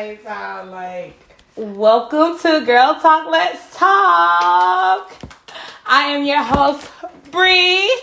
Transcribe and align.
sound 0.00 0.70
uh, 0.70 0.72
like. 0.72 1.14
Welcome 1.56 2.38
to 2.38 2.64
Girl 2.64 2.94
Talk 3.02 3.30
Let's 3.30 3.76
Talk. 3.76 5.12
I 5.84 6.04
am 6.12 6.24
your 6.24 6.42
host, 6.42 6.90
Bree. 7.30 8.00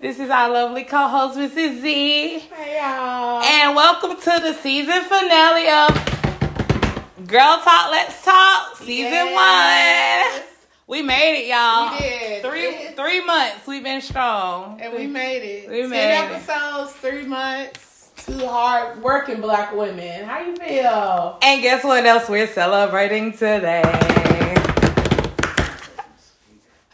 This 0.00 0.20
is 0.20 0.28
our 0.28 0.50
lovely 0.50 0.84
co-host, 0.84 1.38
Mrs. 1.38 1.80
Z. 1.80 2.38
Hey 2.40 2.78
y'all. 2.78 3.42
And 3.42 3.74
welcome 3.74 4.20
to 4.20 4.40
the 4.42 4.52
season 4.52 5.02
finale 5.04 5.66
of 5.70 7.26
Girl 7.26 7.58
Talk 7.64 7.90
Let's 7.90 8.22
Talk, 8.22 8.76
season 8.76 9.12
yes. 9.12 10.34
one. 10.34 10.46
We 10.88 11.00
made 11.00 11.40
it, 11.40 11.48
y'all. 11.48 11.92
We 11.92 11.98
did. 12.00 12.42
Three 12.44 12.88
three 12.94 13.24
months. 13.24 13.66
We've 13.66 13.82
been 13.82 14.02
strong. 14.02 14.78
And 14.82 14.92
we 14.92 15.06
made 15.06 15.42
it. 15.42 15.70
We 15.70 15.80
Ten 15.80 15.90
made 15.90 16.14
episodes, 16.16 16.90
it. 16.90 16.96
three 16.96 17.24
months. 17.24 17.95
Two 18.26 18.44
hard 18.48 19.00
working 19.04 19.40
black 19.40 19.72
women. 19.72 20.24
How 20.24 20.40
you 20.40 20.56
feel? 20.56 21.38
And 21.42 21.62
guess 21.62 21.84
what 21.84 22.04
else 22.04 22.28
we're 22.28 22.48
celebrating 22.48 23.30
today? 23.30 23.82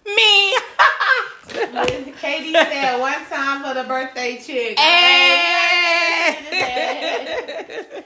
Me. 0.04 0.54
Katie 2.20 2.52
said 2.52 3.00
one 3.00 3.24
time 3.30 3.62
for 3.62 3.72
the 3.72 3.84
birthday 3.88 4.42
chick. 4.44 4.78
Hey. 4.78 6.36
Eh. 6.52 8.02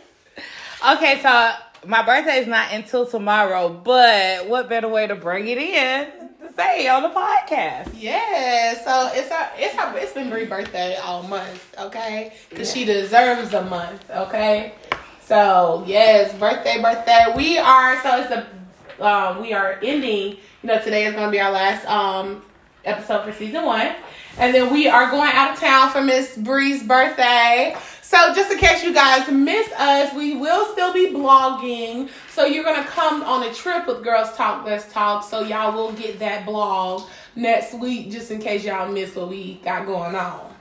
okay, 0.95 1.20
so 1.20 1.52
my 1.84 2.02
birthday 2.02 2.38
is 2.38 2.46
not 2.46 2.73
until 2.73 3.06
tomorrow, 3.06 3.70
but 3.70 4.46
what 4.46 4.68
better 4.68 4.88
way 4.88 5.09
to 5.09 5.16
bring 5.16 5.48
it 5.48 5.59
in 5.59 6.29
to 6.46 6.55
say 6.55 6.88
on 6.88 7.02
the 7.02 7.09
podcast? 7.10 7.91
Yeah, 7.95 8.74
so 8.82 9.10
it's 9.12 9.30
a 9.30 9.50
it's 9.56 9.74
her 9.74 9.96
it's 9.96 10.12
been 10.12 10.30
Bree 10.30 10.46
birthday 10.46 10.96
all 10.96 11.23
month, 11.23 11.74
okay? 11.78 12.32
Because 12.48 12.68
yeah. 12.68 12.82
she 12.82 12.84
deserves 12.87 13.54
a 13.54 13.62
month, 13.62 14.09
okay? 14.10 14.74
So 15.20 15.84
yes, 15.87 16.32
birthday, 16.38 16.80
birthday. 16.80 17.32
We 17.37 17.59
are 17.59 18.01
so 18.02 18.21
it's 18.21 18.29
the 18.29 19.06
um, 19.06 19.43
we 19.43 19.52
are 19.52 19.79
ending. 19.82 20.37
You 20.62 20.68
know, 20.68 20.79
today 20.80 21.06
is 21.06 21.15
gonna 21.15 21.30
be 21.30 21.40
our 21.40 21.52
last 21.52 21.87
um 21.87 22.43
episode 22.84 23.24
for 23.24 23.32
season 23.32 23.65
one. 23.65 23.95
And 24.38 24.54
then 24.54 24.73
we 24.73 24.87
are 24.87 25.10
going 25.10 25.30
out 25.32 25.52
of 25.54 25.59
town 25.59 25.90
for 25.90 26.02
Miss 26.02 26.37
Bree's 26.37 26.82
birthday. 26.82 27.74
So 28.07 28.32
just 28.32 28.52
in 28.52 28.59
case 28.59 28.85
you 28.85 28.95
guys 28.95 29.29
miss 29.29 29.68
us, 29.73 30.15
we 30.15 30.37
will 30.37 30.71
still 30.73 30.93
be 30.93 31.09
blogging. 31.09 32.09
So 32.30 32.45
you're 32.45 32.62
gonna 32.62 32.87
come 32.87 33.24
on 33.24 33.43
a 33.43 33.52
trip 33.52 33.88
with 33.88 34.04
Girls 34.04 34.32
Talk 34.37 34.65
Let's 34.65 34.90
Talk. 34.93 35.24
So 35.24 35.40
y'all 35.40 35.73
will 35.73 35.90
get 35.90 36.21
that 36.21 36.46
blog 36.46 37.02
next 37.34 37.74
week, 37.74 38.12
just 38.12 38.30
in 38.30 38.38
case 38.38 38.65
y'all 38.65 38.88
miss 38.93 39.16
what 39.16 39.29
we 39.29 39.54
got 39.54 39.87
going 39.87 40.15
on. 40.15 40.54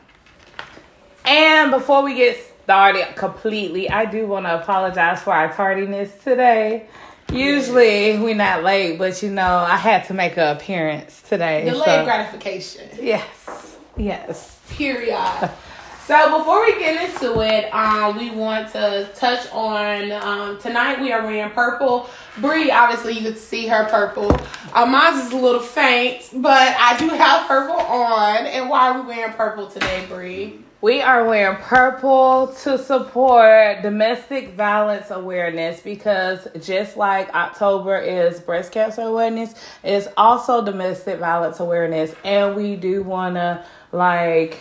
And 1.23 1.69
before 1.69 2.01
we 2.01 2.15
get 2.15 2.35
started 2.63 3.15
completely, 3.15 3.91
I 3.91 4.05
do 4.05 4.25
want 4.25 4.47
to 4.47 4.59
apologize 4.59 5.21
for 5.21 5.31
our 5.31 5.53
tardiness 5.53 6.11
today. 6.23 6.87
Usually 7.31 8.17
we're 8.17 8.33
not 8.33 8.63
late, 8.63 8.97
but 8.97 9.21
you 9.21 9.29
know, 9.29 9.59
I 9.59 9.77
had 9.77 10.05
to 10.05 10.15
make 10.15 10.35
an 10.37 10.57
appearance 10.57 11.21
today. 11.21 11.65
Delayed 11.65 11.85
so. 11.85 12.05
gratification. 12.05 12.89
Yes. 12.99 13.77
Yes. 13.97 14.59
Period. 14.67 15.51
So 16.05 16.37
before 16.37 16.63
we 16.63 16.77
get 16.77 17.09
into 17.09 17.41
it, 17.41 17.73
um, 17.73 18.15
we 18.15 18.29
want 18.29 18.71
to 18.73 19.09
touch 19.15 19.51
on 19.51 20.11
um, 20.11 20.59
tonight. 20.59 21.01
We 21.01 21.11
are 21.11 21.25
wearing 21.25 21.51
purple. 21.51 22.07
Bree, 22.37 22.69
obviously, 22.69 23.13
you 23.13 23.21
can 23.21 23.35
see 23.35 23.65
her 23.65 23.85
purple. 23.89 24.29
Uh, 24.71 24.85
mine 24.85 25.15
is 25.15 25.31
a 25.31 25.35
little 25.35 25.59
faint, 25.59 26.29
but 26.31 26.75
I 26.77 26.95
do 26.99 27.09
have 27.09 27.47
purple 27.47 27.77
on. 27.77 28.45
And 28.45 28.69
why 28.69 28.91
are 28.91 29.01
we 29.01 29.07
wearing 29.07 29.33
purple 29.33 29.65
today, 29.65 30.05
Bree? 30.07 30.59
We 30.79 31.01
are 31.01 31.25
wearing 31.25 31.57
purple 31.57 32.53
to 32.61 32.77
support 32.77 33.81
domestic 33.81 34.53
violence 34.53 35.09
awareness 35.09 35.81
because 35.81 36.47
just 36.61 36.97
like 36.97 37.33
October 37.33 37.97
is 37.97 38.39
breast 38.39 38.71
cancer 38.71 39.01
awareness, 39.01 39.55
it's 39.83 40.07
also 40.17 40.63
domestic 40.63 41.17
violence 41.17 41.59
awareness, 41.59 42.13
and 42.23 42.55
we 42.55 42.75
do 42.75 43.01
want 43.01 43.37
to 43.37 43.65
like 43.91 44.59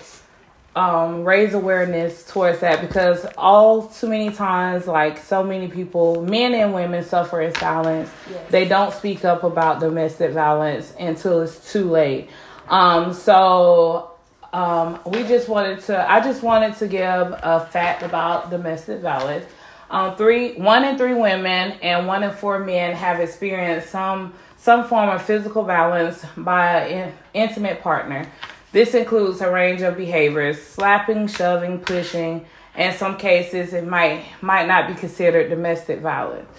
um, 0.76 1.24
raise 1.24 1.54
awareness 1.54 2.24
towards 2.24 2.60
that 2.60 2.80
because 2.80 3.26
all 3.38 3.86
too 3.86 4.08
many 4.08 4.30
times, 4.30 4.86
like 4.86 5.18
so 5.18 5.44
many 5.44 5.68
people, 5.68 6.22
men 6.22 6.52
and 6.54 6.74
women 6.74 7.04
suffer 7.04 7.40
in 7.40 7.54
silence. 7.54 8.10
Yes. 8.28 8.50
They 8.50 8.66
don't 8.66 8.92
speak 8.92 9.24
up 9.24 9.44
about 9.44 9.80
domestic 9.80 10.32
violence 10.32 10.92
until 10.98 11.42
it's 11.42 11.72
too 11.72 11.88
late. 11.90 12.28
Um, 12.68 13.12
so 13.12 14.12
um, 14.52 14.98
we 15.06 15.22
just 15.24 15.48
wanted 15.48 15.80
to, 15.82 16.10
I 16.10 16.20
just 16.20 16.42
wanted 16.42 16.76
to 16.76 16.88
give 16.88 17.02
a 17.02 17.68
fact 17.70 18.02
about 18.02 18.50
domestic 18.50 19.00
violence. 19.00 19.46
Um, 19.90 20.16
three, 20.16 20.54
one 20.54 20.84
in 20.84 20.98
three 20.98 21.14
women 21.14 21.72
and 21.82 22.06
one 22.06 22.24
in 22.24 22.32
four 22.32 22.58
men 22.58 22.96
have 22.96 23.20
experienced 23.20 23.90
some 23.90 24.34
some 24.56 24.88
form 24.88 25.10
of 25.10 25.20
physical 25.20 25.62
violence 25.62 26.24
by 26.38 26.86
an 26.86 27.12
intimate 27.34 27.82
partner. 27.82 28.26
This 28.74 28.92
includes 28.92 29.40
a 29.40 29.52
range 29.52 29.82
of 29.82 29.96
behaviors 29.96 30.60
slapping, 30.60 31.28
shoving, 31.28 31.78
pushing. 31.78 32.44
In 32.76 32.92
some 32.92 33.16
cases, 33.16 33.72
it 33.72 33.86
might, 33.86 34.24
might 34.42 34.66
not 34.66 34.88
be 34.88 34.94
considered 34.94 35.48
domestic 35.48 36.00
violence. 36.00 36.50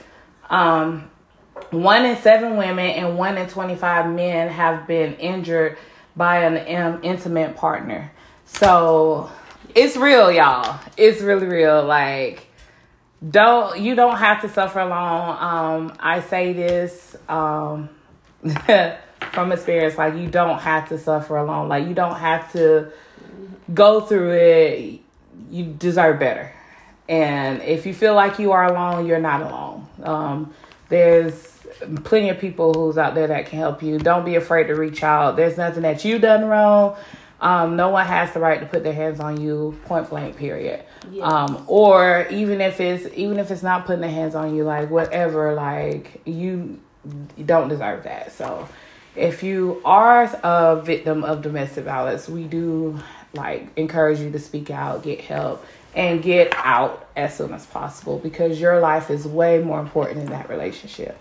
Um, 0.49 1.11
one 1.71 2.05
in 2.05 2.15
seven 2.15 2.55
women 2.55 2.85
and 2.85 3.17
one 3.17 3.37
in 3.37 3.49
25 3.49 4.09
men 4.15 4.47
have 4.47 4.87
been 4.87 5.15
injured 5.15 5.77
by 6.15 6.45
an 6.45 6.81
um, 6.81 7.01
intimate 7.03 7.57
partner. 7.57 8.13
So 8.45 9.29
it's 9.75 9.97
real, 9.97 10.31
y'all. 10.31 10.79
It's 10.95 11.19
really 11.19 11.47
real. 11.47 11.83
Like, 11.83 12.47
don't 13.29 13.77
you 13.77 13.93
don't 13.93 14.15
have 14.15 14.39
to 14.43 14.47
suffer 14.47 14.79
alone. 14.79 15.37
Um, 15.37 15.97
I 15.99 16.21
say 16.21 16.53
this. 16.53 17.17
Um, 17.27 17.89
from 19.31 19.51
experience 19.51 19.97
like 19.97 20.15
you 20.15 20.27
don't 20.27 20.59
have 20.59 20.89
to 20.89 20.97
suffer 20.97 21.37
alone. 21.37 21.69
Like 21.69 21.87
you 21.87 21.93
don't 21.93 22.15
have 22.15 22.51
to 22.53 22.91
go 23.73 24.01
through 24.01 24.31
it. 24.31 25.01
You 25.49 25.65
deserve 25.65 26.19
better. 26.19 26.51
And 27.07 27.61
if 27.61 27.85
you 27.85 27.93
feel 27.93 28.15
like 28.15 28.39
you 28.39 28.51
are 28.51 28.65
alone 28.65 29.05
you're 29.05 29.19
not 29.19 29.41
alone. 29.41 29.87
Um, 30.03 30.53
there's 30.89 31.55
plenty 32.03 32.29
of 32.29 32.39
people 32.39 32.73
who's 32.73 32.97
out 32.97 33.15
there 33.15 33.27
that 33.27 33.47
can 33.47 33.59
help 33.59 33.83
you. 33.83 33.97
Don't 33.97 34.25
be 34.25 34.35
afraid 34.35 34.67
to 34.67 34.75
reach 34.75 35.03
out. 35.03 35.35
There's 35.35 35.57
nothing 35.57 35.83
that 35.83 36.05
you 36.05 36.19
done 36.19 36.45
wrong. 36.45 36.95
Um, 37.41 37.75
no 37.75 37.89
one 37.89 38.05
has 38.05 38.33
the 38.33 38.39
right 38.39 38.59
to 38.59 38.65
put 38.65 38.83
their 38.83 38.93
hands 38.93 39.19
on 39.19 39.41
you 39.41 39.77
point 39.85 40.09
blank 40.09 40.37
period. 40.37 40.83
Yes. 41.11 41.31
um, 41.31 41.63
or 41.67 42.27
even 42.31 42.61
if 42.61 42.79
it's 42.79 43.13
even 43.15 43.39
if 43.39 43.51
it's 43.51 43.61
not 43.61 43.85
putting 43.85 44.01
their 44.01 44.09
hands 44.09 44.35
on 44.35 44.55
you 44.55 44.63
like 44.63 44.89
whatever 44.89 45.53
like 45.53 46.21
you 46.25 46.79
you 47.35 47.43
don't 47.43 47.67
deserve 47.67 48.03
that. 48.03 48.31
So 48.31 48.67
if 49.15 49.43
you 49.43 49.81
are 49.85 50.23
a 50.43 50.81
victim 50.81 51.23
of 51.23 51.41
domestic 51.41 51.85
violence, 51.85 52.27
we 52.27 52.43
do 52.43 52.99
like 53.33 53.67
encourage 53.75 54.19
you 54.19 54.31
to 54.31 54.39
speak 54.39 54.69
out, 54.71 55.03
get 55.03 55.21
help, 55.21 55.65
and 55.93 56.21
get 56.21 56.53
out 56.55 57.07
as 57.15 57.35
soon 57.35 57.53
as 57.53 57.65
possible 57.65 58.19
because 58.19 58.59
your 58.59 58.79
life 58.79 59.09
is 59.09 59.25
way 59.25 59.59
more 59.59 59.79
important 59.79 60.21
in 60.21 60.27
that 60.27 60.49
relationship. 60.49 61.17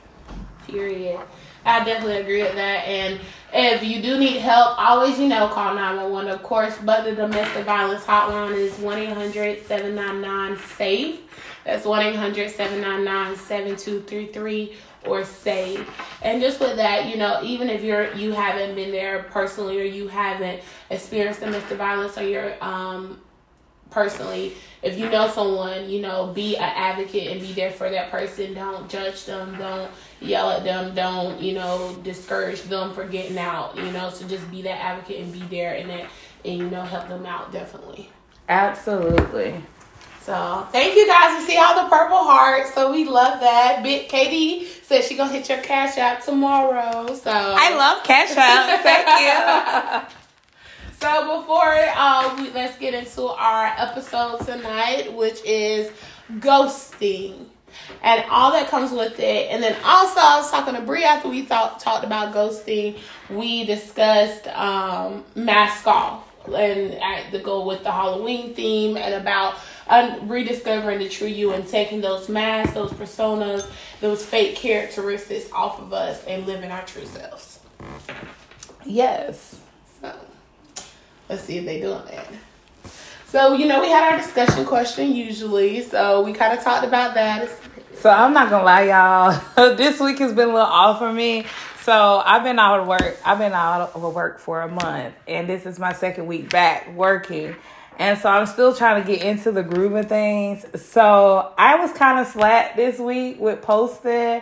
Period. 0.66 1.20
I 1.66 1.82
definitely 1.84 2.18
agree 2.18 2.42
with 2.42 2.54
that. 2.54 2.86
And 2.86 3.20
if 3.52 3.82
you 3.82 4.02
do 4.02 4.18
need 4.18 4.38
help, 4.38 4.78
always, 4.78 5.18
you 5.18 5.28
know, 5.28 5.48
call 5.48 5.74
911, 5.74 6.30
of 6.30 6.42
course. 6.42 6.76
But 6.84 7.04
the 7.04 7.14
domestic 7.14 7.64
violence 7.64 8.04
hotline 8.04 8.54
is 8.54 8.76
1 8.78 8.98
800 8.98 9.66
799 9.66 10.58
SAFE. 10.76 11.20
That's 11.64 11.86
1 11.86 12.06
800 12.06 12.50
799 12.50 13.36
7233 13.36 14.76
or 15.06 15.24
safe. 15.24 15.88
And 16.22 16.40
just 16.40 16.60
with 16.60 16.76
that, 16.76 17.08
you 17.08 17.16
know, 17.16 17.40
even 17.42 17.68
if 17.68 17.82
you're 17.82 18.12
you 18.14 18.32
haven't 18.32 18.74
been 18.74 18.90
there 18.90 19.24
personally 19.24 19.80
or 19.80 19.84
you 19.84 20.08
haven't 20.08 20.62
experienced 20.90 21.40
domestic 21.40 21.78
violence 21.78 22.16
or 22.18 22.26
you're 22.26 22.62
um 22.62 23.20
personally, 23.90 24.54
if 24.82 24.98
you 24.98 25.08
know 25.08 25.28
someone, 25.28 25.88
you 25.88 26.00
know, 26.00 26.26
be 26.28 26.56
an 26.56 26.62
advocate 26.62 27.30
and 27.30 27.40
be 27.40 27.52
there 27.52 27.70
for 27.70 27.88
that 27.90 28.10
person. 28.10 28.54
Don't 28.54 28.90
judge 28.90 29.24
them, 29.24 29.56
don't 29.56 29.90
yell 30.20 30.50
at 30.50 30.64
them, 30.64 30.94
don't, 30.94 31.40
you 31.40 31.52
know, 31.52 31.96
discourage 32.02 32.62
them 32.62 32.92
for 32.92 33.06
getting 33.06 33.38
out, 33.38 33.76
you 33.76 33.92
know, 33.92 34.10
so 34.10 34.26
just 34.26 34.50
be 34.50 34.62
that 34.62 34.82
advocate 34.82 35.22
and 35.22 35.32
be 35.32 35.42
there 35.42 35.74
and 35.74 35.88
that 35.90 36.06
and 36.44 36.58
you 36.58 36.70
know 36.70 36.82
help 36.82 37.08
them 37.08 37.26
out 37.26 37.52
definitely. 37.52 38.10
Absolutely. 38.48 39.54
So 40.24 40.66
thank 40.72 40.96
you 40.96 41.06
guys. 41.06 41.38
You 41.38 41.46
see 41.46 41.58
all 41.58 41.84
the 41.84 41.90
purple 41.90 42.16
hearts. 42.16 42.72
So 42.72 42.90
we 42.90 43.04
love 43.04 43.40
that. 43.40 43.82
Big 43.82 44.08
Katie 44.08 44.64
said 44.82 45.04
she 45.04 45.18
gonna 45.18 45.30
hit 45.30 45.50
your 45.50 45.58
cash 45.58 45.98
out 45.98 46.22
tomorrow. 46.22 47.14
So 47.14 47.30
I 47.30 47.76
love 47.76 48.02
cash 48.04 48.34
out. 48.36 48.82
thank 48.82 50.08
you. 50.08 50.08
So 51.00 51.38
before 51.38 51.74
uh, 51.96 52.34
we, 52.38 52.50
let's 52.52 52.78
get 52.78 52.94
into 52.94 53.24
our 53.24 53.66
episode 53.76 54.38
tonight, 54.46 55.12
which 55.12 55.44
is 55.44 55.90
ghosting 56.38 57.44
and 58.02 58.24
all 58.30 58.52
that 58.52 58.68
comes 58.68 58.90
with 58.90 59.18
it. 59.20 59.50
And 59.50 59.62
then 59.62 59.76
also, 59.84 60.20
I 60.20 60.38
was 60.38 60.50
talking 60.50 60.74
to 60.74 60.80
Bree 60.80 61.04
after 61.04 61.28
we 61.28 61.42
thought 61.42 61.78
talked 61.80 62.04
about 62.06 62.34
ghosting. 62.34 62.98
We 63.28 63.64
discussed 63.66 64.46
um, 64.48 65.24
mask 65.34 65.86
off 65.86 66.33
and 66.46 66.94
at 66.94 67.30
the 67.32 67.38
go 67.38 67.64
with 67.64 67.82
the 67.82 67.90
Halloween 67.90 68.54
theme 68.54 68.96
and 68.96 69.14
about 69.14 69.56
uh, 69.88 70.18
rediscovering 70.22 70.98
the 70.98 71.08
true 71.08 71.28
you 71.28 71.52
and 71.52 71.66
taking 71.66 72.00
those 72.00 72.28
masks, 72.28 72.74
those 72.74 72.92
personas, 72.92 73.66
those 74.00 74.24
fake 74.24 74.56
characteristics 74.56 75.50
off 75.52 75.80
of 75.80 75.92
us 75.92 76.24
and 76.24 76.46
living 76.46 76.70
our 76.70 76.84
true 76.84 77.06
selves. 77.06 77.60
Yes. 78.84 79.60
So 80.00 80.14
let's 81.28 81.44
see 81.44 81.58
if 81.58 81.64
they 81.64 81.80
doing 81.80 82.02
that. 82.06 82.26
So 83.28 83.54
you 83.54 83.66
know 83.66 83.80
we 83.80 83.88
had 83.88 84.12
our 84.12 84.18
discussion 84.18 84.64
question 84.64 85.14
usually, 85.14 85.82
so 85.82 86.22
we 86.22 86.32
kind 86.32 86.56
of 86.56 86.62
talked 86.62 86.86
about 86.86 87.14
that. 87.14 87.50
So 87.98 88.10
I'm 88.10 88.32
not 88.32 88.50
gonna 88.50 88.64
lie, 88.64 88.84
y'all. 88.84 89.74
this 89.76 89.98
week 89.98 90.18
has 90.18 90.32
been 90.32 90.50
a 90.50 90.52
little 90.52 90.60
off 90.60 90.98
for 90.98 91.12
me. 91.12 91.46
So 91.84 92.22
I've 92.24 92.42
been 92.42 92.58
out 92.58 92.80
of 92.80 92.86
work. 92.86 93.18
I've 93.26 93.36
been 93.36 93.52
out 93.52 93.94
of 93.94 94.14
work 94.14 94.38
for 94.38 94.62
a 94.62 94.68
month, 94.68 95.14
and 95.28 95.46
this 95.46 95.66
is 95.66 95.78
my 95.78 95.92
second 95.92 96.26
week 96.26 96.48
back 96.48 96.90
working. 96.94 97.54
And 97.98 98.18
so 98.18 98.30
I'm 98.30 98.46
still 98.46 98.74
trying 98.74 99.02
to 99.02 99.06
get 99.06 99.22
into 99.22 99.52
the 99.52 99.62
groove 99.62 99.92
of 99.92 100.08
things. 100.08 100.64
So 100.82 101.52
I 101.58 101.76
was 101.76 101.92
kind 101.92 102.18
of 102.18 102.26
slack 102.26 102.74
this 102.74 102.98
week 102.98 103.38
with 103.38 103.60
posting 103.60 104.40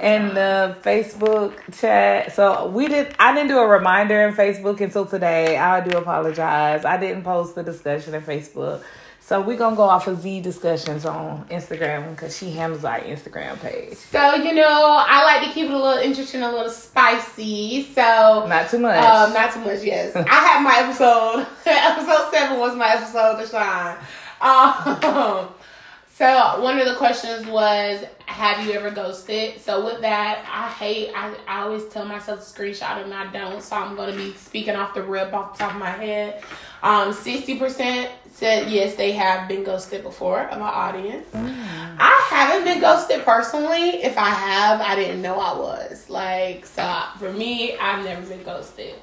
in 0.00 0.34
the 0.34 0.76
Facebook 0.82 1.58
chat. 1.80 2.32
So 2.32 2.68
we 2.68 2.86
did 2.86 3.12
I 3.18 3.34
didn't 3.34 3.48
do 3.48 3.58
a 3.58 3.66
reminder 3.66 4.28
in 4.28 4.32
Facebook 4.32 4.80
until 4.80 5.04
today. 5.04 5.58
I 5.58 5.80
do 5.86 5.98
apologize. 5.98 6.84
I 6.84 6.96
didn't 6.96 7.24
post 7.24 7.56
the 7.56 7.64
discussion 7.64 8.14
in 8.14 8.22
Facebook. 8.22 8.84
So 9.26 9.40
we're 9.40 9.56
gonna 9.56 9.74
go 9.74 9.84
off 9.84 10.06
of 10.06 10.20
Z 10.20 10.42
discussions 10.42 11.06
on 11.06 11.46
Instagram 11.48 12.10
because 12.10 12.36
she 12.36 12.50
handles 12.50 12.84
our 12.84 13.00
Instagram 13.00 13.58
page. 13.58 13.94
So 13.94 14.34
you 14.34 14.52
know, 14.54 14.68
I 14.68 15.24
like 15.24 15.48
to 15.48 15.54
keep 15.54 15.64
it 15.64 15.72
a 15.72 15.78
little 15.78 16.02
interesting, 16.02 16.42
a 16.42 16.52
little 16.52 16.68
spicy. 16.68 17.84
So 17.84 18.44
not 18.46 18.68
too 18.68 18.80
much. 18.80 19.02
Um, 19.02 19.32
not 19.32 19.50
too 19.54 19.60
much. 19.60 19.82
Yes, 19.82 20.14
I 20.14 20.20
had 20.20 20.62
my 20.62 20.76
episode. 20.80 21.46
episode 21.64 22.30
seven 22.32 22.58
was 22.58 22.76
my 22.76 22.88
episode 22.88 23.40
to 23.40 23.48
shine. 23.48 23.96
Um, 24.42 25.48
so 26.12 26.60
one 26.60 26.78
of 26.78 26.86
the 26.86 26.96
questions 26.96 27.46
was, 27.46 28.04
"Have 28.26 28.66
you 28.66 28.74
ever 28.74 28.90
ghosted?" 28.90 29.58
So 29.58 29.86
with 29.86 30.02
that, 30.02 30.44
I 30.52 30.68
hate. 30.68 31.12
I, 31.16 31.34
I 31.48 31.62
always 31.62 31.86
tell 31.86 32.04
myself 32.04 32.40
to 32.40 32.44
screenshot 32.44 33.02
and 33.02 33.14
I 33.14 33.32
don't. 33.32 33.62
So 33.62 33.74
I'm 33.74 33.96
gonna 33.96 34.14
be 34.14 34.34
speaking 34.34 34.76
off 34.76 34.92
the 34.92 35.02
rip, 35.02 35.32
off 35.32 35.56
the 35.56 35.64
top 35.64 35.72
of 35.72 35.78
my 35.78 35.92
head. 35.92 36.42
Um, 36.82 37.14
sixty 37.14 37.58
percent 37.58 38.10
said 38.34 38.68
yes, 38.68 38.96
they 38.96 39.12
have 39.12 39.48
been 39.48 39.62
ghosted 39.62 40.02
before 40.02 40.40
of 40.40 40.60
our 40.60 40.72
audience. 40.88 41.26
Mm. 41.32 41.54
I 41.98 42.26
haven't 42.30 42.64
been 42.64 42.80
ghosted 42.80 43.24
personally. 43.24 44.02
If 44.02 44.18
I 44.18 44.30
have, 44.30 44.80
I 44.80 44.96
didn't 44.96 45.22
know 45.22 45.38
I 45.38 45.56
was. 45.56 46.10
Like, 46.10 46.66
so 46.66 47.02
for 47.18 47.32
me, 47.32 47.76
I've 47.78 48.04
never 48.04 48.26
been 48.26 48.42
ghosted. 48.42 48.94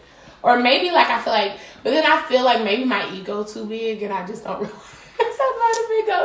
Or 0.43 0.59
maybe 0.59 0.91
like 0.91 1.07
I 1.07 1.21
feel 1.21 1.33
like, 1.33 1.53
but 1.81 1.91
then 1.91 2.05
I 2.05 2.21
feel 2.23 2.43
like 2.43 2.63
maybe 2.63 2.83
my 2.83 3.09
ego 3.13 3.43
too 3.43 3.65
big 3.65 4.03
and 4.03 4.11
I 4.11 4.27
just 4.27 4.43
don't 4.43 4.59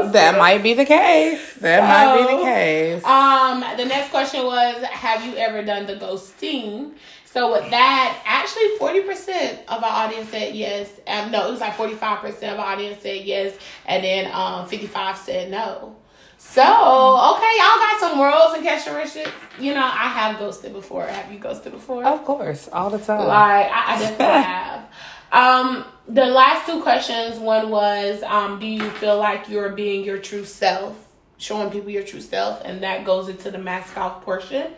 realize. 0.05 0.13
That 0.13 0.39
might 0.39 0.63
be 0.63 0.75
the 0.75 0.85
case. 0.85 1.55
That 1.55 1.81
so, 1.81 1.87
might 1.87 2.27
be 2.27 2.37
the 2.37 2.43
case. 2.43 3.05
Um, 3.05 3.61
the 3.77 3.85
next 3.85 4.11
question 4.11 4.45
was, 4.45 4.83
have 4.85 5.25
you 5.25 5.37
ever 5.37 5.63
done 5.63 5.87
the 5.87 5.97
ghosting? 5.97 6.93
So 7.37 7.53
with 7.53 7.69
that, 7.71 8.23
actually, 8.25 8.79
forty 8.79 9.03
percent 9.03 9.59
of 9.69 9.85
our 9.85 10.07
audience 10.07 10.31
said 10.31 10.55
yes. 10.55 10.91
Um, 11.07 11.31
no, 11.31 11.47
it 11.47 11.51
was 11.51 11.61
like 11.61 11.75
forty-five 11.77 12.21
percent 12.21 12.55
of 12.55 12.61
our 12.61 12.73
audience 12.73 13.03
said 13.03 13.27
yes, 13.27 13.55
and 13.85 14.03
then 14.03 14.31
um, 14.33 14.67
fifty-five 14.67 15.19
said 15.19 15.51
no. 15.51 15.97
So 16.39 16.63
okay, 16.63 17.53
y'all 17.59 17.77
got 17.77 18.01
some 18.01 18.19
worlds 18.19 18.55
and 18.55 18.65
characteristics. 18.65 19.31
You 19.59 19.75
know, 19.75 19.85
I 19.85 20.09
have 20.09 20.39
ghosted 20.39 20.73
before. 20.73 21.07
Have 21.07 21.31
you 21.31 21.39
ghosted 21.39 21.73
before? 21.73 22.07
Of 22.07 22.25
course, 22.25 22.71
all 22.73 22.89
the 22.89 22.99
time. 22.99 23.29
Like 23.29 23.71
I, 23.71 23.95
I 23.95 23.99
definitely 23.99 24.25
have. 24.43 24.87
Um, 25.31 25.85
the 26.09 26.25
last 26.25 26.65
two 26.65 26.81
questions. 26.81 27.39
One 27.39 27.69
was, 27.69 28.23
um, 28.23 28.59
do 28.59 28.67
you 28.67 28.89
feel 28.93 29.19
like 29.19 29.51
you're 29.51 29.73
being 29.73 30.07
your 30.07 30.17
true 30.17 30.47
self, 30.47 30.97
showing 31.37 31.71
people 31.71 31.91
your 31.91 32.03
true 32.03 32.23
self, 32.23 32.63
and 32.65 32.83
that 32.83 33.05
goes 33.05 33.29
into 33.29 33.51
the 33.51 33.59
mask 33.59 33.99
off 33.99 34.23
portion. 34.23 34.73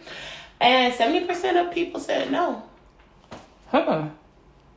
And 0.61 0.93
70% 0.93 1.67
of 1.67 1.73
people 1.73 2.01
said 2.01 2.31
no. 2.31 2.63
Huh. 3.69 4.09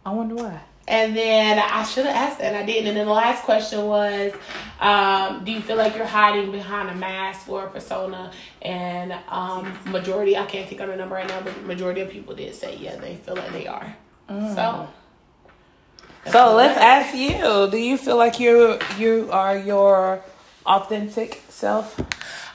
I 0.06 0.12
wonder 0.12 0.36
why. 0.36 0.62
And 0.88 1.16
then 1.16 1.60
I 1.60 1.84
should 1.84 2.06
have 2.06 2.16
asked 2.16 2.40
that, 2.40 2.54
and 2.54 2.58
I 2.58 2.66
didn't. 2.66 2.88
And 2.88 2.98
then 2.98 3.06
the 3.06 3.14
last 3.14 3.44
question 3.44 3.86
was, 3.86 4.34
um, 4.80 5.46
do 5.46 5.52
you 5.52 5.62
feel 5.62 5.78
like 5.78 5.96
you're 5.96 6.06
hiding 6.06 6.52
behind 6.52 6.90
a 6.90 6.96
mask 6.96 7.48
or 7.48 7.66
a 7.66 7.70
persona? 7.70 8.32
And 8.62 9.14
um, 9.30 9.78
majority, 9.86 10.36
I 10.36 10.46
can't 10.46 10.68
think 10.68 10.82
of 10.82 10.90
the 10.90 10.96
number 10.96 11.16
right 11.16 11.28
now, 11.28 11.42
but 11.42 11.64
majority 11.64 12.02
of 12.02 12.10
people 12.10 12.36
did 12.36 12.54
say 12.56 12.78
yeah, 12.78 12.96
they 12.96 13.16
feel 13.16 13.36
like 13.36 13.52
they 13.52 13.68
are. 13.68 13.96
Mm. 14.30 14.56
So. 14.56 14.90
So 16.32 16.56
let's 16.56 16.78
ask 16.78 17.16
you: 17.16 17.70
Do 17.72 17.78
you 17.78 17.98
feel 17.98 18.18
like 18.18 18.40
you 18.40 18.78
you 18.98 19.30
are 19.32 19.58
your 19.58 20.22
authentic 20.66 21.42
self? 21.50 22.00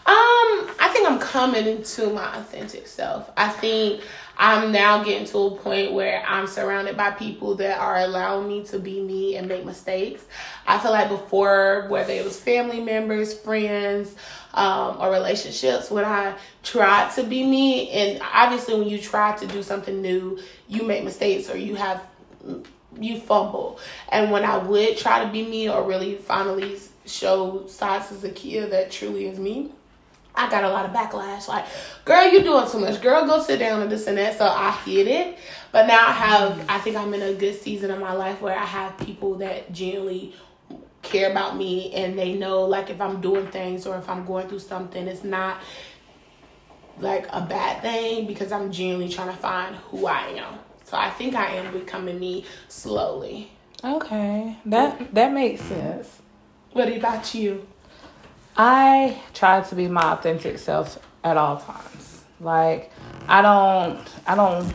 Um, 0.07 0.71
I 0.79 0.89
think 0.93 1.09
I'm 1.09 1.19
coming 1.19 1.67
into 1.67 2.11
my 2.11 2.37
authentic 2.37 2.87
self. 2.87 3.29
I 3.37 3.49
think 3.49 4.03
I'm 4.39 4.71
now 4.71 5.03
getting 5.03 5.27
to 5.27 5.39
a 5.39 5.57
point 5.57 5.95
where 5.95 6.23
I'm 6.25 6.47
surrounded 6.47 6.97
by 6.97 7.11
people 7.11 7.57
that 7.57 7.81
are 7.81 7.99
allowing 7.99 8.47
me 8.47 8.63
to 8.67 8.79
be 8.79 9.01
me 9.03 9.37
and 9.37 9.49
make 9.49 9.65
mistakes. 9.65 10.25
I 10.65 10.79
feel 10.79 10.93
like 10.93 11.09
before, 11.09 11.87
whether 11.89 12.13
it 12.13 12.25
was 12.25 12.39
family 12.39 12.81
members, 12.81 13.37
friends, 13.37 14.15
um, 14.55 14.99
or 15.01 15.11
relationships, 15.11 15.91
when 15.91 16.05
I 16.05 16.37
tried 16.63 17.13
to 17.17 17.25
be 17.25 17.45
me, 17.45 17.91
and 17.91 18.23
obviously 18.33 18.79
when 18.79 18.89
you 18.89 18.99
try 18.99 19.35
to 19.37 19.47
do 19.47 19.63
something 19.65 20.01
new, 20.01 20.39
you 20.69 20.85
make 20.85 21.03
mistakes 21.03 21.51
or 21.51 21.57
you 21.57 21.75
have 21.75 22.07
you 23.01 23.21
fumble. 23.21 23.81
And 24.11 24.31
when 24.31 24.45
I 24.45 24.59
would 24.59 24.97
try 24.97 25.25
to 25.25 25.31
be 25.31 25.43
me 25.43 25.69
or 25.69 25.83
really 25.83 26.15
finally 26.15 26.79
show 27.07 27.67
sides 27.67 28.13
as 28.13 28.25
a 28.25 28.31
kid 28.31 28.73
that 28.73 28.91
truly 28.91 29.27
is 29.27 29.39
me, 29.39 29.73
I 30.37 30.51
got 30.51 30.65
a 30.65 30.69
lot 30.69 30.85
of 30.85 30.93
backlash. 30.93 31.49
Like, 31.49 31.65
girl, 32.05 32.31
you 32.31 32.43
doing 32.43 32.69
too 32.71 32.79
much. 32.79 33.01
Girl, 33.01 33.27
go 33.27 33.43
sit 33.43 33.59
down 33.59 33.83
and 33.83 33.91
this 33.91 34.07
and 34.07 34.19
that. 34.19 34.37
So 34.37 34.47
I 34.47 34.71
hit 34.85 35.07
it. 35.07 35.39
But 35.73 35.87
now 35.87 36.07
I 36.07 36.13
have, 36.13 36.65
I 36.69 36.79
think 36.79 36.97
I'm 36.97 37.13
in 37.15 37.23
a 37.23 37.35
good 37.35 37.61
season 37.61 37.91
of 37.91 38.01
my 38.01 38.13
life 38.13 38.41
where 38.41 38.57
I 38.57 38.65
have 38.65 38.99
people 38.99 39.37
that 39.37 39.73
genuinely 39.73 40.35
care 41.03 41.31
about 41.31 41.57
me 41.57 41.93
and 41.93 42.19
they 42.19 42.35
know, 42.35 42.65
like, 42.65 42.91
if 42.91 43.01
I'm 43.01 43.21
doing 43.21 43.47
things 43.49 43.87
or 43.87 43.97
if 43.97 44.09
I'm 44.09 44.25
going 44.25 44.49
through 44.49 44.61
something, 44.61 45.07
it's 45.07 45.25
not 45.25 45.59
like 46.99 47.27
a 47.31 47.41
bad 47.43 47.83
thing 47.83 48.27
because 48.27 48.53
I'm 48.53 48.73
genuinely 48.73 49.09
trying 49.09 49.29
to 49.29 49.37
find 49.37 49.77
who 49.77 50.07
I 50.07 50.29
am. 50.29 50.59
So 50.85 50.97
I 50.97 51.11
think 51.11 51.35
I 51.35 51.57
am 51.57 51.73
becoming 51.73 52.19
me 52.19 52.45
slowly. 52.69 53.51
Okay, 53.85 54.57
that 54.67 55.15
that 55.15 55.33
makes 55.33 55.61
sense. 55.63 56.23
What 56.73 56.89
about 56.89 57.35
you? 57.35 57.67
I 58.57 59.21
try 59.35 59.61
to 59.61 59.75
be 59.75 59.89
my 59.89 60.13
authentic 60.13 60.59
self 60.59 60.99
at 61.23 61.37
all 61.37 61.59
times. 61.59 62.25
Like 62.41 62.91
I 63.29 63.43
don't 63.43 64.07
I 64.27 64.35
don't 64.35 64.73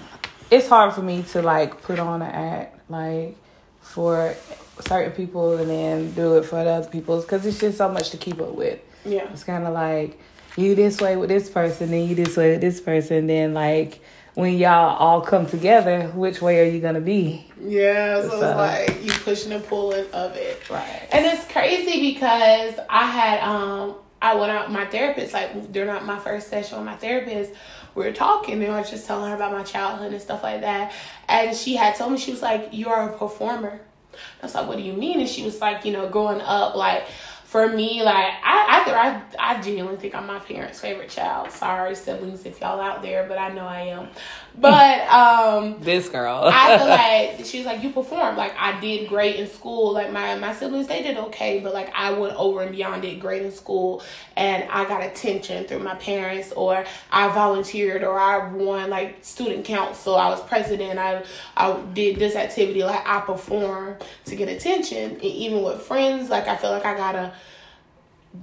it's 0.49 0.67
hard 0.67 0.93
for 0.93 1.01
me 1.01 1.23
to 1.23 1.41
like 1.41 1.81
put 1.81 1.99
on 1.99 2.21
an 2.21 2.31
act 2.31 2.89
like 2.89 3.37
for 3.81 4.35
certain 4.81 5.11
people 5.11 5.57
and 5.57 5.69
then 5.69 6.11
do 6.13 6.37
it 6.37 6.45
for 6.45 6.63
the 6.63 6.69
other 6.69 6.89
people 6.89 7.21
because 7.21 7.45
it's 7.45 7.59
just 7.59 7.77
so 7.77 7.89
much 7.89 8.09
to 8.11 8.17
keep 8.17 8.39
up 8.41 8.53
with. 8.53 8.79
Yeah. 9.05 9.29
It's 9.31 9.43
kind 9.43 9.65
of 9.65 9.73
like 9.73 10.19
you 10.57 10.75
this 10.75 10.99
way 10.99 11.15
with 11.15 11.29
this 11.29 11.49
person, 11.49 11.91
then 11.91 12.07
you 12.07 12.15
this 12.15 12.35
way 12.35 12.51
with 12.51 12.61
this 12.61 12.81
person, 12.81 13.27
then 13.27 13.53
like 13.53 14.01
when 14.33 14.57
y'all 14.57 14.95
all 14.97 15.21
come 15.21 15.45
together, 15.45 16.07
which 16.15 16.41
way 16.41 16.61
are 16.61 16.71
you 16.71 16.79
gonna 16.79 17.01
be? 17.01 17.45
Yeah, 17.59 18.21
so, 18.21 18.29
so 18.29 18.35
it's 18.35 18.57
like 18.57 19.03
you 19.03 19.11
pushing 19.23 19.51
and 19.51 19.63
pulling 19.63 20.09
of 20.11 20.35
it. 20.35 20.69
Right. 20.69 21.07
And 21.11 21.25
it's 21.25 21.45
crazy 21.51 22.13
because 22.13 22.75
I 22.89 23.05
had 23.05 23.41
um 23.41 23.95
I 24.21 24.35
went 24.35 24.51
out 24.51 24.71
my 24.71 24.85
therapist, 24.85 25.33
like 25.33 25.71
during 25.71 26.05
my 26.05 26.19
first 26.19 26.49
session 26.49 26.77
with 26.77 26.85
my 26.85 26.95
therapist, 26.95 27.51
we 27.95 28.05
were 28.05 28.11
talking 28.11 28.63
and 28.63 28.71
I 28.71 28.79
was 28.79 28.89
just 28.89 29.07
telling 29.07 29.29
her 29.29 29.35
about 29.35 29.51
my 29.51 29.63
childhood 29.63 30.13
and 30.13 30.21
stuff 30.21 30.43
like 30.43 30.61
that. 30.61 30.93
And 31.27 31.55
she 31.55 31.75
had 31.75 31.95
told 31.95 32.11
me 32.11 32.17
she 32.17 32.31
was 32.31 32.41
like, 32.41 32.69
You 32.71 32.89
are 32.89 33.09
a 33.09 33.17
performer. 33.17 33.81
I 34.13 34.45
was 34.45 34.55
like, 34.55 34.67
What 34.67 34.77
do 34.77 34.83
you 34.83 34.93
mean? 34.93 35.19
And 35.19 35.27
she 35.27 35.43
was 35.43 35.59
like, 35.59 35.85
you 35.85 35.91
know, 35.91 36.07
growing 36.07 36.41
up 36.41 36.75
like 36.75 37.07
for 37.51 37.67
me, 37.67 38.01
like 38.01 38.15
I, 38.15 38.85
I, 38.87 39.23
I, 39.37 39.57
I 39.57 39.61
genuinely 39.61 39.99
think 39.99 40.15
I'm 40.15 40.25
my 40.25 40.39
parents' 40.39 40.79
favorite 40.79 41.09
child. 41.09 41.51
Sorry, 41.51 41.93
siblings, 41.95 42.45
if 42.45 42.61
y'all 42.61 42.79
out 42.79 43.01
there, 43.01 43.27
but 43.27 43.37
I 43.37 43.49
know 43.49 43.65
I 43.65 43.81
am. 43.81 44.07
But 44.61 45.07
um, 45.07 45.77
this 45.79 46.09
girl, 46.09 46.43
I 46.43 46.77
feel 46.77 46.87
like 47.37 47.45
she 47.45 47.59
was 47.59 47.65
like, 47.65 47.81
you 47.81 47.89
performed. 47.91 48.37
Like 48.37 48.53
I 48.57 48.79
did 48.81 49.07
great 49.07 49.37
in 49.37 49.47
school. 49.47 49.93
Like 49.93 50.11
my 50.11 50.35
my 50.35 50.53
siblings, 50.53 50.87
they 50.87 51.01
did 51.01 51.17
okay, 51.17 51.59
but 51.61 51.73
like 51.73 51.89
I 51.95 52.11
went 52.11 52.35
over 52.35 52.61
and 52.61 52.71
beyond, 52.71 53.01
did 53.01 53.21
great 53.21 53.43
in 53.43 53.51
school, 53.51 54.03
and 54.35 54.65
I 54.69 54.85
got 54.85 55.03
attention 55.03 55.65
through 55.65 55.79
my 55.79 55.95
parents, 55.95 56.51
or 56.51 56.83
I 57.11 57.29
volunteered, 57.29 58.03
or 58.03 58.19
I 58.19 58.51
won 58.51 58.89
like 58.89 59.23
student 59.23 59.63
council. 59.63 60.15
I 60.15 60.29
was 60.29 60.41
president. 60.41 60.99
I 60.99 61.23
I 61.55 61.81
did 61.93 62.17
this 62.17 62.35
activity. 62.35 62.83
Like 62.83 63.07
I 63.07 63.21
performed 63.21 64.03
to 64.25 64.35
get 64.35 64.49
attention, 64.49 65.11
and 65.11 65.23
even 65.23 65.63
with 65.63 65.81
friends, 65.81 66.29
like 66.29 66.47
I 66.47 66.57
feel 66.57 66.71
like 66.71 66.85
I 66.85 66.95
gotta 66.95 67.33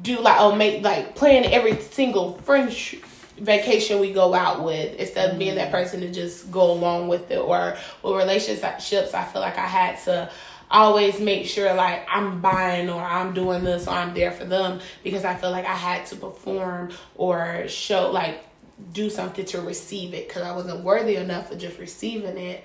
do 0.02 0.20
like 0.20 0.36
oh 0.40 0.54
make 0.54 0.82
like 0.82 1.14
plan 1.14 1.44
every 1.44 1.80
single 1.80 2.34
French 2.38 2.96
vacation 3.40 4.00
we 4.00 4.12
go 4.12 4.34
out 4.34 4.62
with 4.64 4.94
instead 4.96 5.30
of 5.32 5.38
being 5.38 5.54
that 5.56 5.70
person 5.70 6.00
to 6.00 6.10
just 6.12 6.50
go 6.50 6.70
along 6.72 7.08
with 7.08 7.30
it 7.30 7.38
or 7.38 7.76
with 8.02 8.16
relationships 8.16 9.14
I 9.14 9.24
feel 9.24 9.40
like 9.42 9.56
I 9.58 9.66
had 9.66 9.98
to 10.04 10.30
always 10.70 11.18
make 11.18 11.46
sure 11.46 11.72
like 11.74 12.06
I'm 12.10 12.40
buying 12.40 12.90
or 12.90 13.00
I'm 13.02 13.32
doing 13.34 13.64
this 13.64 13.86
or 13.88 13.92
I'm 13.94 14.12
there 14.14 14.32
for 14.32 14.44
them 14.44 14.80
because 15.02 15.24
I 15.24 15.34
feel 15.34 15.50
like 15.50 15.64
I 15.66 15.74
had 15.74 16.04
to 16.06 16.16
perform 16.16 16.90
or 17.16 17.66
show 17.68 18.10
like 18.10 18.44
do 18.92 19.08
something 19.10 19.44
to 19.46 19.60
receive 19.60 20.14
it 20.14 20.28
because 20.28 20.42
I 20.42 20.52
wasn't 20.54 20.84
worthy 20.84 21.16
enough 21.16 21.50
of 21.50 21.58
just 21.58 21.78
receiving 21.78 22.36
it 22.38 22.64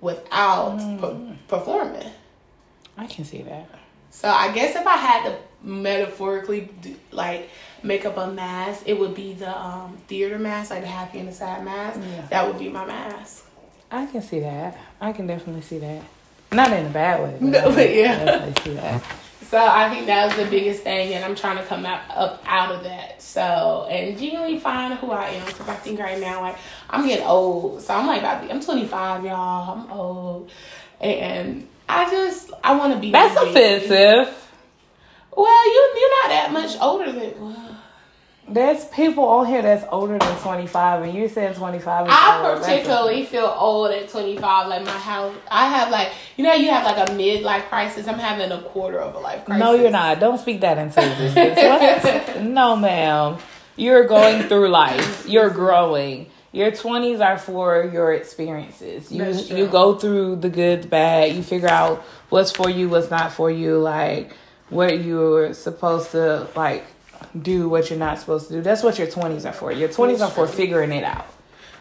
without 0.00 0.78
Mm. 0.78 1.00
per- 1.00 1.36
performing. 1.58 2.10
I 2.96 3.06
can 3.06 3.24
see 3.24 3.42
that. 3.42 3.68
So 4.10 4.28
I 4.28 4.52
guess 4.52 4.74
if 4.76 4.86
I 4.86 4.96
had 4.96 5.24
to 5.24 5.36
metaphorically 5.62 6.68
like 7.10 7.48
make 7.82 8.04
up 8.04 8.16
a 8.16 8.30
mask, 8.30 8.82
it 8.86 8.98
would 8.98 9.14
be 9.14 9.32
the 9.34 9.58
um, 9.58 9.96
theater 10.06 10.38
mask, 10.38 10.70
like 10.70 10.82
the 10.82 10.88
happy 10.88 11.18
and 11.18 11.28
the 11.28 11.32
sad 11.32 11.64
mask. 11.64 12.00
Yeah. 12.00 12.26
That 12.30 12.46
would 12.46 12.58
be 12.58 12.68
my 12.68 12.84
mask. 12.86 13.46
I 13.90 14.06
can 14.06 14.22
see 14.22 14.40
that. 14.40 14.78
I 15.00 15.12
can 15.12 15.26
definitely 15.26 15.62
see 15.62 15.78
that. 15.78 16.02
Not 16.52 16.72
in 16.72 16.86
a 16.86 16.90
bad 16.90 17.22
way. 17.22 17.38
No, 17.40 17.72
but 17.72 17.94
yeah. 17.94 18.52
see 18.62 18.74
that. 18.74 19.02
So 19.50 19.58
I 19.58 19.90
think 19.90 20.06
that 20.06 20.26
was 20.26 20.36
the 20.36 20.48
biggest 20.48 20.84
thing, 20.84 21.12
and 21.14 21.24
I'm 21.24 21.34
trying 21.34 21.56
to 21.56 21.64
come 21.64 21.84
out 21.84 22.02
up 22.08 22.40
out 22.46 22.72
of 22.72 22.84
that. 22.84 23.20
So 23.20 23.88
and 23.90 24.16
genuinely 24.16 24.60
find 24.60 24.94
who 24.94 25.10
I 25.10 25.30
am 25.30 25.46
because 25.46 25.68
I 25.68 25.74
think 25.74 25.98
right 25.98 26.20
now 26.20 26.40
like 26.40 26.56
I'm 26.88 27.06
getting 27.06 27.26
old. 27.26 27.82
So 27.82 27.94
I'm 27.94 28.06
like 28.06 28.20
about 28.20 28.42
to 28.42 28.46
be, 28.46 28.52
I'm 28.52 28.60
25, 28.60 29.24
y'all. 29.24 29.72
I'm 29.72 29.90
old, 29.90 30.52
and 31.00 31.66
I 31.88 32.08
just 32.10 32.52
I 32.62 32.76
want 32.76 32.94
to 32.94 33.00
be. 33.00 33.10
That's 33.10 33.40
offensive. 33.40 34.39
Well, 35.36 35.66
you 35.66 35.92
you're 35.96 36.22
not 36.22 36.28
that 36.30 36.52
much 36.52 36.76
older 36.80 37.12
than. 37.12 37.40
Well, 37.40 37.76
There's 38.48 38.84
people 38.86 39.24
on 39.24 39.46
here 39.46 39.62
that's 39.62 39.84
older 39.92 40.18
than 40.18 40.36
25, 40.38 41.02
and 41.04 41.14
you're 41.14 41.28
saying 41.28 41.54
25 41.54 42.06
is 42.06 42.12
I 42.12 42.50
old. 42.50 42.62
Particularly 42.62 43.24
feel 43.24 43.54
old 43.56 43.90
at 43.92 44.08
25. 44.08 44.66
Like 44.68 44.84
my 44.84 44.90
house, 44.90 45.34
I 45.50 45.68
have 45.68 45.90
like 45.90 46.12
you 46.36 46.44
know 46.44 46.54
you 46.54 46.70
have 46.70 46.84
like 46.84 47.08
a 47.08 47.12
midlife 47.12 47.68
crisis. 47.68 48.08
I'm 48.08 48.18
having 48.18 48.50
a 48.50 48.62
quarter 48.62 48.98
of 48.98 49.14
a 49.14 49.18
life 49.18 49.44
crisis. 49.44 49.60
No, 49.64 49.74
you're 49.74 49.90
not. 49.90 50.18
Don't 50.18 50.38
speak 50.38 50.60
that 50.62 50.78
into 50.78 51.00
existence. 51.00 52.40
No, 52.40 52.74
ma'am. 52.74 53.38
You're 53.76 54.04
going 54.04 54.42
through 54.44 54.68
life. 54.68 55.26
You're 55.28 55.50
growing. 55.50 56.26
Your 56.52 56.72
20s 56.72 57.24
are 57.24 57.38
for 57.38 57.88
your 57.92 58.12
experiences. 58.12 59.12
You 59.12 59.24
you 59.56 59.68
go 59.68 59.94
through 59.94 60.36
the 60.36 60.48
good, 60.48 60.82
the 60.82 60.88
bad. 60.88 61.32
You 61.32 61.42
figure 61.42 61.68
out 61.68 62.02
what's 62.28 62.50
for 62.50 62.68
you, 62.68 62.88
what's 62.88 63.10
not 63.10 63.32
for 63.32 63.50
you, 63.50 63.78
like 63.78 64.32
what 64.70 65.02
you're 65.02 65.52
supposed 65.52 66.12
to 66.12 66.48
like 66.56 66.84
do, 67.40 67.68
what 67.68 67.90
you're 67.90 67.98
not 67.98 68.18
supposed 68.18 68.48
to 68.48 68.54
do. 68.54 68.62
That's 68.62 68.82
what 68.82 68.98
your 68.98 69.08
20s 69.08 69.48
are 69.48 69.52
for. 69.52 69.70
Your 69.72 69.88
20s 69.88 70.20
are 70.20 70.30
for 70.30 70.46
figuring 70.46 70.92
it 70.92 71.04
out. 71.04 71.26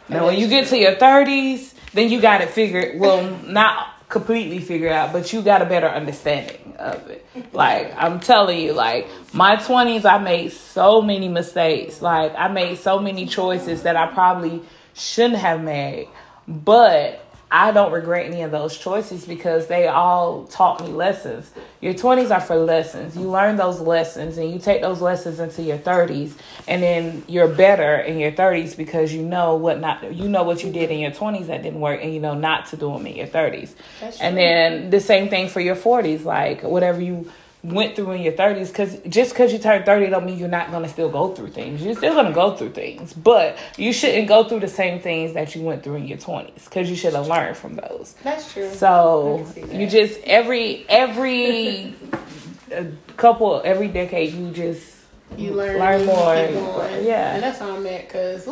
Now, 0.09 0.25
when 0.25 0.37
you 0.39 0.47
get 0.47 0.67
to 0.67 0.77
your 0.77 0.95
30s, 0.95 1.73
then 1.93 2.09
you 2.09 2.19
got 2.19 2.41
it 2.41 2.49
figured. 2.49 2.99
Well, 2.99 3.29
not 3.45 4.09
completely 4.09 4.59
figured 4.59 4.91
out, 4.91 5.13
but 5.13 5.31
you 5.31 5.41
got 5.43 5.61
a 5.61 5.65
better 5.65 5.87
understanding 5.87 6.75
of 6.79 7.07
it. 7.09 7.25
Like 7.53 7.93
I'm 7.95 8.19
telling 8.19 8.59
you, 8.59 8.73
like 8.73 9.07
my 9.33 9.55
20s, 9.55 10.03
I 10.03 10.17
made 10.17 10.51
so 10.51 11.01
many 11.01 11.27
mistakes. 11.27 12.01
Like 12.01 12.33
I 12.35 12.47
made 12.47 12.79
so 12.79 12.99
many 12.99 13.27
choices 13.27 13.83
that 13.83 13.95
I 13.95 14.07
probably 14.07 14.63
shouldn't 14.95 15.35
have 15.35 15.61
made, 15.61 16.09
but 16.47 17.23
I 17.51 17.71
don't 17.71 17.91
regret 17.91 18.27
any 18.27 18.43
of 18.43 18.51
those 18.51 18.77
choices 18.77 19.25
because 19.25 19.65
they 19.67 19.87
all 19.87 20.45
taught 20.45 20.81
me 20.81 20.89
lessons. 20.89 21.49
Your 21.81 21.95
20s 21.95 22.29
are 22.29 22.41
for 22.41 22.55
lessons. 22.55 23.17
You 23.17 23.23
learn 23.23 23.55
those 23.57 23.79
lessons 23.79 24.37
and 24.37 24.51
you 24.51 24.59
take 24.59 24.81
those 24.81 25.01
lessons 25.01 25.39
into 25.39 25.63
your 25.63 25.79
30s 25.79 26.33
and 26.67 26.83
then 26.83 27.23
you're 27.27 27.47
better 27.47 27.95
in 27.97 28.19
your 28.19 28.31
30s 28.31 28.77
because 28.77 29.11
you 29.13 29.23
know 29.23 29.55
what 29.55 29.79
not 29.79 30.13
you 30.13 30.29
know 30.29 30.43
what 30.43 30.63
you 30.63 30.71
did 30.71 30.91
in 30.91 30.99
your 30.99 31.11
20s 31.11 31.47
that 31.47 31.63
didn't 31.63 31.79
work 31.79 31.99
and 32.03 32.13
you 32.13 32.19
know 32.19 32.35
not 32.35 32.67
to 32.67 32.77
do 32.77 32.91
them 32.93 33.07
in 33.07 33.15
your 33.15 33.27
30s. 33.27 33.73
That's 33.99 34.19
And 34.19 34.37
then 34.37 34.89
the 34.91 34.99
same 34.99 35.29
thing 35.29 35.47
for 35.49 35.59
your 35.59 35.75
40s 35.75 36.25
like 36.25 36.61
whatever 36.61 37.01
you 37.01 37.31
went 37.61 37.95
through 37.95 38.11
in 38.11 38.21
your 38.21 38.33
30s 38.33 38.73
cuz 38.73 38.97
just 39.09 39.35
cuz 39.35 39.51
you 39.51 39.59
turned 39.59 39.85
30 39.85 40.09
don't 40.09 40.25
mean 40.25 40.37
you're 40.37 40.47
not 40.47 40.71
going 40.71 40.83
to 40.83 40.89
still 40.89 41.09
go 41.09 41.33
through 41.35 41.49
things. 41.49 41.81
You're 41.81 41.95
still 41.95 42.13
going 42.13 42.27
to 42.27 42.31
go 42.31 42.55
through 42.55 42.71
things, 42.71 43.13
but 43.13 43.57
you 43.77 43.91
shouldn't 43.91 44.27
go 44.29 44.45
through 44.45 44.61
the 44.61 44.67
same 44.69 44.99
things 45.01 45.33
that 45.33 45.55
you 45.55 45.61
went 45.63 45.83
through 45.83 45.95
in 45.95 46.07
your 46.07 46.17
20s 46.17 46.69
cuz 46.71 46.89
you 46.89 46.95
should 46.95 47.13
have 47.13 47.27
learned 47.27 47.57
from 47.57 47.75
those. 47.75 48.15
That's 48.23 48.51
true. 48.53 48.69
So 48.71 49.33
I 49.33 49.43
can 49.43 49.53
see 49.53 49.61
that. 49.61 49.75
you 49.75 49.87
just 49.87 50.19
every 50.23 50.85
every 50.87 51.93
uh, 52.75 52.83
couple 53.17 53.61
every 53.65 53.89
decade 53.89 54.33
you 54.33 54.51
just 54.51 54.95
you 55.37 55.51
learn, 55.53 55.77
learn 55.79 56.05
more. 56.05 56.35
Yeah. 57.01 57.35
and 57.35 57.43
that's 57.43 57.59
what 57.59 57.71
I'm 57.71 57.85
at. 57.87 58.09
Cause 58.09 58.45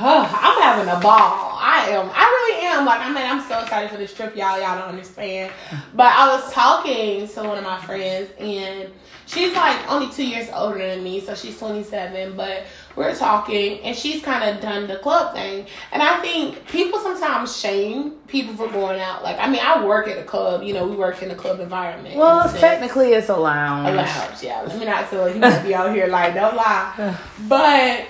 ooh, 0.00 0.04
I'm 0.04 0.62
having 0.62 0.88
a 0.88 1.00
ball. 1.00 1.58
I 1.60 1.88
am. 1.90 2.10
I 2.14 2.24
really 2.24 2.66
am. 2.66 2.84
Like 2.86 3.00
I 3.00 3.08
mean, 3.08 3.24
I'm 3.24 3.40
so 3.48 3.60
excited 3.60 3.90
for 3.90 3.96
this 3.96 4.14
trip, 4.14 4.36
y'all. 4.36 4.58
Y'all 4.60 4.78
don't 4.78 4.88
understand. 4.88 5.52
But 5.94 6.12
I 6.14 6.34
was 6.34 6.52
talking 6.52 7.26
to 7.28 7.42
one 7.42 7.58
of 7.58 7.64
my 7.64 7.80
friends, 7.84 8.30
and 8.38 8.90
she's 9.26 9.54
like 9.54 9.90
only 9.90 10.10
two 10.12 10.26
years 10.26 10.48
older 10.54 10.78
than 10.78 11.02
me, 11.02 11.20
so 11.20 11.34
she's 11.34 11.58
27. 11.58 12.36
But 12.36 12.64
we're 12.96 13.14
talking, 13.14 13.80
and 13.80 13.96
she's 13.96 14.22
kind 14.22 14.48
of 14.48 14.62
done 14.62 14.86
the 14.86 14.96
club 14.96 15.34
thing. 15.34 15.66
And 15.92 16.02
I 16.02 16.20
think 16.20 16.66
people 16.68 17.00
sometimes 17.00 17.56
shame 17.56 18.12
people 18.28 18.54
for 18.54 18.68
going 18.68 19.00
out. 19.00 19.22
Like 19.24 19.38
I 19.38 19.48
mean, 19.48 19.60
I 19.62 19.84
work 19.84 20.06
at 20.08 20.18
a 20.18 20.24
club. 20.24 20.62
You 20.62 20.74
know, 20.74 20.86
we 20.86 20.96
work 20.96 21.22
in 21.22 21.30
a 21.30 21.36
club 21.36 21.60
environment. 21.60 22.16
well, 22.16 22.48
sense 22.48 22.60
technically 22.60 23.14
it's 23.14 23.28
a 23.28 23.36
lounge. 23.36 23.88
a 23.88 23.94
lounge. 23.94 24.42
Yeah, 24.42 24.62
let 24.62 24.78
me 24.78 24.84
not 24.84 25.08
feel 25.08 25.22
like 25.22 25.34
you 25.34 25.40
might 25.40 25.62
be 25.62 25.74
out 25.74 25.94
here 25.94 26.06
like 26.06 26.34
don't 26.34 26.56
lie, 26.56 27.16
but 27.48 28.06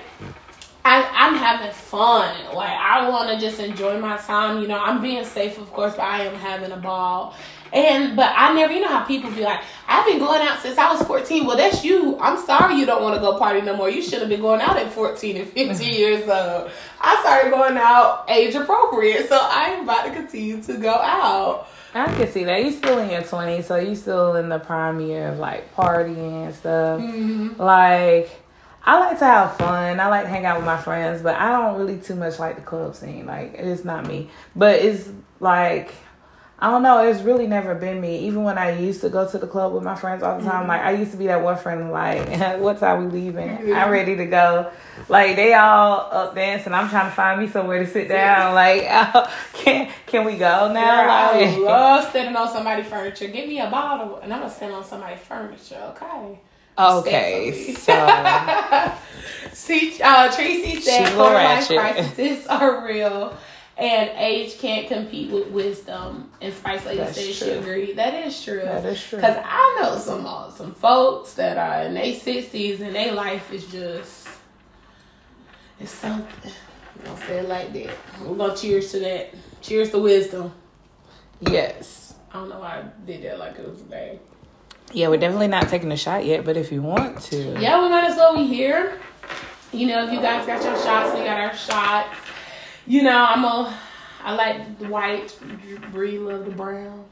I, 0.99 1.27
I'm 1.27 1.35
having 1.35 1.71
fun. 1.71 2.53
Like 2.53 2.69
I 2.69 3.09
want 3.09 3.29
to 3.29 3.39
just 3.39 3.59
enjoy 3.59 3.99
my 3.99 4.17
time. 4.17 4.61
You 4.61 4.67
know, 4.67 4.79
I'm 4.79 5.01
being 5.01 5.23
safe, 5.25 5.57
of 5.57 5.71
course, 5.71 5.95
but 5.95 6.03
I 6.03 6.23
am 6.23 6.35
having 6.35 6.71
a 6.71 6.77
ball. 6.77 7.35
And 7.71 8.15
but 8.15 8.33
I 8.35 8.53
never, 8.53 8.73
you 8.73 8.81
know 8.81 8.87
how 8.87 9.05
people 9.05 9.29
be 9.31 9.41
like, 9.41 9.61
I've 9.87 10.05
been 10.05 10.19
going 10.19 10.41
out 10.41 10.59
since 10.59 10.77
I 10.77 10.91
was 10.91 11.05
14. 11.05 11.45
Well, 11.45 11.57
that's 11.57 11.83
you. 11.83 12.17
I'm 12.19 12.43
sorry 12.43 12.75
you 12.75 12.85
don't 12.85 13.03
want 13.03 13.15
to 13.15 13.21
go 13.21 13.37
party 13.37 13.61
no 13.61 13.75
more. 13.75 13.89
You 13.89 14.01
should 14.01 14.19
have 14.19 14.29
been 14.29 14.41
going 14.41 14.61
out 14.61 14.77
at 14.77 14.91
14 14.91 15.37
and 15.37 15.47
15 15.47 15.93
years 15.93 16.21
old. 16.21 16.71
I 17.01 17.19
started 17.21 17.51
going 17.51 17.77
out 17.77 18.25
age 18.27 18.55
appropriate, 18.55 19.29
so 19.29 19.37
I 19.39 19.69
am 19.69 19.83
about 19.83 20.05
to 20.05 20.11
continue 20.11 20.61
to 20.63 20.77
go 20.77 20.93
out. 20.93 21.67
I 21.93 22.05
can 22.13 22.31
see 22.31 22.43
that. 22.43 22.61
You're 22.61 22.71
still 22.71 22.99
in 22.99 23.09
your 23.09 23.21
20s, 23.21 23.63
so 23.63 23.77
you're 23.77 23.95
still 23.95 24.35
in 24.35 24.49
the 24.49 24.59
prime 24.59 24.99
year 24.99 25.29
of 25.29 25.39
like 25.39 25.73
partying 25.75 26.45
and 26.45 26.55
stuff. 26.55 27.01
Mm-hmm. 27.01 27.61
Like, 27.61 28.29
I 28.83 28.99
like 28.99 29.19
to 29.19 29.25
have 29.25 29.57
fun. 29.57 29.99
I 29.99 30.07
like 30.07 30.23
to 30.23 30.29
hang 30.29 30.45
out 30.45 30.57
with 30.57 30.65
my 30.65 30.77
friends, 30.77 31.21
but 31.21 31.35
I 31.35 31.51
don't 31.51 31.79
really 31.79 31.99
too 31.99 32.15
much 32.15 32.39
like 32.39 32.55
the 32.55 32.61
club 32.61 32.95
scene. 32.95 33.25
Like, 33.25 33.55
it's 33.55 33.83
not 33.83 34.07
me. 34.07 34.29
But 34.55 34.79
it's 34.79 35.09
like, 35.39 35.93
I 36.61 36.69
don't 36.71 36.83
know. 36.83 37.07
It's 37.07 37.21
really 37.21 37.47
never 37.47 37.73
been 37.73 38.01
me. 38.01 38.19
Even 38.27 38.43
when 38.43 38.57
I 38.57 38.77
used 38.77 38.99
to 39.01 39.09
go 39.09 39.29
to 39.29 39.37
the 39.37 39.47
club 39.47 39.73
with 39.73 39.83
my 39.83 39.95
friends 39.95 40.23
all 40.23 40.37
the 40.37 40.43
time, 40.43 40.61
mm-hmm. 40.61 40.69
like 40.69 40.81
I 40.81 40.91
used 40.91 41.11
to 41.11 41.17
be 41.17 41.27
that 41.27 41.41
one 41.41 41.57
friend. 41.57 41.89
Like, 41.89 42.59
what 42.59 42.79
time 42.79 43.05
we 43.05 43.21
leaving? 43.21 43.73
I'm 43.73 43.89
ready 43.89 44.17
to 44.17 44.25
go. 44.25 44.69
Like 45.07 45.37
they 45.37 45.53
all 45.53 46.09
up 46.11 46.35
dancing. 46.35 46.73
I'm 46.73 46.89
trying 46.89 47.09
to 47.09 47.15
find 47.15 47.39
me 47.39 47.47
somewhere 47.47 47.79
to 47.79 47.87
sit 47.87 48.07
down. 48.09 48.49
Like, 48.59 48.83
can 49.53 49.89
can 50.05 50.25
we 50.25 50.33
go 50.33 50.71
now? 50.73 51.33
Girl, 51.33 51.45
I 51.45 51.57
love 51.57 52.09
standing 52.09 52.35
on 52.35 52.51
somebody's 52.51 52.87
furniture. 52.87 53.27
Give 53.27 53.47
me 53.47 53.59
a 53.59 53.69
bottle, 53.69 54.17
and 54.17 54.33
I'm 54.33 54.41
gonna 54.41 54.53
sit 54.53 54.69
on 54.69 54.83
somebody's 54.83 55.19
furniture. 55.19 55.93
Okay. 55.95 56.39
Okay, 56.79 57.73
so 57.75 57.93
See, 59.53 60.01
uh, 60.01 60.31
Tracy 60.33 60.79
said 60.81 61.13
quarter 61.15 61.35
life 61.35 61.67
crises 61.67 62.47
are 62.49 62.85
real, 62.87 63.35
and 63.77 64.09
age 64.15 64.57
can't 64.57 64.87
compete 64.87 65.31
with 65.31 65.47
wisdom. 65.47 66.31
And 66.41 66.53
Spice 66.53 66.85
Lady 66.85 66.99
That's 66.99 67.15
said 67.15 67.33
she 67.33 67.49
agreed. 67.51 67.97
That 67.97 68.13
is 68.25 68.41
true. 68.41 68.61
That 68.61 68.85
is 68.85 69.03
true. 69.03 69.17
Because 69.17 69.37
I 69.43 69.79
know 69.81 69.97
some 69.97 70.25
uh, 70.25 70.49
some 70.51 70.73
folks 70.73 71.33
that 71.33 71.57
are 71.57 71.83
in 71.85 71.93
their 71.93 72.13
sixties 72.13 72.81
and 72.81 72.95
their 72.95 73.11
life 73.13 73.51
is 73.51 73.65
just 73.67 74.27
it's 75.79 75.91
something. 75.91 76.51
Gonna 77.03 77.17
say 77.27 77.39
it 77.39 77.49
like 77.49 77.71
that. 77.73 77.95
We're 78.25 78.35
gonna 78.35 78.55
cheers 78.55 78.91
to 78.91 78.99
that. 78.99 79.33
Cheers 79.61 79.91
to 79.91 79.99
wisdom. 79.99 80.51
yes, 81.41 82.15
I 82.31 82.39
don't 82.39 82.49
know 82.49 82.59
why 82.59 82.79
I 82.79 83.05
did 83.05 83.23
that 83.23 83.39
like 83.39 83.57
it 83.59 83.69
was 83.69 83.81
a 83.81 83.85
day. 83.85 84.19
Yeah, 84.91 85.07
we're 85.07 85.17
definitely 85.17 85.47
not 85.47 85.69
taking 85.69 85.91
a 85.91 85.97
shot 85.97 86.25
yet. 86.25 86.45
But 86.45 86.57
if 86.57 86.71
you 86.71 86.81
want 86.81 87.21
to, 87.23 87.59
Yeah, 87.59 87.81
we 87.81 87.89
might 87.89 88.05
as 88.05 88.15
well 88.15 88.35
be 88.35 88.45
here. 88.45 88.99
You 89.71 89.87
know, 89.87 90.05
if 90.05 90.11
you 90.11 90.19
guys 90.19 90.45
got 90.47 90.63
your 90.63 90.75
shots, 90.77 91.13
we 91.17 91.23
got 91.23 91.39
our 91.39 91.55
shots. 91.55 92.17
You 92.87 93.03
know, 93.03 93.23
I'm 93.23 93.43
a, 93.43 93.79
I 94.23 94.33
like 94.33 94.79
the 94.79 94.87
white, 94.87 95.37
Bree 95.91 96.17
love 96.17 96.45
the 96.45 96.51
brown. 96.51 97.05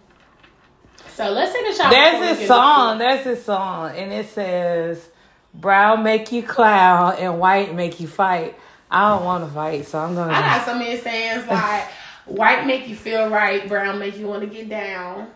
So 1.13 1.29
let's 1.31 1.53
take 1.53 1.67
a 1.67 1.75
shot. 1.75 1.91
There's 1.91 2.37
this 2.37 2.47
song. 2.47 2.97
There's 2.97 3.23
this 3.23 3.45
song, 3.45 3.95
and 3.95 4.11
it 4.11 4.27
says, 4.29 5.07
"Brown 5.53 6.03
make 6.03 6.31
you 6.31 6.43
clown 6.43 7.15
and 7.17 7.39
white 7.39 7.73
make 7.75 7.99
you 7.99 8.07
fight." 8.07 8.55
I 8.89 9.09
don't 9.09 9.25
want 9.25 9.43
to 9.45 9.51
fight, 9.53 9.85
so 9.85 9.99
I'm 9.99 10.15
gonna. 10.15 10.31
I 10.31 10.41
got 10.41 10.65
so 10.65 10.77
many 10.77 10.97
sayings 10.97 11.45
like 11.47 11.87
white 12.25 12.65
make 12.65 12.87
you 12.87 12.95
feel 12.95 13.29
right, 13.29 13.67
brown 13.67 13.99
make 13.99 14.17
you 14.17 14.27
want 14.27 14.41
to 14.41 14.47
get 14.47 14.69
down. 14.69 15.29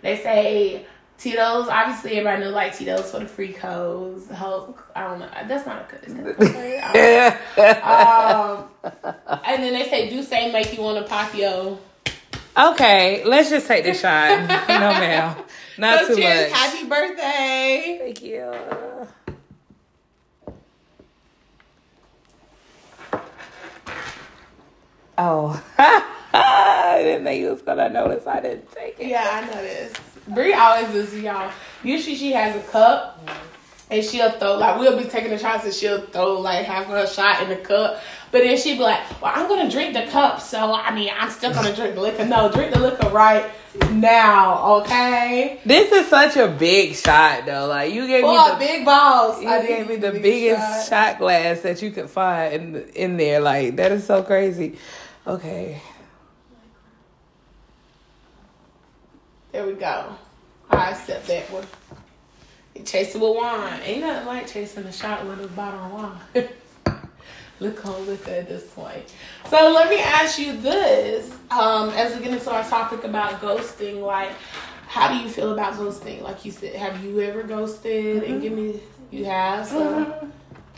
They 0.00 0.16
say 0.16 0.86
Tito's. 1.22 1.68
Obviously, 1.68 2.12
everybody 2.18 2.42
knows 2.42 2.54
like 2.54 2.76
Tito's 2.76 3.10
for 3.12 3.20
the 3.20 3.26
free 3.26 3.52
codes. 3.52 4.28
Hulk. 4.28 4.90
I 4.96 5.02
don't 5.04 5.20
know. 5.20 5.28
That's 5.46 5.64
not 5.66 5.86
a 5.88 5.90
good. 5.90 6.04
Is 6.08 6.14
that 6.14 6.26
a 6.26 6.32
good 6.32 6.54
word? 6.54 6.80
I 6.82 7.38
don't 7.54 8.86
know. 8.86 8.92
um, 9.04 9.40
and 9.44 9.62
then 9.62 9.72
they 9.72 9.88
say 9.88 10.10
D'ussé 10.10 10.52
make 10.52 10.76
you 10.76 10.82
want 10.82 10.98
to 11.04 11.08
pop 11.08 11.32
yo. 11.34 11.78
Okay, 12.58 13.24
let's 13.24 13.48
just 13.50 13.66
take 13.68 13.84
the 13.84 13.94
shot. 13.94 14.40
no, 14.68 14.90
ma'am. 14.90 15.36
Not 15.78 16.00
so 16.00 16.08
too 16.08 16.20
cheers, 16.20 16.50
much. 16.50 16.58
happy 16.60 16.86
birthday. 16.86 17.96
Thank 18.00 18.22
you. 18.22 18.52
Oh, 25.18 25.62
I 25.78 27.00
didn't 27.02 27.24
think 27.24 27.40
you 27.40 27.50
was 27.50 27.62
gonna 27.62 27.88
notice 27.90 28.26
I 28.26 28.40
didn't 28.40 28.70
take 28.72 28.98
it. 28.98 29.06
Yeah, 29.06 29.28
I 29.30 29.46
know 29.46 29.62
this. 29.62 29.92
Bree 30.28 30.54
always 30.54 30.88
does, 30.92 31.14
y'all. 31.20 31.50
Usually 31.82 32.14
she 32.14 32.32
has 32.32 32.56
a 32.56 32.66
cup 32.68 33.28
and 33.92 34.02
she'll 34.02 34.30
throw 34.30 34.56
like 34.56 34.78
we'll 34.78 34.96
be 34.96 35.04
taking 35.04 35.30
the 35.30 35.38
shots 35.38 35.64
and 35.64 35.74
she'll 35.74 36.00
throw 36.06 36.40
like 36.40 36.64
half 36.64 36.84
of 36.84 36.90
her 36.90 37.06
shot 37.06 37.42
in 37.42 37.48
the 37.50 37.56
cup. 37.56 38.00
But 38.30 38.42
then 38.42 38.56
she'd 38.56 38.78
be 38.78 38.84
like, 38.84 39.00
Well, 39.20 39.32
I'm 39.34 39.48
gonna 39.48 39.70
drink 39.70 39.92
the 39.92 40.06
cup, 40.06 40.40
so 40.40 40.72
I 40.72 40.94
mean 40.94 41.10
I'm 41.14 41.30
still 41.30 41.52
gonna 41.52 41.74
drink 41.74 41.94
the 41.94 42.00
liquor. 42.00 42.24
No, 42.24 42.50
drink 42.50 42.72
the 42.72 42.80
liquor 42.80 43.08
right 43.10 43.50
now, 43.90 44.76
okay? 44.80 45.60
This 45.64 45.92
is 45.92 46.08
such 46.08 46.36
a 46.36 46.48
big 46.48 46.94
shot, 46.94 47.44
though. 47.44 47.66
Like 47.66 47.92
you 47.92 48.06
gave 48.06 48.24
me 48.24 48.36
the 48.36 48.56
big 48.58 48.84
balls. 48.84 49.42
you 49.42 49.48
I 49.48 49.66
gave 49.66 49.86
me 49.86 49.96
the 49.96 50.12
big 50.12 50.22
biggest 50.22 50.88
shot. 50.88 51.10
shot 51.10 51.18
glass 51.18 51.60
that 51.60 51.82
you 51.82 51.90
could 51.90 52.08
find 52.08 52.76
in 52.76 52.88
in 52.94 53.16
there. 53.18 53.40
Like 53.40 53.76
that 53.76 53.92
is 53.92 54.06
so 54.06 54.22
crazy. 54.22 54.78
Okay. 55.26 55.80
There 59.52 59.66
we 59.66 59.74
go. 59.74 60.16
I 60.70 60.90
accept 60.90 61.26
that 61.26 61.50
one. 61.50 61.66
You 62.74 62.84
chase 62.84 63.14
it 63.14 63.20
with 63.20 63.36
wine. 63.36 63.80
Ain't 63.82 64.00
nothing 64.00 64.26
like 64.26 64.46
chasing 64.46 64.84
a 64.84 64.92
shot 64.92 65.26
with 65.26 65.44
a 65.44 65.48
bottle 65.48 65.80
of 65.80 65.92
wine. 66.34 66.48
Look 67.60 67.82
how 67.82 67.96
liquor 67.98 68.30
at 68.30 68.48
this 68.48 68.64
point. 68.70 69.12
So 69.50 69.70
let 69.72 69.90
me 69.90 70.00
ask 70.00 70.38
you 70.38 70.56
this. 70.56 71.30
Um, 71.50 71.90
as 71.90 72.16
we 72.16 72.24
get 72.24 72.32
into 72.32 72.50
our 72.50 72.64
topic 72.64 73.04
about 73.04 73.42
ghosting, 73.42 74.00
like 74.00 74.32
how 74.88 75.08
do 75.08 75.22
you 75.22 75.28
feel 75.28 75.52
about 75.52 75.74
ghosting? 75.74 76.22
Like 76.22 76.46
you 76.46 76.50
said, 76.50 76.74
have 76.74 77.04
you 77.04 77.20
ever 77.20 77.42
ghosted? 77.42 78.24
And 78.24 78.40
give 78.40 78.54
me 78.54 78.80
you 79.10 79.26
have 79.26 79.66
so 79.66 80.30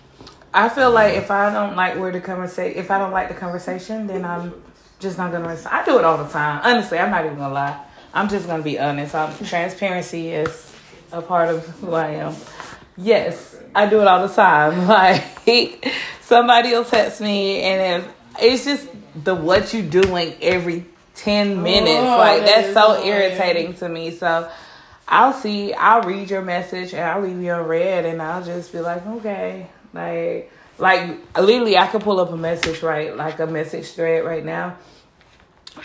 I 0.52 0.68
feel 0.68 0.90
like 0.90 1.14
if 1.14 1.30
I 1.30 1.52
don't 1.52 1.76
like 1.76 1.98
where 1.98 2.12
the 2.12 2.20
conversation, 2.20 2.78
if 2.78 2.90
I 2.90 2.98
don't 2.98 3.12
like 3.12 3.28
the 3.28 3.34
conversation, 3.34 4.06
then 4.06 4.24
I'm 4.24 4.62
just 4.98 5.16
not 5.16 5.32
gonna 5.32 5.48
listen. 5.48 5.68
I 5.70 5.84
do 5.84 5.98
it 5.98 6.04
all 6.04 6.16
the 6.16 6.28
time. 6.28 6.60
Honestly, 6.64 6.98
I'm 6.98 7.10
not 7.10 7.24
even 7.24 7.38
gonna 7.38 7.54
lie. 7.54 7.84
I'm 8.14 8.28
just 8.28 8.46
gonna 8.46 8.62
be 8.62 8.78
honest. 8.78 9.14
I'm, 9.14 9.36
transparency 9.44 10.30
is 10.30 10.72
a 11.12 11.20
part 11.20 11.48
of 11.50 11.66
who 11.80 11.92
I 11.92 12.08
am. 12.12 12.34
Yes, 12.96 13.56
I 13.74 13.86
do 13.86 14.00
it 14.00 14.06
all 14.08 14.26
the 14.26 14.32
time. 14.34 14.86
Like 15.46 15.84
somebody 16.22 16.70
will 16.70 16.84
text 16.84 17.20
me, 17.20 17.60
and 17.62 18.04
if 18.04 18.12
it's 18.40 18.64
just 18.64 18.88
the 19.24 19.34
what 19.34 19.74
you 19.74 19.82
doing 19.82 20.34
every 20.40 20.86
ten 21.14 21.62
minutes, 21.62 22.04
Oh, 22.06 22.16
like 22.18 22.44
that's 22.46 22.72
so 22.72 22.94
annoying. 22.94 23.08
irritating 23.08 23.74
to 23.74 23.88
me. 23.88 24.10
So. 24.12 24.50
I'll 25.06 25.34
see, 25.34 25.74
I'll 25.74 26.00
read 26.00 26.30
your 26.30 26.40
message 26.40 26.94
and 26.94 27.02
I'll 27.04 27.20
leave 27.20 27.38
you 27.38 27.52
on 27.52 27.66
red 27.66 28.06
and 28.06 28.22
I'll 28.22 28.42
just 28.42 28.72
be 28.72 28.80
like, 28.80 29.06
okay. 29.06 29.66
Like, 29.92 30.50
like 30.78 31.18
literally 31.38 31.76
I 31.76 31.88
could 31.88 32.00
pull 32.00 32.20
up 32.20 32.32
a 32.32 32.38
message, 32.38 32.82
right? 32.82 33.14
Like 33.14 33.38
a 33.38 33.46
message 33.46 33.88
thread 33.90 34.24
right 34.24 34.42
now. 34.42 34.78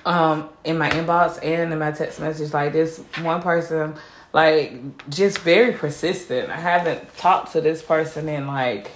Um, 0.06 0.50
in 0.64 0.78
my 0.78 0.90
inbox 0.90 1.44
and 1.44 1.74
in 1.74 1.80
my 1.80 1.92
text 1.92 2.20
message, 2.20 2.54
like 2.54 2.74
this 2.74 3.00
one 3.22 3.42
person, 3.42 3.96
like 4.34 5.10
just 5.10 5.40
very 5.40 5.74
persistent. 5.74 6.50
I 6.50 6.58
haven't 6.58 7.18
talked 7.18 7.54
to 7.54 7.62
this 7.62 7.82
person 7.82 8.30
in 8.30 8.48
like 8.48 8.92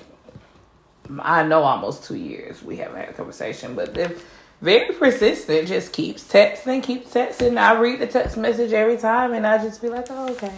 I 1.19 1.43
know 1.43 1.63
almost 1.63 2.05
two 2.05 2.15
years. 2.15 2.63
We 2.63 2.77
haven't 2.77 2.97
had 2.97 3.09
a 3.09 3.13
conversation, 3.13 3.75
but 3.75 3.93
they're 3.93 4.15
very 4.61 4.93
persistent. 4.93 5.67
Just 5.67 5.93
keeps 5.93 6.23
texting, 6.23 6.81
keeps 6.81 7.13
texting. 7.13 7.57
I 7.57 7.79
read 7.79 7.99
the 7.99 8.07
text 8.07 8.37
message 8.37 8.71
every 8.71 8.97
time, 8.97 9.33
and 9.33 9.45
I 9.45 9.57
just 9.57 9.81
be 9.81 9.89
like, 9.89 10.07
"Oh, 10.09 10.29
okay." 10.31 10.55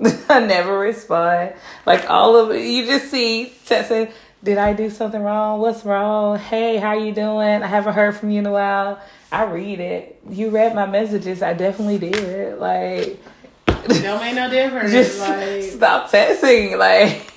I 0.28 0.40
never 0.40 0.78
respond. 0.78 1.54
Like 1.86 2.08
all 2.08 2.36
of 2.36 2.50
it, 2.50 2.62
you 2.62 2.86
just 2.86 3.10
see 3.10 3.52
texting. 3.66 4.12
Did 4.42 4.58
I 4.58 4.72
do 4.72 4.88
something 4.88 5.20
wrong? 5.20 5.60
What's 5.60 5.84
wrong? 5.84 6.38
Hey, 6.38 6.76
how 6.76 6.94
you 6.94 7.12
doing? 7.12 7.62
I 7.62 7.66
haven't 7.66 7.94
heard 7.94 8.16
from 8.16 8.30
you 8.30 8.38
in 8.38 8.46
a 8.46 8.52
while. 8.52 9.00
I 9.30 9.44
read 9.44 9.80
it. 9.80 10.20
You 10.28 10.50
read 10.50 10.74
my 10.74 10.86
messages. 10.86 11.42
I 11.42 11.52
definitely 11.52 11.98
did. 11.98 12.58
Like, 12.58 13.22
don't 13.66 14.20
make 14.20 14.34
no 14.34 14.48
difference. 14.48 14.90
just 14.92 15.20
like 15.20 15.62
stop 15.62 16.10
texting. 16.10 16.78
Like, 16.78 17.32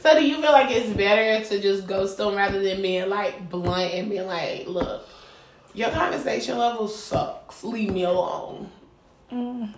So 0.00 0.18
do 0.18 0.26
you 0.26 0.40
feel 0.40 0.52
like 0.52 0.70
it's 0.70 0.96
better 0.96 1.44
to 1.44 1.60
just 1.60 1.86
ghost 1.86 2.16
them 2.16 2.34
rather 2.34 2.62
than 2.62 2.80
being 2.80 3.10
like 3.10 3.50
blunt 3.50 3.92
and 3.92 4.08
being 4.08 4.26
like, 4.26 4.66
look, 4.66 5.06
your 5.74 5.90
conversation 5.90 6.56
level 6.56 6.88
sucks. 6.88 7.62
Leave 7.62 7.92
me 7.92 8.04
alone. 8.04 8.70
Mm. 9.30 9.74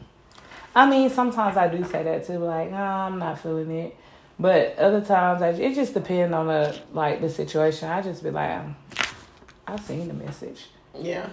I 0.74 0.88
mean, 0.88 1.10
sometimes 1.10 1.56
I 1.56 1.68
do 1.68 1.82
say 1.84 2.02
that 2.02 2.26
too, 2.26 2.38
like, 2.38 2.70
oh, 2.70 2.76
I'm 2.76 3.18
not 3.18 3.40
feeling 3.40 3.70
it. 3.70 3.96
But 4.38 4.78
other 4.78 5.00
times, 5.00 5.42
I, 5.42 5.48
it 5.48 5.74
just 5.74 5.94
depends 5.94 6.34
on 6.34 6.46
the 6.48 6.78
like 6.92 7.20
the 7.20 7.30
situation. 7.30 7.88
I 7.88 8.02
just 8.02 8.22
be 8.22 8.30
like, 8.30 8.62
I've 9.66 9.80
seen 9.80 10.06
the 10.08 10.14
message. 10.14 10.66
Yeah. 11.00 11.28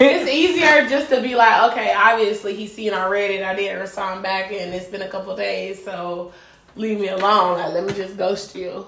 it's 0.00 0.30
easier 0.30 0.88
just 0.88 1.08
to 1.10 1.20
be 1.20 1.34
like, 1.34 1.72
okay, 1.72 1.94
obviously 1.94 2.54
he's 2.54 2.72
seen 2.72 2.92
already 2.92 3.36
and 3.36 3.44
I 3.44 3.54
didn't 3.54 3.80
respond 3.80 4.22
back 4.22 4.52
and 4.52 4.74
it's 4.74 4.86
been 4.86 5.02
a 5.02 5.08
couple 5.08 5.34
days, 5.36 5.84
so 5.84 6.32
leave 6.76 6.98
me 6.98 7.08
alone. 7.08 7.58
Like, 7.58 7.72
let 7.74 7.84
me 7.84 7.92
just 7.92 8.16
ghost 8.16 8.54
you. 8.54 8.86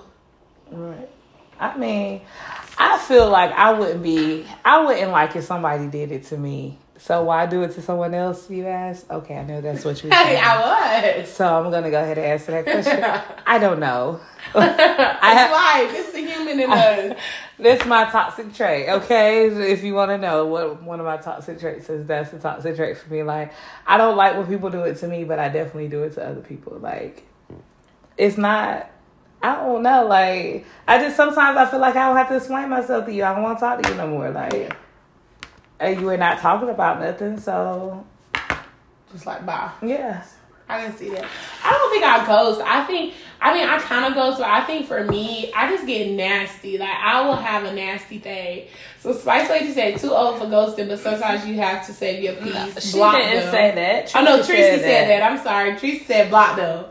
Right. 0.70 1.08
I 1.58 1.76
mean, 1.76 2.20
I 2.78 2.98
feel 2.98 3.30
like 3.30 3.52
I 3.52 3.72
wouldn't 3.72 4.02
be, 4.02 4.46
I 4.64 4.84
wouldn't 4.84 5.10
like 5.10 5.36
if 5.36 5.44
somebody 5.44 5.86
did 5.86 6.12
it 6.12 6.24
to 6.24 6.36
me. 6.36 6.78
So 6.98 7.22
why 7.24 7.46
do 7.46 7.62
it 7.62 7.72
to 7.72 7.82
someone 7.82 8.14
else? 8.14 8.48
You 8.50 8.66
ask. 8.66 9.08
Okay, 9.10 9.36
I 9.36 9.44
know 9.44 9.60
that's 9.60 9.84
what 9.84 10.02
you're 10.02 10.12
Hey. 10.14 10.38
I 10.42 11.18
was. 11.20 11.28
so 11.28 11.46
I'm 11.46 11.70
gonna 11.70 11.90
go 11.90 12.00
ahead 12.02 12.16
and 12.18 12.26
answer 12.26 12.52
that 12.52 12.64
question. 12.64 13.04
I 13.46 13.58
don't 13.58 13.80
know. 13.80 14.20
I 14.54 14.60
have- 15.34 15.50
life. 15.50 15.98
It's 15.98 16.12
the 16.12 16.20
human 16.20 16.58
in 16.60 16.70
us. 16.70 17.18
That's 17.58 17.86
my 17.86 18.04
toxic 18.04 18.52
trait, 18.54 18.88
okay? 18.88 19.46
If 19.72 19.82
you 19.82 19.94
want 19.94 20.10
to 20.10 20.18
know 20.18 20.46
what 20.46 20.82
one 20.82 21.00
of 21.00 21.06
my 21.06 21.16
toxic 21.16 21.58
traits 21.58 21.88
is, 21.88 22.06
that's 22.06 22.30
the 22.30 22.38
toxic 22.38 22.76
trait 22.76 22.98
for 22.98 23.10
me. 23.12 23.22
Like, 23.22 23.52
I 23.86 23.96
don't 23.96 24.16
like 24.16 24.36
when 24.36 24.46
people 24.46 24.68
do 24.70 24.82
it 24.82 24.96
to 24.98 25.08
me, 25.08 25.24
but 25.24 25.38
I 25.38 25.48
definitely 25.48 25.88
do 25.88 26.02
it 26.02 26.12
to 26.14 26.26
other 26.26 26.40
people. 26.42 26.78
Like, 26.78 27.26
it's 28.18 28.36
not, 28.36 28.90
I 29.42 29.56
don't 29.56 29.82
know. 29.82 30.06
Like, 30.06 30.66
I 30.86 30.98
just 30.98 31.16
sometimes 31.16 31.56
I 31.56 31.66
feel 31.66 31.80
like 31.80 31.96
I 31.96 32.08
don't 32.08 32.16
have 32.16 32.28
to 32.28 32.36
explain 32.36 32.68
myself 32.68 33.06
to 33.06 33.12
you. 33.12 33.24
I 33.24 33.32
don't 33.34 33.42
want 33.42 33.58
to 33.58 33.60
talk 33.60 33.82
to 33.82 33.88
you 33.90 33.94
no 33.96 34.06
more. 34.06 34.30
Like, 34.30 34.74
and 35.80 36.00
you 36.00 36.06
were 36.06 36.16
not 36.16 36.38
talking 36.40 36.68
about 36.70 37.00
nothing, 37.00 37.38
so 37.38 38.04
Just 39.12 39.26
like, 39.26 39.44
bye. 39.46 39.70
yeah. 39.82 40.24
I 40.68 40.80
didn't 40.80 40.98
see 40.98 41.10
that. 41.10 41.24
I 41.64 41.70
don't 41.70 41.90
think 41.92 42.04
I 42.04 42.26
ghost. 42.26 42.60
I 42.60 42.82
think 42.86 43.14
I 43.40 43.54
mean 43.54 43.68
I 43.68 43.78
kind 43.78 44.04
of 44.04 44.14
ghost, 44.14 44.38
but 44.38 44.48
I 44.48 44.64
think 44.64 44.86
for 44.88 45.04
me, 45.04 45.52
I 45.54 45.70
just 45.70 45.86
get 45.86 46.10
nasty. 46.10 46.76
Like 46.76 46.88
I 46.90 47.24
will 47.24 47.36
have 47.36 47.62
a 47.62 47.72
nasty 47.72 48.18
day. 48.18 48.68
So 48.98 49.12
Spice 49.12 49.48
Lady 49.48 49.72
said 49.72 49.96
too 50.00 50.10
old 50.12 50.40
for 50.40 50.46
ghosting, 50.46 50.88
but 50.88 50.98
sometimes 50.98 51.46
you 51.46 51.54
have 51.54 51.86
to 51.86 51.92
save 51.92 52.20
your 52.20 52.34
peace. 52.34 52.84
She 52.90 52.96
block 52.98 53.14
didn't 53.14 53.42
them. 53.44 53.50
say 53.52 53.74
that. 53.76 54.12
Oh 54.16 54.24
no, 54.24 54.36
Tracy 54.38 54.52
Tracy 54.54 54.82
said 54.82 55.08
that. 55.08 55.30
I'm 55.30 55.38
sorry. 55.38 55.76
Tracy 55.76 56.04
said 56.04 56.30
block 56.30 56.56
them. 56.56 56.84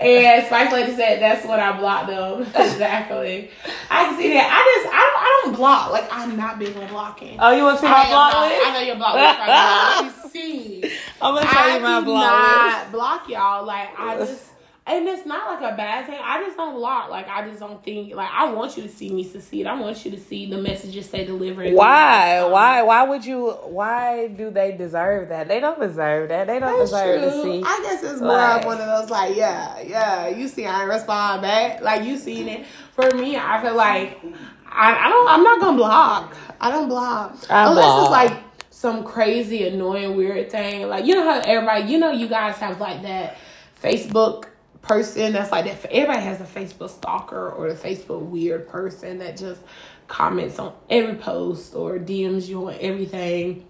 And 0.00 0.46
Spice 0.46 0.72
Lady 0.72 0.94
said 0.96 1.20
that's 1.20 1.44
what 1.46 1.60
I 1.60 1.78
blocked 1.78 2.08
them. 2.08 2.42
exactly. 2.54 3.50
I 3.90 4.04
can 4.06 4.16
see 4.18 4.32
that. 4.32 4.48
I 4.50 4.82
just 4.82 4.94
I 4.94 4.98
don't 4.98 5.16
I 5.22 5.40
don't 5.44 5.56
block. 5.56 5.90
Like 5.92 6.08
I'm 6.10 6.36
not 6.36 6.58
big 6.58 6.74
on 6.76 6.88
blocking. 6.88 7.36
Oh, 7.38 7.50
you 7.54 7.62
want 7.64 7.76
to 7.78 7.82
see 7.82 7.90
my 7.90 8.00
am 8.02 8.08
block 8.08 8.32
not- 8.32 8.48
list? 8.48 8.66
I 8.66 8.72
know 8.72 8.80
your 8.86 8.96
block 8.96 9.14
list. 9.14 9.38
right 9.38 9.46
now. 9.46 10.00
Let 10.02 10.24
me 10.24 10.30
see. 10.30 10.92
I'm 11.20 11.34
gonna 11.34 11.46
show 11.46 11.58
I 11.58 11.76
you 11.76 11.82
my 11.82 12.00
do 12.00 12.04
block 12.06 12.32
list. 12.32 12.76
not 12.84 12.92
block 12.92 13.28
y'all. 13.28 13.66
Like 13.66 13.88
I 13.98 14.16
just, 14.16 14.49
and 14.86 15.06
it's 15.08 15.24
not 15.26 15.60
like 15.60 15.72
a 15.72 15.76
bad 15.76 16.06
thing. 16.06 16.18
I 16.22 16.42
just 16.42 16.56
don't 16.56 16.74
block. 16.74 17.10
Like 17.10 17.28
I 17.28 17.46
just 17.46 17.60
don't 17.60 17.82
think. 17.84 18.14
Like 18.14 18.30
I 18.32 18.50
want 18.50 18.76
you 18.76 18.82
to 18.82 18.88
see 18.88 19.12
me 19.12 19.22
succeed. 19.24 19.66
I 19.66 19.78
want 19.78 20.04
you 20.04 20.10
to 20.10 20.18
see 20.18 20.48
the 20.50 20.56
messages 20.58 21.08
say 21.08 21.24
delivered. 21.24 21.72
Why? 21.74 22.42
Why? 22.44 22.80
Um, 22.80 22.86
why 22.86 23.02
would 23.04 23.24
you? 23.24 23.50
Why 23.50 24.28
do 24.28 24.50
they 24.50 24.72
deserve 24.76 25.28
that? 25.28 25.48
They 25.48 25.60
don't 25.60 25.78
deserve 25.78 26.30
that. 26.30 26.46
They 26.46 26.58
don't 26.58 26.78
That's 26.78 26.90
deserve 26.90 27.20
true. 27.20 27.30
to 27.30 27.42
see. 27.42 27.62
I 27.64 27.80
guess 27.82 28.02
it's 28.02 28.20
more 28.20 28.28
Like- 28.32 28.60
of 28.62 28.66
one 28.66 28.80
of 28.80 28.86
those 28.86 29.10
like, 29.10 29.36
yeah, 29.36 29.80
yeah. 29.82 30.28
You 30.28 30.48
see, 30.48 30.66
I 30.66 30.82
respond 30.84 31.42
back. 31.42 31.82
Like 31.82 32.04
you 32.04 32.16
seen 32.16 32.48
it. 32.48 32.66
For 32.96 33.10
me, 33.14 33.36
I 33.36 33.62
feel 33.62 33.74
like 33.76 34.18
I, 34.66 35.06
I 35.06 35.08
don't. 35.08 35.28
I'm 35.28 35.42
not 35.42 35.60
gonna 35.60 35.76
block. 35.76 36.34
I 36.60 36.70
don't 36.70 36.88
block 36.88 37.36
I 37.48 37.68
unless 37.68 37.84
block. 37.84 38.02
it's 38.02 38.10
like 38.32 38.42
some 38.70 39.04
crazy, 39.04 39.68
annoying, 39.68 40.16
weird 40.16 40.50
thing. 40.50 40.88
Like 40.88 41.04
you 41.04 41.14
know 41.14 41.24
how 41.24 41.40
everybody, 41.40 41.84
you 41.92 41.98
know, 41.98 42.10
you 42.10 42.28
guys 42.28 42.56
have 42.56 42.80
like 42.80 43.02
that 43.02 43.36
Facebook 43.82 44.46
person 44.82 45.32
that's 45.32 45.52
like 45.52 45.64
that. 45.66 45.90
Everybody 45.90 46.20
has 46.22 46.40
a 46.40 46.44
Facebook 46.44 46.90
stalker 46.90 47.50
or 47.50 47.68
a 47.68 47.74
Facebook 47.74 48.22
weird 48.22 48.68
person 48.68 49.18
that 49.18 49.36
just 49.36 49.60
comments 50.08 50.58
on 50.58 50.74
every 50.88 51.14
post 51.16 51.74
or 51.74 51.98
DMs 51.98 52.48
you 52.48 52.68
on 52.68 52.76
everything. 52.80 53.66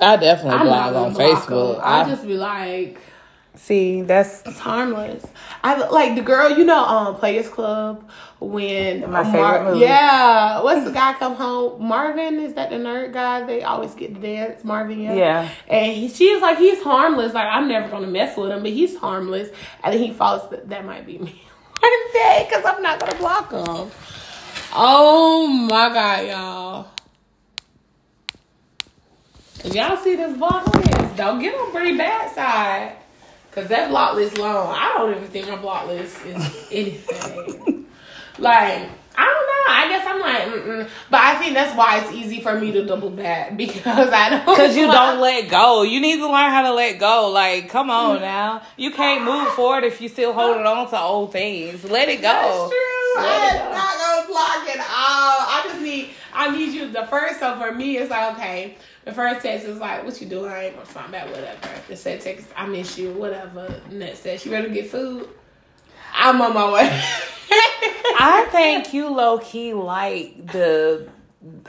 I 0.00 0.16
definitely 0.16 0.66
blog 0.66 0.94
on 0.94 1.14
Facebook. 1.14 1.80
I 1.80 2.02
I, 2.02 2.08
just 2.08 2.26
be 2.26 2.36
like, 2.36 2.98
See, 3.56 4.02
that's 4.02 4.42
It's 4.44 4.58
harmless. 4.58 5.24
I 5.62 5.76
like 5.88 6.16
the 6.16 6.22
girl, 6.22 6.50
you 6.50 6.64
know, 6.64 6.84
um, 6.84 7.14
Players 7.16 7.48
Club 7.48 8.08
when 8.40 9.08
My 9.10 9.24
favorite 9.24 9.64
movie. 9.64 9.80
Yeah, 9.80 10.60
what's 10.60 10.84
the 10.84 10.90
guy 10.90 11.14
come 11.14 11.34
home? 11.36 11.82
Marvin 11.82 12.40
is 12.40 12.54
that 12.54 12.70
the 12.70 12.76
nerd 12.76 13.12
guy? 13.12 13.44
They 13.44 13.62
always 13.62 13.94
get 13.94 14.14
to 14.14 14.20
dance. 14.20 14.64
Marvin, 14.64 15.00
yeah. 15.00 15.14
Yeah. 15.14 15.48
And 15.68 15.92
he, 15.92 16.08
she 16.08 16.32
was 16.32 16.42
like, 16.42 16.58
he's 16.58 16.82
harmless. 16.82 17.32
Like 17.32 17.48
I'm 17.48 17.68
never 17.68 17.88
gonna 17.88 18.08
mess 18.08 18.36
with 18.36 18.50
him, 18.50 18.62
but 18.62 18.72
he's 18.72 18.96
harmless. 18.96 19.50
And 19.82 19.94
then 19.94 20.02
he 20.02 20.12
falls. 20.12 20.50
That 20.64 20.84
might 20.84 21.06
be 21.06 21.18
me 21.18 21.42
one 21.80 22.12
day 22.12 22.46
because 22.48 22.64
I'm 22.64 22.82
not 22.82 22.98
gonna 22.98 23.16
block 23.16 23.52
him. 23.52 23.90
Oh 24.74 25.46
my 25.46 25.88
god, 25.90 26.26
y'all. 26.26 26.88
If 29.64 29.74
y'all 29.74 29.96
see 29.96 30.16
this 30.16 30.36
block 30.36 30.66
list, 30.74 31.16
don't 31.16 31.40
get 31.40 31.54
on 31.54 31.70
pretty 31.70 31.96
bad 31.96 32.34
side. 32.34 32.96
Cause 33.54 33.68
that 33.68 33.88
block 33.88 34.16
list 34.16 34.36
long. 34.36 34.74
I 34.74 34.94
don't 34.96 35.14
even 35.14 35.28
think 35.28 35.48
my 35.48 35.54
block 35.54 35.86
list 35.86 36.26
is 36.26 36.66
anything. 36.72 37.86
like, 38.40 38.88
I 39.16 39.24
don't 39.24 39.46
know. 39.46 39.64
I 39.68 39.86
guess 39.88 40.06
I'm 40.08 40.20
like, 40.20 40.64
mm-mm. 40.64 40.90
but 41.08 41.20
I 41.20 41.36
think 41.36 41.54
that's 41.54 41.76
why 41.76 42.00
it's 42.00 42.12
easy 42.12 42.40
for 42.40 42.58
me 42.58 42.72
to 42.72 42.84
double 42.84 43.10
back 43.10 43.56
because 43.56 44.10
I 44.10 44.30
don't. 44.30 44.44
because 44.44 44.76
you 44.76 44.86
don't 44.86 45.20
let 45.20 45.48
go. 45.48 45.82
You 45.82 46.00
need 46.00 46.16
to 46.16 46.26
learn 46.26 46.50
how 46.50 46.62
to 46.62 46.74
let 46.74 46.98
go. 46.98 47.30
Like, 47.30 47.68
come 47.68 47.90
on 47.90 48.18
mm. 48.18 48.22
now. 48.22 48.62
You 48.76 48.90
can't 48.90 49.24
move 49.24 49.46
forward 49.52 49.84
if 49.84 50.00
you 50.00 50.08
still 50.08 50.32
holding 50.32 50.66
on 50.66 50.90
to 50.90 50.98
old 50.98 51.30
things. 51.30 51.84
Let 51.84 52.08
it 52.08 52.22
go. 52.22 52.22
That's 52.22 52.70
true. 52.70 53.22
Let 53.22 53.62
I'm 53.62 53.72
not 53.72 53.98
gonna 53.98 54.26
block 54.26 54.74
it 54.74 54.80
all. 54.80 55.38
I 55.46 55.62
just 55.68 55.80
need. 55.80 56.10
I 56.32 56.50
need 56.50 56.72
you. 56.72 56.88
The 56.88 57.06
first. 57.06 57.38
So 57.38 57.56
for 57.56 57.70
me, 57.70 57.98
it's 57.98 58.10
like 58.10 58.36
okay. 58.36 58.76
The 59.04 59.12
first 59.12 59.42
text 59.42 59.66
is 59.66 59.78
like, 59.78 60.04
"What 60.04 60.20
you 60.20 60.26
doing? 60.26 60.50
I 60.50 60.64
ain't 60.66 60.74
gonna 60.74 60.86
find 60.86 61.12
back. 61.12 61.26
Whatever." 61.26 61.58
The 61.88 61.96
second 61.96 62.22
text, 62.22 62.46
"I 62.56 62.66
miss 62.66 62.96
you." 62.98 63.10
Whatever. 63.12 63.80
Next 63.90 64.22
text, 64.22 64.46
"You 64.46 64.52
ready 64.52 64.68
to 64.68 64.74
get 64.74 64.90
food?" 64.90 65.28
I'm 66.14 66.40
on 66.40 66.54
my 66.54 66.70
way. 66.72 66.88
I 68.16 68.46
think 68.50 68.94
you 68.94 69.08
low 69.08 69.38
key 69.38 69.74
like 69.74 70.46
the 70.52 71.08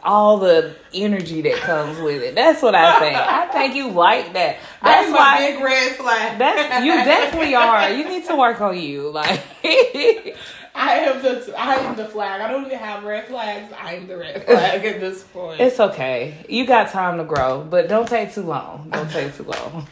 all 0.03 0.37
the 0.37 0.73
energy 0.93 1.41
that 1.41 1.55
comes 1.57 1.99
with 1.99 2.21
it. 2.21 2.35
That's 2.35 2.61
what 2.61 2.75
I 2.75 2.99
think. 2.99 3.17
I 3.17 3.47
think 3.47 3.75
you 3.75 3.89
like 3.89 4.31
that. 4.33 4.57
That's 4.81 5.07
That's 5.07 5.11
my 5.11 5.17
why. 5.17 5.37
big 5.51 5.63
red 5.63 5.95
flag. 5.97 6.37
That's 6.39 6.85
you 6.85 6.93
definitely 7.03 7.55
are. 7.55 7.89
You 7.89 8.07
need 8.07 8.25
to 8.27 8.35
work 8.35 8.61
on 8.61 8.77
you. 8.77 9.09
Like 9.11 9.41
I 10.75 10.95
am 10.95 11.21
the 11.21 11.53
I 11.57 11.75
am 11.75 11.95
the 11.95 12.05
flag. 12.05 12.41
I 12.41 12.51
don't 12.51 12.65
even 12.65 12.77
have 12.77 13.03
red 13.05 13.27
flags. 13.27 13.73
I 13.79 13.95
am 13.95 14.07
the 14.07 14.17
red 14.17 14.43
flag 14.45 14.83
at 14.85 14.99
this 14.99 15.23
point. 15.23 15.61
it's 15.61 15.79
okay. 15.79 16.45
You 16.49 16.67
got 16.67 16.91
time 16.91 17.17
to 17.17 17.23
grow, 17.23 17.65
but 17.67 17.87
don't 17.87 18.07
take 18.07 18.33
too 18.33 18.41
long. 18.43 18.89
Don't 18.91 19.09
take 19.09 19.33
too 19.35 19.43
long. 19.43 19.87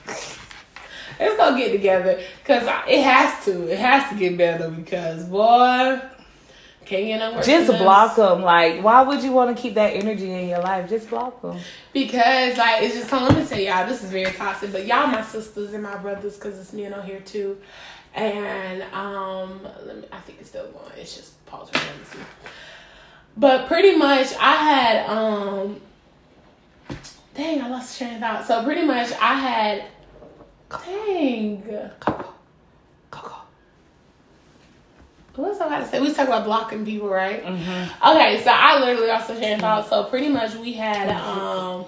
Let's 1.19 1.37
go 1.37 1.55
get 1.57 1.71
together 1.71 2.21
because 2.43 2.63
it 2.87 3.01
has 3.01 3.45
to. 3.45 3.71
It 3.71 3.79
has 3.79 4.09
to 4.09 4.17
get 4.17 4.37
better 4.37 4.69
because 4.69 5.23
boy, 5.25 6.01
can't 6.93 7.05
get 7.07 7.17
no 7.19 7.35
worse. 7.35 7.45
Just 7.45 7.71
block 7.79 8.15
them. 8.15 8.41
Like, 8.41 8.83
why 8.83 9.01
would 9.01 9.23
you 9.23 9.31
want 9.31 9.55
to 9.55 9.61
keep 9.61 9.75
that 9.75 9.95
energy 9.95 10.31
in 10.31 10.47
your 10.47 10.59
life? 10.59 10.89
Just 10.89 11.09
block 11.09 11.41
them. 11.41 11.59
because 11.93 12.57
like 12.57 12.83
it's 12.83 12.95
just. 12.95 13.11
Let 13.11 13.35
me 13.35 13.45
tell 13.45 13.59
y'all, 13.59 13.87
this 13.87 14.03
is 14.03 14.11
very 14.11 14.31
toxic. 14.31 14.71
But 14.71 14.85
y'all, 14.85 15.07
my 15.07 15.23
sisters 15.23 15.73
and 15.73 15.83
my 15.83 15.97
brothers, 15.97 16.35
because 16.35 16.59
it's 16.59 16.73
men 16.73 16.93
on 16.93 17.05
here 17.05 17.21
too. 17.21 17.57
And 18.13 18.83
um, 18.93 19.61
let 19.85 19.97
me. 19.97 20.07
I 20.11 20.19
think 20.19 20.39
it's 20.39 20.49
still 20.49 20.67
going. 20.67 20.91
It's 20.97 21.15
just 21.15 21.43
pause 21.45 21.71
me 21.73 21.79
see. 22.11 22.19
But 23.35 23.67
pretty 23.67 23.95
much, 23.95 24.33
I 24.39 24.55
had 24.55 25.09
um. 25.09 25.81
Dang, 27.33 27.61
I 27.61 27.69
lost 27.69 27.97
train 27.97 28.15
of 28.15 28.19
thought. 28.19 28.45
So 28.45 28.63
pretty 28.63 28.83
much, 28.83 29.11
I 29.13 29.39
had. 29.39 29.85
Dang. 30.69 31.89
What 35.35 35.49
was 35.49 35.59
I 35.59 35.65
about 35.65 35.79
to 35.79 35.87
say? 35.87 35.99
We 35.99 36.07
was 36.07 36.15
talking 36.15 36.31
about 36.31 36.45
blocking 36.45 36.85
people, 36.85 37.09
right? 37.09 37.43
Mm-hmm. 37.43 38.07
Okay, 38.11 38.43
so 38.43 38.51
I 38.51 38.79
literally 38.79 39.09
also 39.09 39.39
shared 39.39 39.61
thoughts. 39.61 39.89
So 39.89 40.03
pretty 40.03 40.29
much 40.29 40.53
we 40.55 40.73
had 40.73 41.09
um 41.09 41.85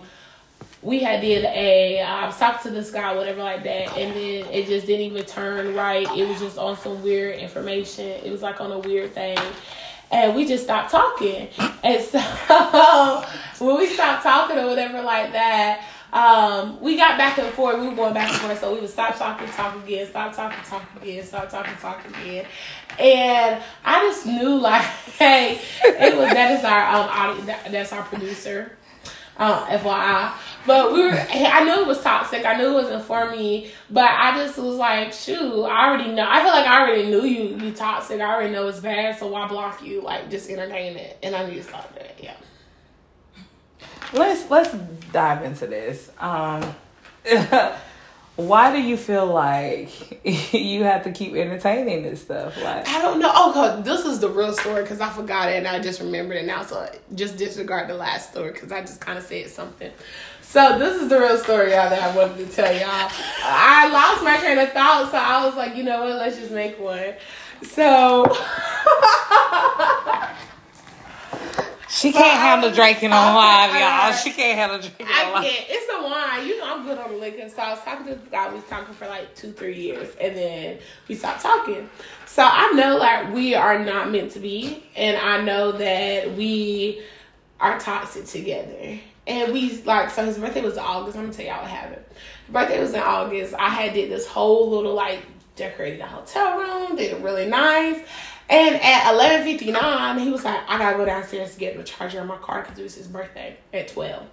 we 0.82 1.00
had 1.00 1.22
did 1.22 1.46
a 1.46 2.02
I 2.02 2.26
was 2.26 2.38
talking 2.38 2.72
to 2.72 2.76
this 2.76 2.92
guy, 2.92 3.16
whatever 3.16 3.44
like 3.44 3.64
that, 3.64 3.96
and 3.98 4.16
then 4.16 4.52
it 4.52 4.66
just 4.66 4.88
didn't 4.88 5.06
even 5.06 5.26
turn 5.26 5.76
right. 5.76 6.08
It 6.18 6.28
was 6.28 6.40
just 6.40 6.58
on 6.58 6.76
some 6.78 7.04
weird 7.04 7.38
information. 7.38 8.06
It 8.06 8.32
was 8.32 8.42
like 8.42 8.62
on 8.62 8.72
a 8.72 8.80
weird 8.80 9.14
thing. 9.14 9.38
And 10.12 10.36
we 10.36 10.46
just 10.46 10.64
stopped 10.64 10.92
talking. 10.92 11.50
And 11.84 12.04
so 12.04 12.20
when 13.60 13.78
we 13.78 13.88
stopped 13.88 14.24
talking 14.24 14.58
or 14.58 14.68
whatever 14.68 15.02
like 15.02 15.32
that, 15.34 15.88
um, 16.16 16.80
we 16.80 16.96
got 16.96 17.18
back 17.18 17.38
and 17.38 17.54
forth. 17.54 17.78
We 17.78 17.90
were 17.90 17.96
going 17.96 18.14
back 18.14 18.30
and 18.30 18.40
forth. 18.40 18.62
So 18.62 18.74
we 18.74 18.80
would 18.80 18.90
stop 18.90 19.18
talking, 19.18 19.50
talk 19.50 19.76
again, 19.84 20.08
stop 20.08 20.34
talking, 20.34 20.64
talk 20.64 20.84
again, 20.96 21.26
stop 21.26 21.50
talking, 21.50 21.76
talk 21.76 22.08
again. 22.08 22.46
And 22.98 23.62
I 23.84 24.00
just 24.00 24.26
knew 24.26 24.58
like, 24.60 24.82
hey, 24.82 25.60
it 25.84 26.18
was 26.18 26.30
that 26.30 26.52
is 26.58 26.64
our 26.64 27.32
um 27.32 27.46
that, 27.48 27.70
that's 27.70 27.92
our 27.92 28.04
producer. 28.04 28.78
Um, 29.38 29.66
FYI. 29.66 30.32
But 30.66 30.94
we 30.94 31.04
were 31.04 31.12
I 31.12 31.66
knew 31.66 31.82
it 31.82 31.88
was 31.88 32.02
toxic. 32.02 32.46
I 32.46 32.58
knew 32.58 32.70
it 32.70 32.84
wasn't 32.84 33.04
for 33.04 33.30
me. 33.30 33.72
But 33.90 34.10
I 34.10 34.38
just 34.38 34.58
was 34.58 34.78
like, 34.78 35.12
shoot, 35.12 35.66
I 35.66 35.90
already 35.90 36.14
know 36.14 36.26
I 36.26 36.42
feel 36.42 36.54
like 36.54 36.66
I 36.66 36.82
already 36.82 37.10
knew 37.10 37.26
you 37.26 37.58
you 37.58 37.74
toxic. 37.74 38.22
I 38.22 38.34
already 38.34 38.54
know 38.54 38.66
it's 38.70 38.80
bad, 38.80 39.20
so 39.20 39.28
why 39.28 39.50
block 39.50 39.84
you? 39.84 40.02
Like 40.02 40.32
just 40.32 40.50
entertain 40.50 40.96
it. 40.96 41.18
And 41.22 41.36
I 41.36 41.46
need 41.46 41.56
to 41.56 41.64
stop 41.64 41.94
that. 41.96 42.16
Yeah. 42.24 42.38
Let's 44.14 44.50
let's 44.50 44.74
dive 45.12 45.44
into 45.44 45.68
this. 45.68 46.10
Um, 46.20 46.76
why 48.36 48.74
do 48.74 48.82
you 48.82 48.98
feel 48.98 49.28
like 49.28 50.26
you 50.54 50.84
have 50.84 51.04
to 51.04 51.12
keep 51.12 51.34
entertaining 51.34 52.04
this 52.04 52.22
stuff? 52.22 52.62
Like, 52.62 52.88
I 52.88 53.02
don't 53.02 53.20
know. 53.20 53.32
Oh, 53.34 53.82
this 53.82 54.06
is 54.06 54.20
the 54.20 54.30
real 54.30 54.54
story 54.54 54.84
because 54.84 55.00
I 55.00 55.10
forgot 55.10 55.50
it 55.50 55.56
and 55.56 55.68
I 55.68 55.80
just 55.80 56.02
remembered 56.02 56.38
it 56.38 56.46
now. 56.46 56.64
So 56.64 56.90
just 57.14 57.38
disregard 57.38 57.88
the 57.88 57.94
last 57.94 58.32
story 58.32 58.52
because 58.52 58.72
I 58.72 58.82
just 58.82 59.00
kind 59.00 59.18
of 59.18 59.24
said 59.24 59.50
something. 59.50 59.92
So 60.42 60.78
this 60.78 61.02
is 61.02 61.10
the 61.10 61.20
real 61.20 61.38
story, 61.38 61.72
y'all, 61.72 61.90
that 61.90 62.02
I 62.02 62.16
wanted 62.16 62.38
to 62.38 62.54
tell 62.54 62.74
y'all. 62.74 63.12
I 63.44 63.90
lost 63.92 64.24
my 64.24 64.38
train 64.38 64.58
of 64.58 64.72
thought, 64.72 65.12
so 65.12 65.18
I 65.18 65.46
was 65.46 65.56
like, 65.56 65.76
you 65.76 65.84
know 65.84 66.02
what? 66.02 66.16
Let's 66.16 66.38
just 66.38 66.52
make 66.52 66.80
one. 66.80 67.16
So 67.64 68.26
she 71.96 72.12
can't 72.12 72.40
handle 72.40 72.72
drinking 72.72 73.14
on 73.14 73.36
live, 73.36 73.72
y'all. 73.80 74.14
She 74.14 74.32
can't 74.32 74.58
handle 74.58 74.80
drinking 74.80 75.08
I 75.10 75.26
on 75.26 75.34
live. 75.34 75.44
can't. 75.44 75.66
It's 75.70 75.88
the 75.88 76.04
wine. 76.04 76.48
You 76.48 76.60
know, 76.60 76.76
I'm 76.76 76.86
good 76.86 76.98
on 76.98 77.12
the 77.12 77.18
liquor. 77.18 77.48
So 77.50 77.62
I 77.62 77.72
was 77.72 77.82
talking 77.84 78.06
to 78.08 78.16
this 78.16 78.28
guy. 78.30 78.50
We 78.50 78.56
was 78.56 78.66
talking 78.66 78.94
for 78.94 79.08
like 79.08 79.34
two, 79.36 79.52
three 79.54 79.80
years, 79.80 80.14
and 80.20 80.36
then 80.36 80.80
we 81.08 81.16
stopped 81.16 81.42
talking. 81.42 81.90
So 82.26 82.44
I 82.46 82.72
know 82.74 82.98
like 82.98 83.34
we 83.34 83.56
are 83.56 83.80
not 83.80 84.12
meant 84.12 84.32
to 84.32 84.40
be, 84.40 84.84
and 84.96 85.16
I 85.18 85.42
know 85.42 85.72
that 85.72 86.36
we 86.36 87.02
are 87.60 87.80
toxic 87.80 88.26
together. 88.26 89.00
And 89.28 89.54
we 89.54 89.82
like 89.84 90.10
so 90.12 90.26
his 90.26 90.38
birthday 90.38 90.62
was 90.62 90.74
in 90.74 90.80
August. 90.80 91.18
I'm 91.18 91.24
gonna 91.24 91.34
tell 91.34 91.46
y'all 91.46 91.62
what 91.62 91.72
happened. 91.72 92.04
His 92.46 92.54
birthday 92.54 92.80
was 92.82 92.94
in 92.94 93.00
August. 93.00 93.54
I 93.58 93.70
had 93.70 93.94
did 93.94 94.12
this 94.12 94.28
whole 94.28 94.70
little 94.70 94.94
like 94.94 95.22
decorated 95.56 96.02
the 96.02 96.06
hotel 96.06 96.58
room, 96.60 96.96
did 96.98 97.14
it 97.14 97.22
really 97.24 97.48
nice. 97.48 98.02
And 98.50 98.76
at 98.76 99.14
eleven 99.14 99.44
fifty 99.44 99.72
nine, 99.72 100.20
he 100.20 100.30
was 100.30 100.44
like, 100.44 100.60
"I 100.68 100.78
gotta 100.78 100.98
go 100.98 101.06
downstairs 101.06 101.54
to 101.54 101.60
get 101.60 101.78
the 101.78 101.84
charger 101.84 102.22
in 102.22 102.28
my 102.28 102.38
car 102.38 102.62
because 102.62 102.78
it 102.78 102.84
was 102.84 102.96
his 102.96 103.08
birthday 103.08 103.58
at 103.74 103.88
12. 103.88 104.24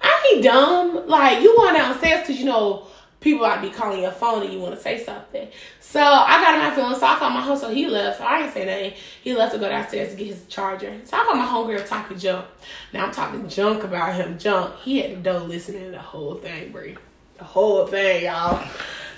I 0.00 0.32
ain't 0.34 0.44
dumb. 0.44 1.08
Like 1.08 1.42
you 1.42 1.56
going 1.56 1.74
downstairs 1.74 2.20
because 2.20 2.38
you 2.38 2.46
know 2.46 2.86
people 3.22 3.46
might 3.46 3.62
be 3.62 3.70
calling 3.70 4.02
your 4.02 4.12
phone 4.12 4.42
and 4.42 4.52
you 4.52 4.60
want 4.60 4.74
to 4.74 4.80
say 4.80 5.02
something. 5.02 5.48
So 5.80 6.00
I 6.00 6.40
got 6.42 6.54
in 6.54 6.60
my 6.60 6.74
feelings. 6.74 6.98
So 6.98 7.06
I 7.06 7.16
called 7.16 7.34
my 7.34 7.40
home. 7.40 7.56
So 7.56 7.70
he 7.70 7.86
left. 7.86 8.18
So 8.18 8.24
I 8.24 8.42
ain't 8.42 8.52
say 8.52 8.66
nothing. 8.66 9.00
He 9.22 9.34
left 9.34 9.54
to 9.54 9.58
go 9.58 9.68
downstairs 9.68 10.10
to 10.10 10.16
get 10.16 10.26
his 10.26 10.44
charger. 10.46 11.00
So 11.04 11.16
I 11.16 11.24
called 11.24 11.38
my 11.38 11.46
homegirl 11.46 11.88
talking 11.88 12.18
junk. 12.18 12.46
Now 12.92 13.06
I'm 13.06 13.12
talking 13.12 13.48
junk 13.48 13.84
about 13.84 14.14
him. 14.14 14.38
Junk. 14.38 14.76
He 14.80 15.00
had 15.00 15.12
the 15.12 15.16
door 15.16 15.40
listening 15.40 15.84
to 15.86 15.90
the 15.92 15.98
whole 15.98 16.34
thing, 16.34 16.72
Bree. 16.72 16.96
The 17.38 17.44
whole 17.44 17.86
thing, 17.86 18.24
y'all. 18.24 18.66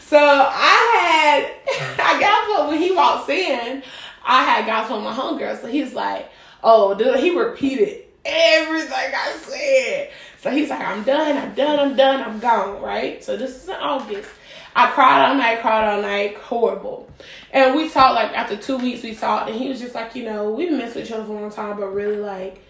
So 0.00 0.18
I 0.18 1.48
had, 1.66 1.98
I 1.98 2.20
got 2.20 2.68
when 2.68 2.80
he 2.80 2.92
walks 2.92 3.28
in, 3.28 3.82
I 4.24 4.44
had 4.44 4.66
got 4.66 4.88
from 4.88 5.04
my 5.04 5.12
homegirl. 5.12 5.60
So 5.60 5.66
he's 5.66 5.94
like, 5.94 6.30
oh, 6.62 6.94
dude, 6.94 7.18
he 7.18 7.36
repeated 7.36 8.04
everything 8.24 8.92
I 8.92 9.36
said. 9.40 10.10
So 10.40 10.50
he's 10.50 10.70
like, 10.70 10.80
I'm 10.80 11.02
done, 11.04 11.36
I'm 11.36 11.54
done, 11.54 11.78
I'm 11.78 11.96
done, 11.96 12.20
I'm 12.20 12.38
gone, 12.38 12.82
right? 12.82 13.22
So 13.22 13.36
this 13.36 13.62
is 13.62 13.68
in 13.68 13.76
August. 13.76 14.30
I 14.76 14.90
cried 14.90 15.28
all 15.28 15.36
night, 15.36 15.60
cried 15.60 15.88
all 15.88 16.02
night, 16.02 16.36
horrible. 16.36 17.08
And 17.52 17.76
we 17.76 17.88
talked 17.88 18.14
like 18.14 18.32
after 18.32 18.56
two 18.56 18.76
weeks 18.76 19.02
we 19.02 19.14
talked 19.14 19.48
and 19.48 19.58
he 19.58 19.68
was 19.68 19.78
just 19.78 19.94
like, 19.94 20.16
you 20.16 20.24
know, 20.24 20.50
we've 20.50 20.72
messing 20.72 21.02
with 21.02 21.06
each 21.06 21.12
other 21.12 21.24
for 21.24 21.36
a 21.36 21.40
long 21.40 21.50
time, 21.50 21.76
but 21.76 21.86
really 21.88 22.16
like 22.16 22.60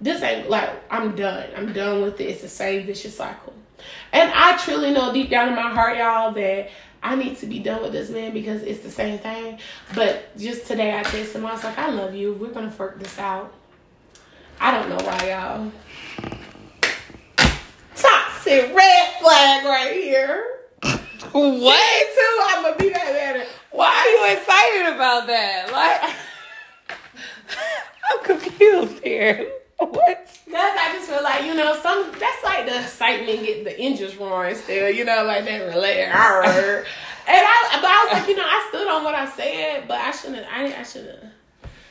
this 0.00 0.22
ain't 0.22 0.48
like 0.48 0.70
I'm 0.90 1.14
done. 1.16 1.48
I'm 1.56 1.72
done 1.72 2.02
with 2.02 2.20
it. 2.20 2.24
It's 2.24 2.42
the 2.42 2.48
same 2.48 2.86
vicious 2.86 3.16
cycle. 3.16 3.52
And 4.12 4.30
I 4.34 4.56
truly 4.58 4.92
know 4.92 5.12
deep 5.12 5.30
down 5.30 5.48
in 5.48 5.56
my 5.56 5.70
heart, 5.70 5.96
y'all, 5.96 6.32
that 6.32 6.70
I 7.02 7.16
need 7.16 7.36
to 7.38 7.46
be 7.46 7.58
done 7.58 7.82
with 7.82 7.92
this 7.92 8.10
man 8.10 8.32
because 8.32 8.62
it's 8.62 8.80
the 8.80 8.90
same 8.90 9.18
thing. 9.18 9.58
But 9.94 10.36
just 10.38 10.66
today 10.66 10.96
I 10.98 11.02
texted 11.02 11.34
him, 11.34 11.46
I 11.46 11.52
was 11.52 11.64
like, 11.64 11.78
I 11.78 11.90
love 11.90 12.14
you. 12.14 12.34
We're 12.34 12.50
gonna 12.52 12.72
work 12.78 12.98
this 13.00 13.18
out. 13.18 13.52
I 14.60 14.70
don't 14.70 14.88
know 14.88 15.04
why, 15.04 15.28
y'all. 15.28 15.72
Toxic 17.96 18.74
red 18.74 19.14
flag 19.20 19.64
right 19.64 19.92
here. 19.92 20.46
What? 21.32 22.14
too, 22.14 22.40
I'm 22.48 22.62
gonna 22.62 22.76
be 22.76 22.90
that 22.90 23.06
better. 23.06 23.46
Why 23.70 23.88
are 23.88 24.28
you 24.28 24.36
excited 24.36 24.94
about 24.94 25.26
that? 25.28 25.72
Like, 25.72 26.14
I'm 28.10 28.24
confused 28.24 29.02
here. 29.02 29.50
What? 29.86 30.26
Cause 30.26 30.54
I 30.54 30.92
just 30.94 31.08
feel 31.10 31.22
like 31.22 31.44
you 31.44 31.54
know 31.54 31.74
some 31.80 32.12
that's 32.18 32.44
like 32.44 32.66
the 32.66 32.80
excitement 32.80 33.44
get 33.44 33.64
the 33.64 33.78
engines 33.78 34.16
roaring 34.16 34.54
still 34.54 34.90
you 34.90 35.04
know 35.04 35.24
like 35.24 35.44
that 35.46 35.58
relay 35.66 36.02
and 37.26 37.38
I 37.46 37.68
but 37.80 37.84
I 37.90 38.04
was 38.04 38.12
like 38.20 38.28
you 38.28 38.36
know 38.36 38.44
I 38.44 38.66
stood 38.68 38.86
on 38.88 39.02
what 39.04 39.14
I 39.14 39.26
said 39.28 39.88
but 39.88 39.98
I 39.98 40.10
shouldn't 40.10 40.46
I 40.52 40.80
I 40.80 40.82
shouldn't 40.82 41.24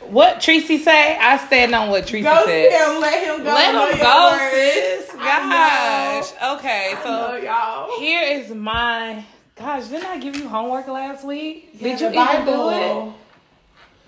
What 0.01 0.41
Tracy 0.41 0.77
say? 0.77 1.17
I 1.17 1.37
stand 1.37 1.73
on 1.73 1.89
what 1.89 2.05
Tracy 2.07 2.23
go 2.23 2.43
said. 2.45 2.71
him 2.71 3.01
let 3.01 3.25
him 3.25 3.37
go 3.43 3.53
Let 3.53 3.93
him 3.93 3.99
go, 3.99 4.37
sis. 4.51 5.09
I 5.19 6.21
Gosh. 6.21 6.59
Okay, 6.59 6.93
know, 6.93 7.01
so 7.03 7.35
y'all 7.37 7.99
here 7.99 8.23
is 8.39 8.51
my. 8.53 9.23
Gosh, 9.55 9.87
didn't 9.87 10.05
I 10.07 10.17
give 10.17 10.35
you 10.35 10.47
homework 10.47 10.87
last 10.87 11.23
week? 11.25 11.69
Yeah, 11.73 11.89
Did 11.89 12.01
you 12.01 12.09
the 12.09 12.21
even 12.21 12.45
do 12.45 12.69
it? 12.69 13.13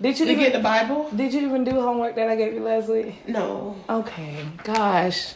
Did 0.00 0.18
you 0.18 0.26
you 0.26 0.32
even 0.32 0.44
get 0.44 0.52
the 0.52 0.60
Bible 0.60 1.08
Did 1.14 1.32
you 1.32 1.46
even 1.46 1.64
do 1.64 1.80
homework 1.80 2.16
that 2.16 2.28
I 2.28 2.36
gave 2.36 2.52
you 2.54 2.60
last 2.60 2.88
week? 2.88 3.28
no 3.28 3.76
Okay. 3.88 4.44
Gosh, 4.62 5.34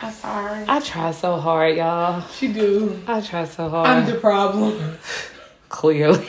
I'm 0.00 0.12
sorry 0.12 0.64
I 0.68 0.80
try 0.80 1.10
so 1.10 1.36
hard, 1.36 1.76
y'all. 1.76 2.22
she 2.28 2.52
do 2.52 3.02
I 3.06 3.20
try 3.20 3.44
so 3.44 3.68
hard. 3.68 3.88
I'm 3.88 4.06
the 4.06 4.14
problem 4.14 4.98
Clearly. 5.68 6.28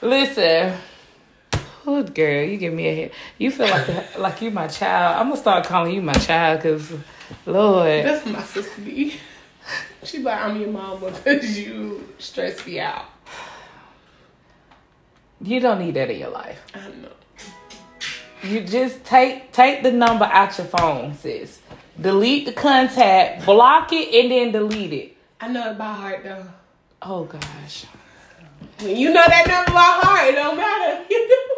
Listen. 0.00 0.78
Oh, 1.84 2.02
girl, 2.04 2.44
you 2.44 2.58
give 2.58 2.72
me 2.72 2.86
a 2.86 2.94
hit. 2.94 3.12
You 3.38 3.50
feel 3.50 3.68
like 3.68 4.18
like 4.18 4.40
you 4.40 4.52
my 4.52 4.68
child. 4.68 5.16
I'm 5.16 5.30
gonna 5.30 5.40
start 5.40 5.64
calling 5.64 5.94
you 5.94 6.02
my 6.02 6.12
child, 6.12 6.60
cause 6.60 6.92
Lord, 7.44 8.04
that's 8.04 8.24
what 8.24 8.34
my 8.34 8.42
sister 8.42 8.80
be 8.82 9.18
she 10.04 10.18
like 10.18 10.40
I'm 10.40 10.60
your 10.60 10.70
mom 10.70 11.00
because 11.00 11.58
you 11.58 12.08
stress 12.18 12.64
me 12.66 12.80
out 12.80 13.04
you 15.40 15.60
don't 15.60 15.78
need 15.78 15.94
that 15.94 16.10
in 16.10 16.18
your 16.18 16.30
life. 16.30 16.60
I 16.74 16.88
know 16.88 17.08
You 18.42 18.60
just 18.62 19.04
take 19.04 19.52
take 19.52 19.82
the 19.82 19.92
number 19.92 20.24
out 20.24 20.56
your 20.58 20.66
phone, 20.66 21.14
sis. 21.14 21.60
Delete 22.00 22.46
the 22.46 22.52
contact, 22.52 23.44
block 23.44 23.92
it, 23.92 24.14
and 24.14 24.30
then 24.30 24.52
delete 24.52 24.92
it. 24.92 25.16
I 25.40 25.48
know 25.48 25.70
it 25.72 25.78
by 25.78 25.92
heart 25.92 26.24
though. 26.24 26.46
Oh 27.02 27.24
gosh. 27.24 27.84
When 28.80 28.96
you 28.96 29.12
know 29.12 29.24
that 29.26 29.46
number 29.46 29.72
by 29.72 30.00
heart, 30.02 30.28
it 30.28 30.34
don't 30.36 30.56
matter. 30.56 31.04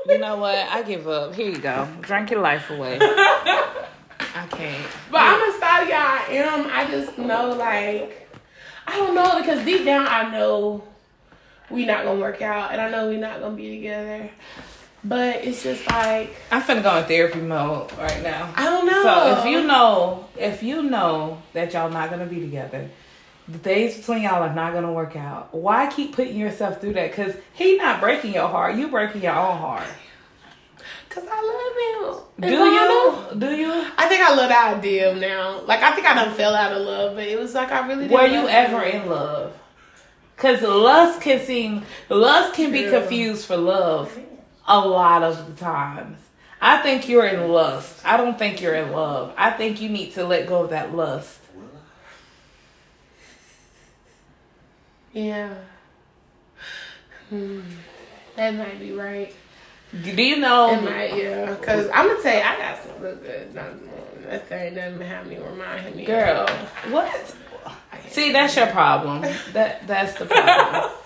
You 0.06 0.18
know 0.18 0.36
what? 0.36 0.56
I 0.56 0.82
give 0.82 1.06
up. 1.06 1.34
Here 1.34 1.50
you 1.50 1.58
go. 1.58 1.86
Drink 2.00 2.30
your 2.30 2.40
life 2.40 2.70
away. 2.70 2.98
I 3.00 4.46
can't. 4.50 4.86
but 5.10 5.20
I'm 5.20 5.50
a 5.50 5.56
style 5.56 5.86
y'all 5.86 5.96
I 5.96 6.26
am. 6.30 6.66
I 6.70 6.90
just 6.90 7.18
know 7.18 7.50
like 7.50 8.28
I 8.86 8.96
don't 8.96 9.14
know 9.14 9.38
because 9.40 9.64
deep 9.64 9.84
down 9.84 10.06
I 10.08 10.30
know 10.30 10.82
we 11.70 11.86
not 11.86 12.04
gonna 12.04 12.20
work 12.20 12.42
out 12.42 12.72
and 12.72 12.80
I 12.80 12.90
know 12.90 13.08
we 13.08 13.16
not 13.16 13.40
gonna 13.40 13.56
be 13.56 13.76
together. 13.76 14.30
But 15.02 15.44
it's 15.44 15.62
just 15.62 15.86
like 15.88 16.34
I'm 16.50 16.60
finna 16.62 16.82
go 16.82 16.96
in 16.98 17.04
therapy 17.04 17.40
mode 17.40 17.90
right 17.94 18.22
now. 18.22 18.52
I 18.54 18.64
don't 18.64 18.84
know. 18.86 19.02
So 19.02 19.38
if 19.38 19.46
you 19.46 19.66
know, 19.66 20.28
if 20.36 20.62
you 20.62 20.82
know 20.82 21.40
that 21.54 21.72
y'all 21.72 21.90
not 21.90 22.10
gonna 22.10 22.26
be 22.26 22.40
together, 22.40 22.90
the 23.48 23.58
days 23.58 23.96
between 23.96 24.22
y'all 24.22 24.42
are 24.42 24.54
not 24.54 24.74
gonna 24.74 24.92
work 24.92 25.16
out. 25.16 25.54
Why 25.54 25.86
keep 25.86 26.14
putting 26.14 26.36
yourself 26.36 26.80
through 26.82 26.92
that? 26.94 27.12
Cause 27.14 27.34
he 27.54 27.76
not 27.78 28.00
breaking 28.00 28.34
your 28.34 28.48
heart. 28.48 28.76
You 28.76 28.88
breaking 28.88 29.22
your 29.22 29.34
own 29.34 29.56
heart. 29.56 29.86
Cause 31.08 31.24
I 31.28 31.40
love 32.04 32.16
him. 32.16 32.24
Do 32.40 32.46
And 32.46 32.74
you? 32.74 33.40
Do 33.40 33.56
you? 33.56 33.72
I 33.98 34.06
think 34.06 34.20
I 34.22 34.34
love 34.34 34.48
the 34.48 34.58
idea 34.78 35.14
now. 35.14 35.60
Like 35.62 35.80
I 35.82 35.94
think 35.94 36.06
I 36.06 36.14
done 36.14 36.34
fell 36.34 36.54
out 36.54 36.72
of 36.72 36.82
love, 36.86 37.14
but 37.16 37.26
it 37.26 37.38
was 37.38 37.54
like 37.54 37.72
I 37.72 37.86
really 37.86 38.06
Were 38.06 38.26
you 38.26 38.46
ever 38.48 38.82
him. 38.82 39.02
in 39.02 39.08
love? 39.08 39.56
Cause 40.40 40.62
lust 40.62 41.20
can 41.20 41.38
seem 41.44 41.82
lust 42.08 42.54
can 42.54 42.72
be 42.72 42.88
confused 42.88 43.44
for 43.44 43.58
love 43.58 44.18
a 44.66 44.80
lot 44.80 45.22
of 45.22 45.46
the 45.46 45.60
times. 45.60 46.18
I 46.62 46.78
think 46.78 47.08
you're 47.08 47.26
in 47.26 47.50
lust. 47.50 48.00
I 48.04 48.16
don't 48.16 48.38
think 48.38 48.60
you're 48.60 48.74
in 48.74 48.92
love. 48.92 49.34
I 49.36 49.50
think 49.50 49.80
you 49.80 49.90
need 49.90 50.14
to 50.14 50.24
let 50.24 50.46
go 50.46 50.64
of 50.64 50.70
that 50.70 50.94
lust. 50.94 51.38
Yeah. 55.12 55.54
Hmm. 57.28 57.60
That 58.36 58.54
might 58.54 58.80
be 58.80 58.92
right. 58.92 59.34
Do 59.92 60.22
you 60.22 60.36
know? 60.36 60.72
It 60.72 60.82
might, 60.82 61.16
yeah. 61.16 61.54
Cause 61.56 61.88
I'm 61.92 62.08
gonna 62.08 62.22
tell 62.22 62.34
you, 62.34 62.42
I 62.42 62.56
got 62.56 62.82
some 62.82 62.98
good. 62.98 63.22
good 63.22 63.54
that 64.30 64.46
thing 64.48 64.74
doesn't 64.74 65.00
have 65.00 65.26
me 65.26 65.38
remind 65.38 65.96
me. 65.96 66.04
Girl, 66.04 66.48
what? 66.90 67.34
See, 68.08 68.32
that's 68.32 68.56
your 68.56 68.66
problem. 68.68 69.22
That 69.52 69.86
that's 69.86 70.18
the 70.18 70.26
problem. 70.26 70.90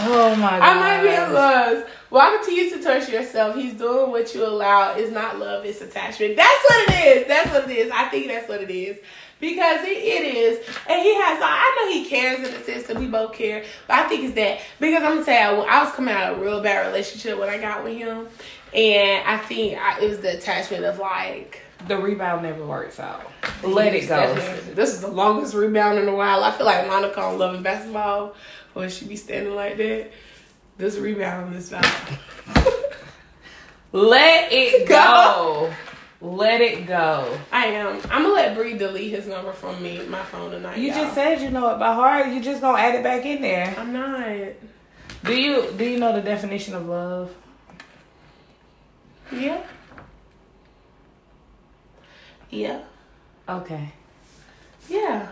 Oh 0.00 0.36
my 0.36 0.50
god. 0.50 0.62
I 0.62 0.74
might 0.74 1.02
be 1.02 1.14
in 1.14 1.32
love. 1.32 1.90
Walking 2.10 2.44
to 2.44 2.52
you 2.52 2.70
to 2.76 2.82
touch 2.82 3.08
yourself. 3.08 3.56
He's 3.56 3.74
doing 3.74 4.10
what 4.10 4.32
you 4.34 4.46
allow. 4.46 4.94
It's 4.94 5.10
not 5.10 5.38
love. 5.38 5.64
It's 5.64 5.80
attachment. 5.80 6.36
That's 6.36 6.64
what 6.68 6.88
it 6.88 7.06
is. 7.06 7.26
That's 7.26 7.50
what 7.50 7.70
it 7.70 7.76
is. 7.76 7.90
I 7.92 8.08
think 8.08 8.28
that's 8.28 8.48
what 8.48 8.62
it 8.62 8.70
is. 8.70 8.98
Because 9.40 9.82
it, 9.82 9.96
it 9.96 10.34
is, 10.36 10.58
and 10.88 11.00
he 11.00 11.14
has. 11.14 11.40
I 11.42 11.76
know 11.80 11.92
he 11.92 12.08
cares 12.08 12.38
in 12.38 12.52
the 12.54 12.60
sense 12.64 12.86
that 12.88 12.98
we 12.98 13.06
both 13.06 13.34
care, 13.34 13.64
but 13.86 13.98
I 13.98 14.08
think 14.08 14.24
it's 14.24 14.34
that 14.34 14.60
because 14.80 15.02
I'm 15.02 15.14
gonna 15.14 15.24
tell 15.24 15.56
you, 15.56 15.62
I 15.62 15.84
was 15.84 15.92
coming 15.94 16.12
out 16.12 16.32
of 16.32 16.38
a 16.38 16.40
real 16.40 16.60
bad 16.60 16.88
relationship 16.88 17.38
when 17.38 17.48
I 17.48 17.58
got 17.58 17.84
with 17.84 17.96
him, 17.96 18.26
and 18.74 19.24
I 19.24 19.38
think 19.38 19.78
I, 19.78 20.00
it 20.00 20.08
was 20.08 20.18
the 20.18 20.36
attachment 20.36 20.84
of 20.84 20.98
like 20.98 21.62
The 21.86 21.96
rebound 21.96 22.42
never 22.42 22.66
works 22.66 22.98
out. 22.98 23.30
Let 23.62 23.94
it 23.94 24.08
go. 24.08 24.34
This 24.74 24.92
is 24.92 25.00
the 25.00 25.08
longest 25.08 25.54
rebound 25.54 25.98
in 25.98 26.08
a 26.08 26.14
while. 26.14 26.42
I 26.42 26.50
feel 26.50 26.66
like 26.66 26.86
Monica 26.86 27.20
on 27.22 27.38
Love 27.38 27.54
and 27.54 27.64
Basketball 27.64 28.34
when 28.74 28.90
she 28.90 29.06
be 29.06 29.16
standing 29.16 29.54
like 29.54 29.76
that. 29.76 30.10
This 30.76 30.96
rebound 30.96 31.54
is 31.56 31.72
out. 31.72 31.86
Let 33.92 34.52
it 34.52 34.88
go. 34.88 35.72
Let 36.20 36.60
it 36.60 36.86
go. 36.86 37.38
I 37.52 37.66
am. 37.66 38.00
I'm 38.10 38.22
gonna 38.22 38.34
let 38.34 38.56
Bree 38.56 38.76
delete 38.76 39.12
his 39.12 39.26
number 39.28 39.52
from 39.52 39.80
me, 39.80 40.04
my 40.08 40.22
phone 40.24 40.50
tonight. 40.50 40.78
You 40.78 40.88
y'all. 40.88 41.04
just 41.04 41.14
said 41.14 41.40
you 41.40 41.50
know 41.50 41.70
it 41.70 41.78
by 41.78 41.94
heart. 41.94 42.26
You 42.28 42.42
just 42.42 42.60
gonna 42.60 42.78
add 42.78 42.96
it 42.96 43.04
back 43.04 43.24
in 43.24 43.40
there. 43.40 43.72
I'm 43.78 43.92
not. 43.92 44.26
Do 45.24 45.34
you 45.34 45.72
do 45.76 45.84
you 45.84 45.98
know 45.98 46.12
the 46.12 46.20
definition 46.20 46.74
of 46.74 46.86
love? 46.86 47.34
Yeah. 49.30 49.62
Yeah. 52.50 52.82
Okay. 53.48 53.92
Yeah. 54.88 55.28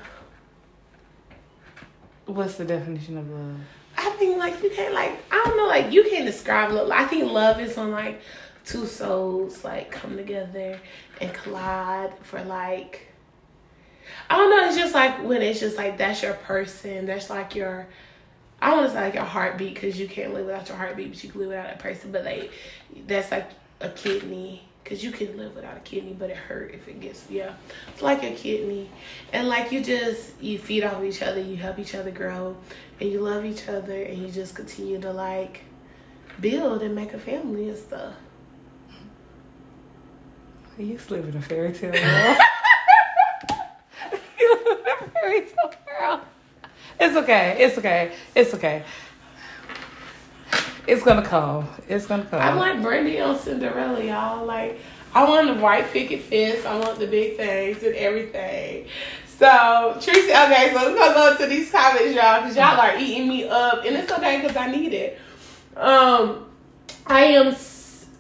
What's 2.27 2.57
the 2.57 2.65
definition 2.65 3.17
of 3.19 3.29
love? 3.29 3.57
I 3.97 4.11
think 4.11 4.37
like 4.39 4.63
you 4.63 4.71
can't 4.71 4.93
like 4.93 5.13
I 5.31 5.43
don't 5.45 5.57
know 5.57 5.67
like 5.67 5.93
you 5.93 6.05
can't 6.05 6.27
describe 6.27 6.73
love. 6.73 6.91
I 6.91 7.05
think 7.05 7.31
love 7.31 7.61
is 7.61 7.77
when 7.77 7.91
like 7.91 8.21
two 8.65 8.87
souls 8.87 9.65
like 9.65 9.91
come 9.91 10.17
together 10.17 10.79
and 11.21 11.33
collide 11.33 12.13
for 12.23 12.43
like 12.45 13.07
I 14.29 14.37
don't 14.37 14.51
know. 14.51 14.67
It's 14.67 14.77
just 14.77 14.95
like 14.95 15.25
when 15.25 15.41
it's 15.41 15.61
just 15.61 15.77
like 15.77 15.97
that's 15.97 16.23
your 16.23 16.35
person. 16.35 17.07
That's 17.07 17.31
like 17.31 17.55
your 17.55 17.87
I 18.61 18.71
don't 18.71 18.79
want 18.79 18.91
to 18.91 18.95
say 18.95 19.05
like 19.05 19.15
your 19.15 19.25
heartbeat 19.25 19.75
because 19.75 19.99
you 19.99 20.09
can't 20.09 20.35
live 20.35 20.47
without 20.47 20.69
your 20.69 20.77
heartbeat, 20.77 21.11
but 21.11 21.25
you 21.25 21.31
can 21.31 21.41
live 21.41 21.49
without 21.51 21.75
a 21.75 21.79
person. 21.79 22.13
But 22.13 22.25
like 22.25 22.51
that's 23.07 23.31
like 23.31 23.49
a 23.81 23.89
kidney 23.91 24.63
because 24.87 25.03
you 25.03 25.11
can 25.11 25.37
live 25.37 25.57
without 25.57 25.77
a 25.77 25.81
kidney, 25.81 26.15
but 26.17 26.31
it 26.31 26.37
hurt 26.37 26.73
if 26.73 26.87
it 26.87 27.01
gets 27.01 27.29
yeah. 27.29 27.55
It's 27.89 28.03
like 28.03 28.23
a 28.23 28.31
kidney, 28.31 28.89
and 29.33 29.49
like 29.49 29.73
you 29.73 29.83
just 29.83 30.41
you 30.41 30.59
feed 30.61 30.85
off 30.85 31.03
each 31.03 31.23
other, 31.23 31.41
you 31.41 31.57
help 31.57 31.81
each 31.81 31.97
other 31.97 32.13
grow, 32.13 32.57
and 33.01 33.11
you 33.11 33.21
love 33.21 33.45
each 33.45 33.69
other, 33.69 34.01
and 34.01 34.17
you 34.19 34.29
just 34.31 34.55
continue 34.55 35.01
to 35.01 35.13
like 35.13 35.63
build 36.41 36.83
and 36.83 36.95
make 36.95 37.15
a 37.15 37.19
family 37.19 37.69
and 37.69 37.77
stuff. 37.77 38.15
You 40.79 40.95
just 40.95 41.11
live 41.11 41.29
in 41.29 41.37
a 41.37 41.43
fairy 41.43 41.73
tale 41.73 41.91
world. 41.91 42.39
you 44.39 44.65
live 44.67 44.79
in 44.79 44.87
a 44.87 45.11
fairy 45.11 45.41
tale 45.41 45.75
world. 46.01 46.21
It's 47.01 47.17
okay. 47.17 47.57
It's 47.59 47.77
okay. 47.79 48.13
It's 48.37 48.55
okay. 48.55 48.85
It's 50.87 51.03
gonna 51.03 51.23
come. 51.23 51.69
It's 51.89 52.07
gonna 52.07 52.25
come. 52.25 52.41
I 52.41 52.55
want 52.55 52.83
Brandy 52.83 53.21
on 53.21 53.39
Cinderella, 53.39 54.03
y'all. 54.03 54.47
Like, 54.47 54.79
I 55.15 55.29
want 55.29 55.49
the 55.49 55.55
white 55.61 55.91
picket 55.93 56.23
fence. 56.23 56.65
I 56.65 56.79
want 56.79 56.99
the 56.99 57.07
big 57.07 57.37
things 57.37 57.83
and 57.83 57.95
everything. 57.95 58.87
So, 59.39 59.99
Tracy, 60.01 60.31
okay, 60.31 60.73
so 60.73 60.91
we're 60.91 60.97
gonna 60.97 61.15
go 61.15 61.37
to 61.37 61.47
these 61.47 61.71
comments, 61.71 62.15
y'all, 62.15 62.41
because 62.41 62.57
y'all 62.57 62.81
are 62.81 62.97
eating 62.97 63.29
me 63.29 63.45
up, 63.49 63.85
and 63.85 63.95
it's 63.97 64.11
okay 64.11 64.41
because 64.41 64.57
I 64.57 64.71
need 64.71 64.95
it. 64.95 65.19
Um, 65.77 66.47
I 67.07 67.25
am, 67.25 67.55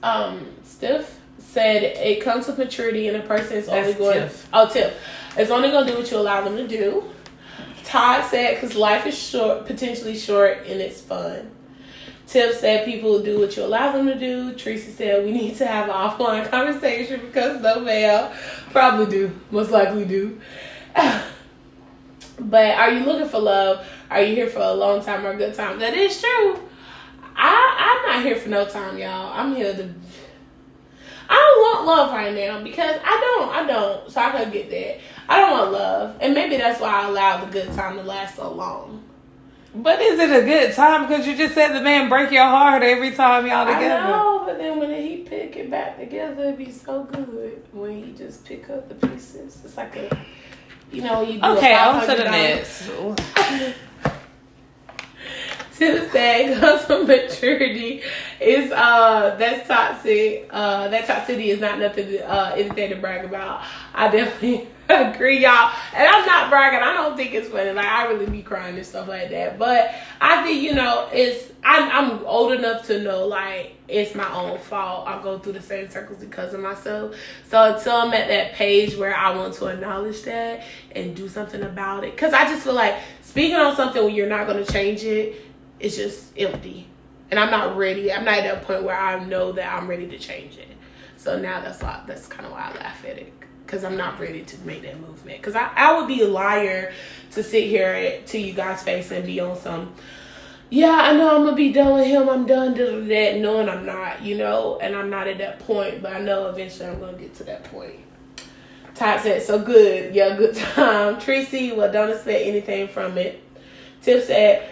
um, 0.02 0.46
Tiff 0.78 1.18
said 1.38 1.82
it 1.82 2.22
comes 2.22 2.46
with 2.46 2.58
maturity, 2.58 3.08
and 3.08 3.16
a 3.16 3.26
person 3.26 3.56
is 3.56 3.68
only 3.68 3.92
That's 3.92 3.98
going. 3.98 4.20
Tiff. 4.20 4.48
Oh, 4.52 4.68
Tiff, 4.68 4.92
it's 5.38 5.50
only 5.50 5.70
gonna 5.70 5.90
do 5.90 5.96
what 5.96 6.10
you 6.10 6.18
allow 6.18 6.42
them 6.42 6.56
to 6.56 6.68
do. 6.68 7.04
Todd 7.84 8.24
said, 8.24 8.56
because 8.56 8.76
life 8.76 9.06
is 9.06 9.16
short, 9.16 9.64
potentially 9.64 10.18
short, 10.18 10.66
and 10.66 10.80
it's 10.80 11.00
fun. 11.00 11.50
Tiff 12.26 12.56
said 12.56 12.84
people 12.84 13.22
do 13.22 13.38
what 13.38 13.56
you 13.56 13.64
allow 13.64 13.92
them 13.92 14.06
to 14.06 14.18
do. 14.18 14.52
Tracy 14.54 14.90
said 14.90 15.24
we 15.24 15.30
need 15.30 15.56
to 15.56 15.66
have 15.66 15.88
an 15.88 15.94
offline 15.94 16.50
conversation 16.50 17.20
because 17.20 17.62
no 17.62 17.80
mail 17.80 18.32
probably 18.72 19.06
do, 19.06 19.40
most 19.50 19.70
likely 19.70 20.04
do. 20.04 20.40
but 22.38 22.76
are 22.78 22.90
you 22.90 23.04
looking 23.04 23.28
for 23.28 23.38
love? 23.38 23.86
Are 24.10 24.22
you 24.22 24.34
here 24.34 24.48
for 24.48 24.58
a 24.58 24.72
long 24.72 25.04
time 25.04 25.24
or 25.24 25.30
a 25.30 25.36
good 25.36 25.54
time? 25.54 25.78
That 25.78 25.94
is 25.94 26.20
true. 26.20 26.60
I 27.36 28.02
I'm 28.06 28.12
not 28.12 28.24
here 28.24 28.36
for 28.36 28.48
no 28.48 28.66
time, 28.66 28.98
y'all. 28.98 29.32
I'm 29.32 29.54
here 29.54 29.72
to. 29.72 29.94
I 31.28 31.34
don't 31.34 31.60
want 31.60 31.86
love 31.86 32.12
right 32.12 32.34
now 32.34 32.62
because 32.62 32.98
I 33.04 33.36
don't. 33.38 33.50
I 33.50 33.66
don't. 33.66 34.10
So 34.10 34.20
I 34.20 34.30
could 34.32 34.52
get 34.52 34.70
that. 34.70 35.00
I 35.28 35.40
don't 35.40 35.50
want 35.52 35.72
love, 35.72 36.16
and 36.20 36.34
maybe 36.34 36.56
that's 36.56 36.80
why 36.80 37.02
I 37.02 37.08
allow 37.08 37.44
the 37.44 37.50
good 37.52 37.72
time 37.74 37.96
to 37.96 38.02
last 38.02 38.36
so 38.36 38.50
long. 38.52 39.05
But 39.82 40.00
is 40.00 40.18
it 40.18 40.30
a 40.30 40.46
good 40.46 40.74
time? 40.74 41.06
Because 41.06 41.26
you 41.26 41.36
just 41.36 41.54
said 41.54 41.74
the 41.74 41.82
man 41.82 42.08
break 42.08 42.30
your 42.30 42.44
heart 42.46 42.82
every 42.82 43.12
time 43.12 43.46
y'all 43.46 43.66
together. 43.66 44.04
I 44.04 44.08
know, 44.10 44.42
but 44.46 44.56
then 44.56 44.78
when 44.78 44.90
he 44.90 45.18
pick 45.18 45.56
it 45.56 45.70
back 45.70 45.98
together, 45.98 46.44
it'd 46.44 46.56
be 46.58 46.70
so 46.70 47.04
good 47.04 47.62
when 47.72 48.02
he 48.02 48.12
just 48.12 48.44
pick 48.46 48.70
up 48.70 48.88
the 48.88 48.94
pieces. 49.06 49.60
It's 49.64 49.76
like 49.76 49.94
a, 49.96 50.18
you 50.90 51.02
know, 51.02 51.20
you 51.20 51.40
do 51.40 51.46
Okay, 51.46 51.74
a 51.74 51.78
on 51.78 52.00
to 52.00 52.06
the 52.06 52.22
$500 52.24 53.74
next. 55.80 56.02
Tuesday 56.12 56.56
comes 56.58 56.82
from 56.82 57.06
maturity 57.06 58.02
is 58.40 58.70
uh 58.72 59.36
that's 59.38 59.68
toxic. 59.68 60.48
Uh 60.50 60.88
that 60.88 61.06
toxicity 61.06 61.46
is 61.46 61.60
not 61.60 61.78
nothing 61.78 62.08
to, 62.08 62.28
uh 62.28 62.54
anything 62.56 62.90
to 62.90 62.96
brag 62.96 63.24
about. 63.24 63.62
I 63.94 64.08
definitely 64.08 64.68
agree, 64.88 65.40
y'all. 65.42 65.72
And 65.94 66.08
I'm 66.08 66.26
not 66.26 66.50
bragging. 66.50 66.80
I 66.80 66.92
don't 66.92 67.16
think 67.16 67.34
it's 67.34 67.48
funny. 67.48 67.72
Like 67.72 67.86
I 67.86 68.06
really 68.06 68.26
be 68.26 68.42
crying 68.42 68.76
and 68.76 68.86
stuff 68.86 69.08
like 69.08 69.30
that. 69.30 69.58
But 69.58 69.94
I 70.20 70.42
think, 70.44 70.62
you 70.62 70.74
know, 70.74 71.08
it's 71.12 71.52
I'm 71.64 71.90
I'm 71.90 72.24
old 72.26 72.52
enough 72.52 72.86
to 72.86 73.02
know 73.02 73.26
like 73.26 73.74
it's 73.88 74.14
my 74.14 74.32
own 74.32 74.58
fault. 74.58 75.06
I 75.06 75.20
go 75.22 75.38
through 75.38 75.54
the 75.54 75.62
same 75.62 75.88
circles 75.88 76.18
because 76.18 76.54
of 76.54 76.60
myself. 76.60 77.16
So 77.48 77.74
until 77.74 77.96
I'm 77.96 78.12
at 78.12 78.28
that 78.28 78.54
page 78.54 78.96
where 78.96 79.14
I 79.14 79.34
want 79.34 79.54
to 79.54 79.66
acknowledge 79.66 80.22
that 80.22 80.64
and 80.92 81.14
do 81.14 81.28
something 81.28 81.62
about 81.62 82.04
it. 82.04 82.16
Cause 82.16 82.32
I 82.32 82.44
just 82.44 82.62
feel 82.62 82.74
like 82.74 82.96
speaking 83.22 83.56
on 83.56 83.74
something 83.76 84.04
when 84.04 84.14
you're 84.14 84.28
not 84.28 84.46
gonna 84.46 84.64
change 84.64 85.02
it 85.02 85.45
it's 85.80 85.96
just 85.96 86.32
empty. 86.38 86.88
And 87.30 87.40
I'm 87.40 87.50
not 87.50 87.76
ready. 87.76 88.12
I'm 88.12 88.24
not 88.24 88.38
at 88.38 88.62
a 88.62 88.64
point 88.64 88.84
where 88.84 88.96
I 88.96 89.24
know 89.24 89.52
that 89.52 89.72
I'm 89.74 89.88
ready 89.88 90.06
to 90.08 90.18
change 90.18 90.58
it. 90.58 90.68
So 91.16 91.38
now 91.38 91.60
that's 91.60 91.82
why 91.82 92.02
that's 92.06 92.26
kind 92.26 92.46
of 92.46 92.52
why 92.52 92.70
I 92.72 92.78
laugh 92.78 93.04
at 93.04 93.18
it 93.18 93.32
because 93.66 93.82
I'm 93.82 93.96
not 93.96 94.20
ready 94.20 94.42
to 94.42 94.58
make 94.60 94.82
that 94.82 95.00
movement. 95.00 95.38
Because 95.38 95.56
I, 95.56 95.70
I 95.74 95.98
would 95.98 96.06
be 96.06 96.22
a 96.22 96.28
liar 96.28 96.92
to 97.32 97.42
sit 97.42 97.64
here 97.64 98.20
to 98.24 98.38
you 98.38 98.52
guys' 98.52 98.82
face 98.82 99.10
and 99.10 99.26
be 99.26 99.40
on 99.40 99.56
some. 99.56 99.92
Yeah, 100.70 100.92
I 100.92 101.12
know 101.12 101.36
I'm 101.36 101.44
gonna 101.44 101.56
be 101.56 101.72
done 101.72 101.94
with 101.94 102.06
him. 102.06 102.28
I'm 102.28 102.46
done 102.46 102.72
with 102.74 103.08
that, 103.08 103.38
knowing 103.38 103.68
I'm 103.68 103.84
not, 103.84 104.22
you 104.22 104.36
know, 104.36 104.78
and 104.80 104.96
I'm 104.96 105.10
not 105.10 105.26
at 105.28 105.38
that 105.38 105.60
point. 105.60 106.02
But 106.02 106.14
I 106.14 106.20
know 106.20 106.46
eventually 106.48 106.88
I'm 106.88 107.00
gonna 107.00 107.18
get 107.18 107.34
to 107.36 107.44
that 107.44 107.64
point. 107.64 108.00
Todd 108.94 109.20
said, 109.20 109.42
"So 109.42 109.58
good, 109.58 110.14
yeah, 110.14 110.36
good 110.36 110.54
time." 110.74 111.20
Tracy, 111.20 111.72
well, 111.72 111.92
don't 111.92 112.10
expect 112.10 112.46
anything 112.46 112.88
from 112.88 113.18
it. 113.18 113.42
Tiff 114.02 114.24
said. 114.24 114.68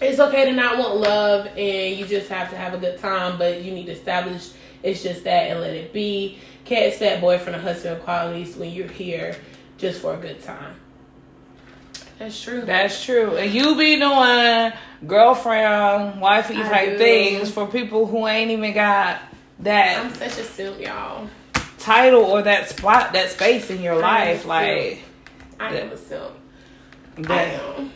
It's 0.00 0.18
okay 0.20 0.46
to 0.46 0.52
not 0.52 0.78
want 0.78 0.96
love 0.96 1.46
and 1.46 1.96
you 1.96 2.06
just 2.06 2.28
have 2.28 2.50
to 2.50 2.56
have 2.56 2.74
a 2.74 2.78
good 2.78 2.98
time, 2.98 3.38
but 3.38 3.62
you 3.62 3.72
need 3.72 3.86
to 3.86 3.92
establish 3.92 4.50
it's 4.82 5.02
just 5.02 5.24
that 5.24 5.50
and 5.50 5.60
let 5.60 5.74
it 5.74 5.92
be. 5.92 6.38
Can't 6.66 6.86
expect 6.86 7.20
boyfriend 7.20 7.56
or 7.56 7.60
husband 7.60 8.02
qualities 8.02 8.54
when 8.56 8.70
you're 8.70 8.86
here 8.86 9.34
just 9.78 10.02
for 10.02 10.14
a 10.14 10.16
good 10.18 10.42
time. 10.42 10.76
That's 12.18 12.40
true. 12.40 12.60
That's 12.60 13.02
true. 13.04 13.36
And 13.36 13.52
you 13.52 13.76
be 13.76 13.98
doing 13.98 14.72
girlfriend, 15.06 16.20
wifey 16.20 16.54
type 16.54 16.98
things 16.98 17.50
for 17.50 17.66
people 17.66 18.06
who 18.06 18.26
ain't 18.26 18.50
even 18.50 18.72
got 18.72 19.20
that 19.60 20.04
I'm 20.04 20.14
such 20.14 20.38
a 20.38 20.44
simp, 20.44 20.80
y'all. 20.80 21.28
title 21.78 22.22
or 22.22 22.42
that 22.42 22.68
spot, 22.68 23.14
that 23.14 23.30
space 23.30 23.70
in 23.70 23.80
your 23.82 23.94
I 23.94 23.98
life. 23.98 24.44
Like 24.44 25.02
I 25.58 25.74
am 25.76 25.92
a 25.92 25.96
simp. 25.96 26.32
I 27.26 27.42
am. 27.44 27.90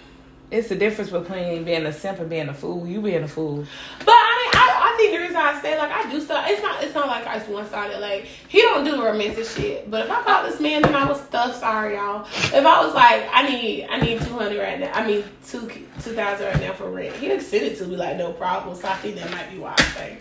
It's 0.50 0.68
the 0.68 0.76
difference 0.76 1.10
between 1.10 1.64
being 1.64 1.84
a 1.84 1.92
simp 1.92 2.20
and 2.20 2.30
being 2.30 2.48
a 2.48 2.54
fool. 2.54 2.86
You 2.86 3.02
being 3.02 3.22
a 3.22 3.28
fool. 3.28 3.66
But 3.98 4.08
I 4.08 4.50
mean, 4.52 4.62
I, 4.62 4.80
I 4.82 4.96
think 4.96 5.12
the 5.12 5.18
reason 5.18 5.36
I 5.36 5.60
say 5.60 5.76
like 5.76 5.90
I 5.90 6.10
do 6.10 6.20
stuff, 6.22 6.46
it's 6.48 6.62
not 6.62 6.82
it's 6.82 6.94
not 6.94 7.06
like 7.06 7.26
it's 7.36 7.48
one 7.48 7.68
sided. 7.68 8.00
Like 8.00 8.24
he 8.48 8.62
don't 8.62 8.82
do 8.82 9.04
romantic 9.04 9.44
shit. 9.44 9.90
But 9.90 10.06
if 10.06 10.10
I 10.10 10.22
caught 10.22 10.50
this 10.50 10.58
man 10.58 10.86
and 10.86 10.96
I 10.96 11.06
was 11.06 11.20
stuffed, 11.20 11.60
sorry 11.60 11.96
y'all. 11.96 12.24
If 12.24 12.64
I 12.64 12.84
was 12.84 12.94
like, 12.94 13.28
I 13.30 13.46
need 13.46 13.88
I 13.90 14.00
need 14.00 14.22
two 14.22 14.38
hundred 14.38 14.60
right 14.60 14.80
now. 14.80 14.90
I 14.94 15.06
mean 15.06 15.22
two 15.46 15.68
two 15.68 16.14
thousand 16.14 16.46
right 16.46 16.60
now 16.60 16.72
for 16.72 16.90
rent. 16.90 17.14
He'd 17.16 17.42
send 17.42 17.66
it 17.66 17.76
to 17.78 17.86
me 17.86 17.96
like 17.96 18.16
no 18.16 18.32
problem. 18.32 18.74
So 18.74 18.88
I 18.88 18.94
think 18.94 19.16
that 19.16 19.30
might 19.30 19.50
be 19.52 19.58
why 19.58 19.74
I 19.76 19.82
say 19.82 20.18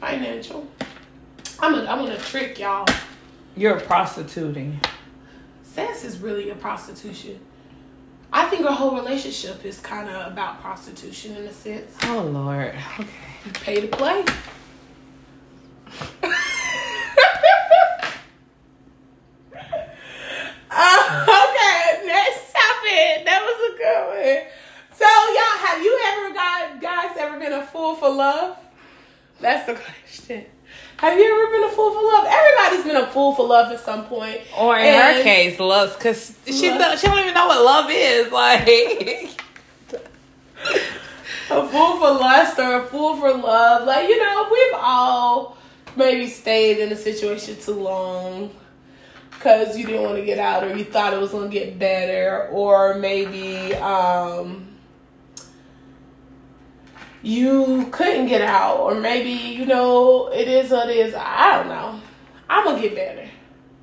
financial. 0.00 0.66
I'm 1.60 1.74
a, 1.74 1.78
I'm 1.80 1.98
gonna 1.98 2.16
trick 2.16 2.58
y'all. 2.58 2.86
You're 3.54 3.80
prostituting. 3.80 4.80
Sex 5.62 6.04
is 6.04 6.20
really 6.20 6.48
a 6.48 6.54
prostitution. 6.54 7.40
I 8.38 8.44
think 8.44 8.64
our 8.64 8.72
whole 8.72 8.94
relationship 8.94 9.64
is 9.64 9.80
kind 9.80 10.08
of 10.08 10.32
about 10.32 10.60
prostitution 10.60 11.34
in 11.34 11.42
a 11.42 11.52
sense. 11.52 11.96
Oh 12.04 12.22
Lord. 12.22 12.72
Okay. 13.00 13.08
You 13.44 13.52
pay 13.52 13.80
to 13.80 13.88
play. 13.88 14.24
Uh, 20.70 21.26
okay, 21.50 22.06
next 22.06 22.52
topic. 22.54 23.26
That 23.26 23.42
was 23.42 23.58
a 23.66 23.76
good 23.76 24.02
one. 24.06 24.46
So, 24.94 25.04
y'all, 25.04 25.58
have 25.66 25.82
you 25.82 25.98
ever 26.06 26.32
got 26.32 26.80
guys 26.80 27.16
ever 27.18 27.40
been 27.40 27.54
a 27.54 27.66
fool 27.66 27.96
for 27.96 28.08
love? 28.08 28.56
That's 29.40 29.66
the 29.66 29.74
question. 29.74 30.44
Have 30.98 31.18
you 31.18 31.24
ever 31.24 31.50
been 31.50 31.64
a 31.64 31.72
fool 31.74 31.92
for 31.92 32.04
love? 32.04 32.24
Everybody's 32.68 32.92
been 32.92 33.02
a 33.02 33.06
fool 33.12 33.34
for 33.34 33.46
love 33.46 33.72
at 33.72 33.80
some 33.80 34.04
point. 34.06 34.40
Or 34.56 34.78
in 34.78 34.84
And- 34.86 35.16
her 35.18 35.22
case, 35.22 35.58
love, 35.58 35.94
because 35.96 36.36
she 36.46 36.70
Lust. 36.70 36.80
don't, 36.80 36.98
she 37.00 37.06
don't 37.06 37.18
even 37.20 37.34
know 37.34 37.46
what 37.46 37.64
love 37.64 37.86
is. 37.90 38.30
Like, 38.32 38.68
a 41.50 41.66
fool 41.68 41.96
for 41.98 42.10
lust 42.12 42.58
or 42.58 42.82
a 42.82 42.86
fool 42.86 43.16
for 43.16 43.32
love. 43.32 43.86
Like, 43.86 44.08
you 44.08 44.18
know, 44.22 44.48
we've 44.50 44.74
all 44.80 45.56
maybe 45.96 46.28
stayed 46.28 46.78
in 46.78 46.92
a 46.92 46.96
situation 46.96 47.56
too 47.60 47.72
long 47.74 48.50
because 49.30 49.76
you 49.78 49.86
didn't 49.86 50.02
want 50.02 50.16
to 50.16 50.24
get 50.24 50.38
out 50.38 50.64
or 50.64 50.76
you 50.76 50.84
thought 50.84 51.14
it 51.14 51.20
was 51.20 51.30
going 51.30 51.50
to 51.50 51.56
get 51.58 51.78
better 51.78 52.48
or 52.52 52.94
maybe 52.96 53.74
um, 53.76 54.68
you 57.22 57.88
couldn't 57.90 58.26
get 58.26 58.42
out 58.42 58.78
or 58.80 58.94
maybe, 58.94 59.30
you 59.30 59.64
know, 59.66 60.28
it 60.28 60.48
is 60.48 60.70
what 60.70 60.88
it 60.90 60.96
is. 60.96 61.14
I 61.16 61.56
don't 61.56 61.68
know. 61.68 62.00
I'm 62.48 62.64
to 62.76 62.80
get 62.82 62.94
better. 62.94 63.28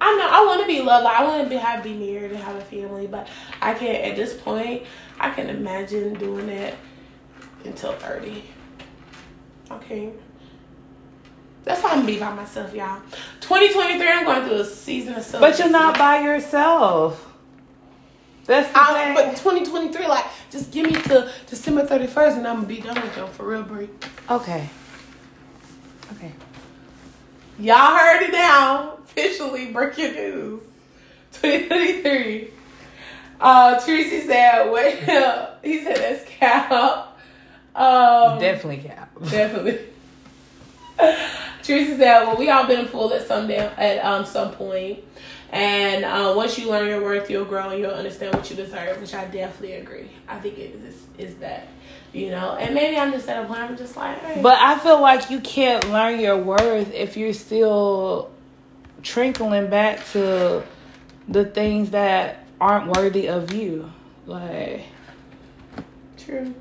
I 0.02 0.16
know 0.18 0.28
I 0.30 0.46
want 0.46 0.62
to 0.62 0.68
be 0.68 0.82
loved. 0.82 1.06
I 1.06 1.24
want 1.24 1.44
to 1.44 1.50
be 1.50 1.56
have 1.56 1.84
be 1.84 1.94
married 1.94 2.32
and 2.32 2.40
have 2.42 2.56
a 2.56 2.62
family, 2.62 3.08
but 3.08 3.28
I 3.62 3.74
can't 3.74 4.04
at 4.06 4.16
this 4.16 4.34
point. 4.40 4.84
I 5.20 5.30
can 5.30 5.50
imagine 5.50 6.14
doing 6.16 6.48
that 6.48 6.76
until 7.64 7.94
30. 7.94 8.44
Okay. 9.72 10.12
That's 11.64 11.82
why 11.82 11.92
I'm 11.92 12.02
gonna 12.02 12.08
be 12.08 12.20
by 12.20 12.34
myself, 12.34 12.74
y'all. 12.76 13.02
2023, 13.42 14.08
I'm 14.08 14.26
going 14.26 14.48
through 14.48 14.60
a 14.60 14.66
season 14.66 15.16
of 15.16 15.24
self. 15.24 15.42
but 15.42 15.58
you're 15.58 15.70
not 15.70 15.98
by 15.98 16.20
yourself. 16.22 17.34
That's 18.46 18.72
the 18.72 18.80
I, 18.80 18.94
thing. 18.94 19.16
but 19.16 19.38
2023, 19.38 20.08
like, 20.08 20.26
just 20.52 20.72
give 20.72 20.86
me 20.86 20.94
to 20.94 21.32
December 21.48 21.84
31st 21.88 22.38
and 22.38 22.48
I'm 22.48 22.58
gonna 22.58 22.68
be 22.68 22.80
done 22.82 23.02
with 23.02 23.16
them 23.16 23.28
for 23.30 23.48
real, 23.48 23.64
break. 23.64 23.90
okay. 24.30 24.70
Okay. 26.14 26.32
Y'all 27.58 27.98
heard 27.98 28.22
it 28.24 28.32
now. 28.32 28.98
Officially 29.04 29.72
breaking 29.72 30.14
news. 30.14 30.62
2023. 31.34 32.50
Uh, 33.40 33.80
Tracy 33.84 34.22
said, 34.22 34.70
well, 34.70 35.58
he 35.64 35.84
said 35.84 35.98
that's 35.98 36.26
cap. 36.30 37.18
Um, 37.76 38.40
Definitely 38.40 38.88
cap. 38.90 39.12
Definitely. 39.30 39.80
Teresa 41.62 41.98
said, 41.98 42.26
"Well, 42.26 42.38
we 42.38 42.50
all 42.50 42.68
been 42.68 42.88
fooled 42.88 43.12
at 43.12 43.28
some 43.28 43.48
damn, 43.48 43.72
at 43.78 44.04
um 44.06 44.26
some 44.26 44.52
point, 44.52 45.00
and 45.56 46.04
uh, 46.04 46.34
once 46.36 46.58
you 46.58 46.70
learn 46.70 46.88
your 46.88 47.02
worth, 47.02 47.30
you'll 47.30 47.46
grow 47.46 47.70
and 47.70 47.80
you'll 47.80 47.92
understand 47.92 48.36
what 48.36 48.50
you 48.50 48.56
deserve." 48.56 49.00
Which 49.00 49.14
I 49.14 49.26
definitely 49.26 49.74
agree. 49.74 50.10
I 50.28 50.40
think 50.40 50.58
it 50.58 50.76
is 50.76 51.02
is 51.18 51.36
that, 51.36 51.68
you 52.12 52.30
know, 52.30 52.56
and 52.58 52.76
maybe 52.76 52.98
I'm 52.98 53.12
just 53.12 53.28
at 53.30 53.44
a 53.44 53.48
point 53.48 53.62
I'm 53.62 53.78
just 53.78 53.96
like, 53.96 54.20
hey. 54.20 54.42
But 54.42 54.60
I 54.60 54.78
feel 54.80 55.02
like 55.02 55.30
you 55.30 55.40
can't 55.40 55.90
learn 55.90 56.20
your 56.20 56.38
worth 56.38 56.94
if 56.94 57.16
you're 57.16 57.34
still 57.34 58.32
trickling 59.02 59.70
back 59.70 60.06
to 60.12 60.64
the 61.28 61.46
things 61.46 61.92
that 61.92 62.46
aren't 62.60 62.96
worthy 62.96 63.28
of 63.30 63.54
you. 63.54 63.92
Like, 64.26 64.84
true. 66.18 66.54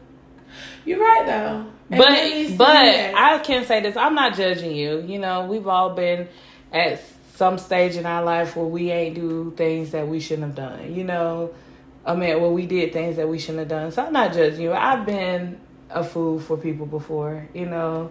You're 0.84 1.01
right 1.01 1.26
though. 1.26 1.66
And 1.90 2.01
that 2.01 2.24
needs 2.24 2.53
to 2.53 2.57
but 2.59 2.66
but. 2.66 3.14
I 3.14 3.38
can 3.38 3.64
say 3.64 3.80
this. 3.80 3.97
I'm 3.97 4.14
not 4.14 4.34
judging 4.36 4.74
you. 4.74 5.01
You 5.01 5.18
know, 5.18 5.47
we've 5.47 5.66
all 5.66 5.95
been 5.95 6.28
at 6.72 7.03
some 7.35 7.59
stage 7.59 7.97
in 7.97 8.07
our 8.07 8.22
life 8.22 8.55
where 8.57 8.64
we 8.66 8.91
ain't 8.91 9.16
do 9.16 9.53
things 9.57 9.91
that 9.91 10.07
we 10.07 10.20
shouldn't 10.20 10.47
have 10.47 10.55
done. 10.55 10.95
You 10.95 11.03
know, 11.05 11.53
I 12.07 12.14
mean, 12.14 12.41
well, 12.41 12.53
we 12.53 12.66
did 12.66 12.93
things 12.93 13.16
that 13.16 13.28
we 13.28 13.39
shouldn't 13.39 13.59
have 13.61 13.68
done. 13.68 13.91
So 13.91 14.05
I'm 14.05 14.12
not 14.12 14.32
judging 14.32 14.61
you. 14.61 14.72
I've 14.72 15.05
been 15.05 15.59
a 15.91 16.05
fool 16.05 16.39
for 16.39 16.57
people 16.57 16.87
before. 16.87 17.49
You 17.53 17.66
know, 17.66 18.11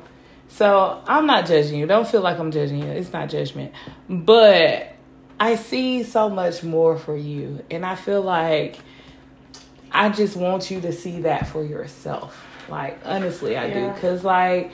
so 0.49 1.01
I'm 1.07 1.25
not 1.25 1.45
judging 1.47 1.79
you. 1.79 1.85
Don't 1.85 2.07
feel 2.07 2.21
like 2.21 2.37
I'm 2.37 2.51
judging 2.51 2.79
you. 2.79 2.89
It's 2.89 3.13
not 3.13 3.29
judgment. 3.29 3.71
But 4.09 4.93
I 5.39 5.55
see 5.55 6.03
so 6.03 6.29
much 6.29 6.63
more 6.63 6.97
for 6.97 7.15
you, 7.15 7.63
and 7.71 7.85
I 7.85 7.95
feel 7.95 8.21
like 8.21 8.77
I 9.91 10.09
just 10.09 10.35
want 10.35 10.69
you 10.69 10.81
to 10.81 10.91
see 10.91 11.21
that 11.21 11.47
for 11.47 11.63
yourself. 11.63 12.45
Like 12.67 12.99
honestly, 13.05 13.55
I 13.57 13.67
Yeah. 13.67 13.93
do, 13.95 14.01
cause 14.01 14.23
like 14.23 14.71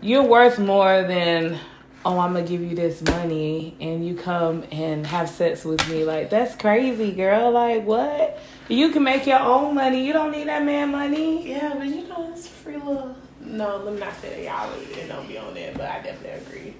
you're 0.00 0.22
worth 0.24 0.58
more 0.60 1.02
than 1.02 1.58
oh 2.04 2.18
I'm 2.18 2.32
gonna 2.32 2.46
give 2.46 2.62
you 2.62 2.74
this 2.74 3.02
money 3.02 3.76
and 3.80 4.06
you 4.06 4.14
come 4.14 4.64
and 4.70 5.06
have 5.06 5.28
sex 5.28 5.64
with 5.64 5.86
me. 5.88 6.04
Like 6.04 6.30
that's 6.30 6.54
crazy, 6.54 7.12
girl. 7.12 7.50
Like 7.50 7.84
what? 7.84 8.38
You 8.68 8.90
can 8.90 9.02
make 9.02 9.26
your 9.26 9.40
own 9.40 9.74
money. 9.74 10.06
You 10.06 10.12
don't 10.12 10.30
need 10.30 10.48
that 10.48 10.64
man 10.64 10.90
money. 10.90 11.48
Yeah, 11.48 11.74
but 11.76 11.86
you 11.86 12.06
know, 12.08 12.30
it's 12.32 12.46
free 12.46 12.76
love. 12.76 13.16
No, 13.40 13.78
let 13.78 13.94
me 13.94 14.00
not 14.00 14.14
say 14.20 14.44
that 14.44 14.44
y'all 14.44 14.78
really 14.78 15.08
don't 15.08 15.26
be 15.26 15.38
on 15.38 15.54
that, 15.54 15.74
but 15.74 15.90
I 15.90 16.02
definitely 16.02 16.30
agree. 16.30 16.74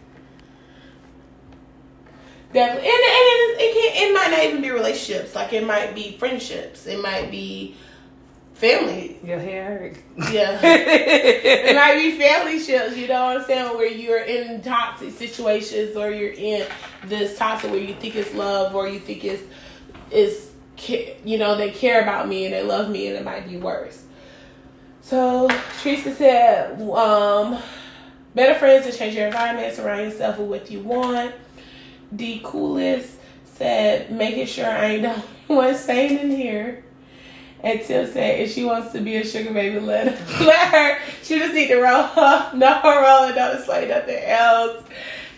Definitely, 2.52 2.88
and, 2.88 2.98
and 2.98 3.02
it, 3.04 3.56
it 3.60 3.74
can 3.74 4.10
it 4.10 4.14
might 4.14 4.30
not 4.30 4.44
even 4.44 4.62
be 4.62 4.70
relationships. 4.70 5.34
Like 5.34 5.52
it 5.52 5.66
might 5.66 5.94
be 5.94 6.16
friendships. 6.18 6.86
It 6.86 7.00
might 7.02 7.30
be 7.30 7.76
family. 8.58 9.18
Your 9.24 9.38
hair. 9.38 9.92
Yeah, 10.30 10.58
it 10.62 11.76
might 11.76 11.94
be 11.94 12.18
family 12.18 12.58
shows, 12.58 12.96
You 12.96 13.08
know 13.08 13.26
what 13.26 13.36
I'm 13.38 13.44
saying? 13.44 13.76
Where 13.76 13.86
you're 13.86 14.22
in 14.22 14.60
toxic 14.62 15.12
situations, 15.12 15.96
or 15.96 16.10
you're 16.10 16.32
in 16.32 16.66
this 17.04 17.38
toxic 17.38 17.70
where 17.70 17.80
you 17.80 17.94
think 17.94 18.16
it's 18.16 18.34
love, 18.34 18.74
or 18.74 18.88
you 18.88 18.98
think 18.98 19.24
it's 19.24 19.42
is 20.10 20.50
you 21.24 21.38
know 21.38 21.56
they 21.56 21.70
care 21.70 22.02
about 22.02 22.28
me 22.28 22.44
and 22.44 22.54
they 22.54 22.62
love 22.62 22.90
me, 22.90 23.08
and 23.08 23.16
it 23.16 23.24
might 23.24 23.48
be 23.48 23.56
worse. 23.56 24.04
So 25.00 25.48
Teresa 25.80 26.14
said, 26.14 26.82
um, 26.82 27.58
better 28.34 28.58
friends 28.58 28.86
to 28.86 28.92
change 28.92 29.14
your 29.14 29.28
environment, 29.28 29.74
surround 29.74 30.02
yourself 30.02 30.38
with 30.38 30.48
what 30.48 30.70
you 30.70 30.80
want. 30.80 31.34
D 32.14 32.40
Coolest 32.44 33.14
said, 33.44 34.10
making 34.12 34.46
sure 34.46 34.66
I 34.66 34.84
ain't 34.84 35.02
the 35.02 35.10
only 35.48 35.64
one 35.66 35.74
sane 35.74 36.18
in 36.18 36.30
here. 36.30 36.84
And 37.62 37.82
Tim 37.82 38.10
said, 38.10 38.40
if 38.40 38.52
she 38.52 38.64
wants 38.64 38.92
to 38.92 39.00
be 39.00 39.16
a 39.16 39.24
sugar 39.24 39.52
baby, 39.52 39.80
let 39.80 40.14
her. 40.14 40.44
let 40.44 40.68
her. 40.68 40.98
She 41.22 41.38
just 41.38 41.54
need 41.54 41.68
to 41.68 41.80
roll 41.80 42.08
up. 42.16 42.54
No 42.54 42.80
rolling, 42.84 43.34
don't 43.34 43.64
say 43.64 43.88
nothing 43.88 44.22
else. 44.24 44.84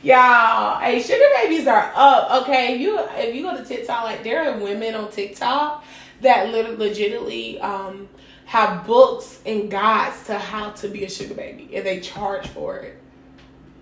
Y'all, 0.03 0.81
hey, 0.81 1.03
sugar 1.03 1.25
babies 1.37 1.67
are 1.67 1.93
up. 1.95 2.43
Okay, 2.43 2.75
if 2.75 2.81
you 2.81 2.99
if 2.99 3.35
you 3.35 3.43
go 3.43 3.57
to 3.57 3.65
TikTok, 3.65 4.05
like 4.05 4.25
there 4.25 4.51
are 4.51 4.59
women 4.59 4.95
on 4.95 5.11
TikTok 5.11 5.85
that 6.23 6.49
literally 6.49 6.89
legitimately 6.89 7.61
um 7.61 8.09
have 8.47 8.87
books 8.87 9.41
and 9.45 9.71
guides 9.71 10.25
to 10.25 10.39
how 10.39 10.71
to 10.71 10.89
be 10.89 11.05
a 11.05 11.11
sugar 11.11 11.35
baby, 11.35 11.71
and 11.75 11.85
they 11.85 12.01
charge 12.01 12.47
for 12.49 12.79
it. 12.79 12.99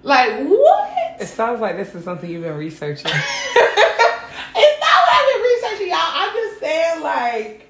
Like 0.03 0.45
what? 0.45 1.21
It 1.21 1.27
sounds 1.27 1.61
like 1.61 1.77
this 1.77 1.95
is 1.95 2.03
something 2.05 2.29
you've 2.29 2.43
been 2.43 2.57
researching. 2.57 3.11
it's 3.15 4.81
not 4.81 4.99
what 5.05 5.15
I've 5.15 5.35
been 5.35 5.43
researching, 5.43 5.89
y'all. 5.89 5.99
I'm 6.01 6.33
just 6.33 6.61
saying, 6.61 7.03
like, 7.03 7.68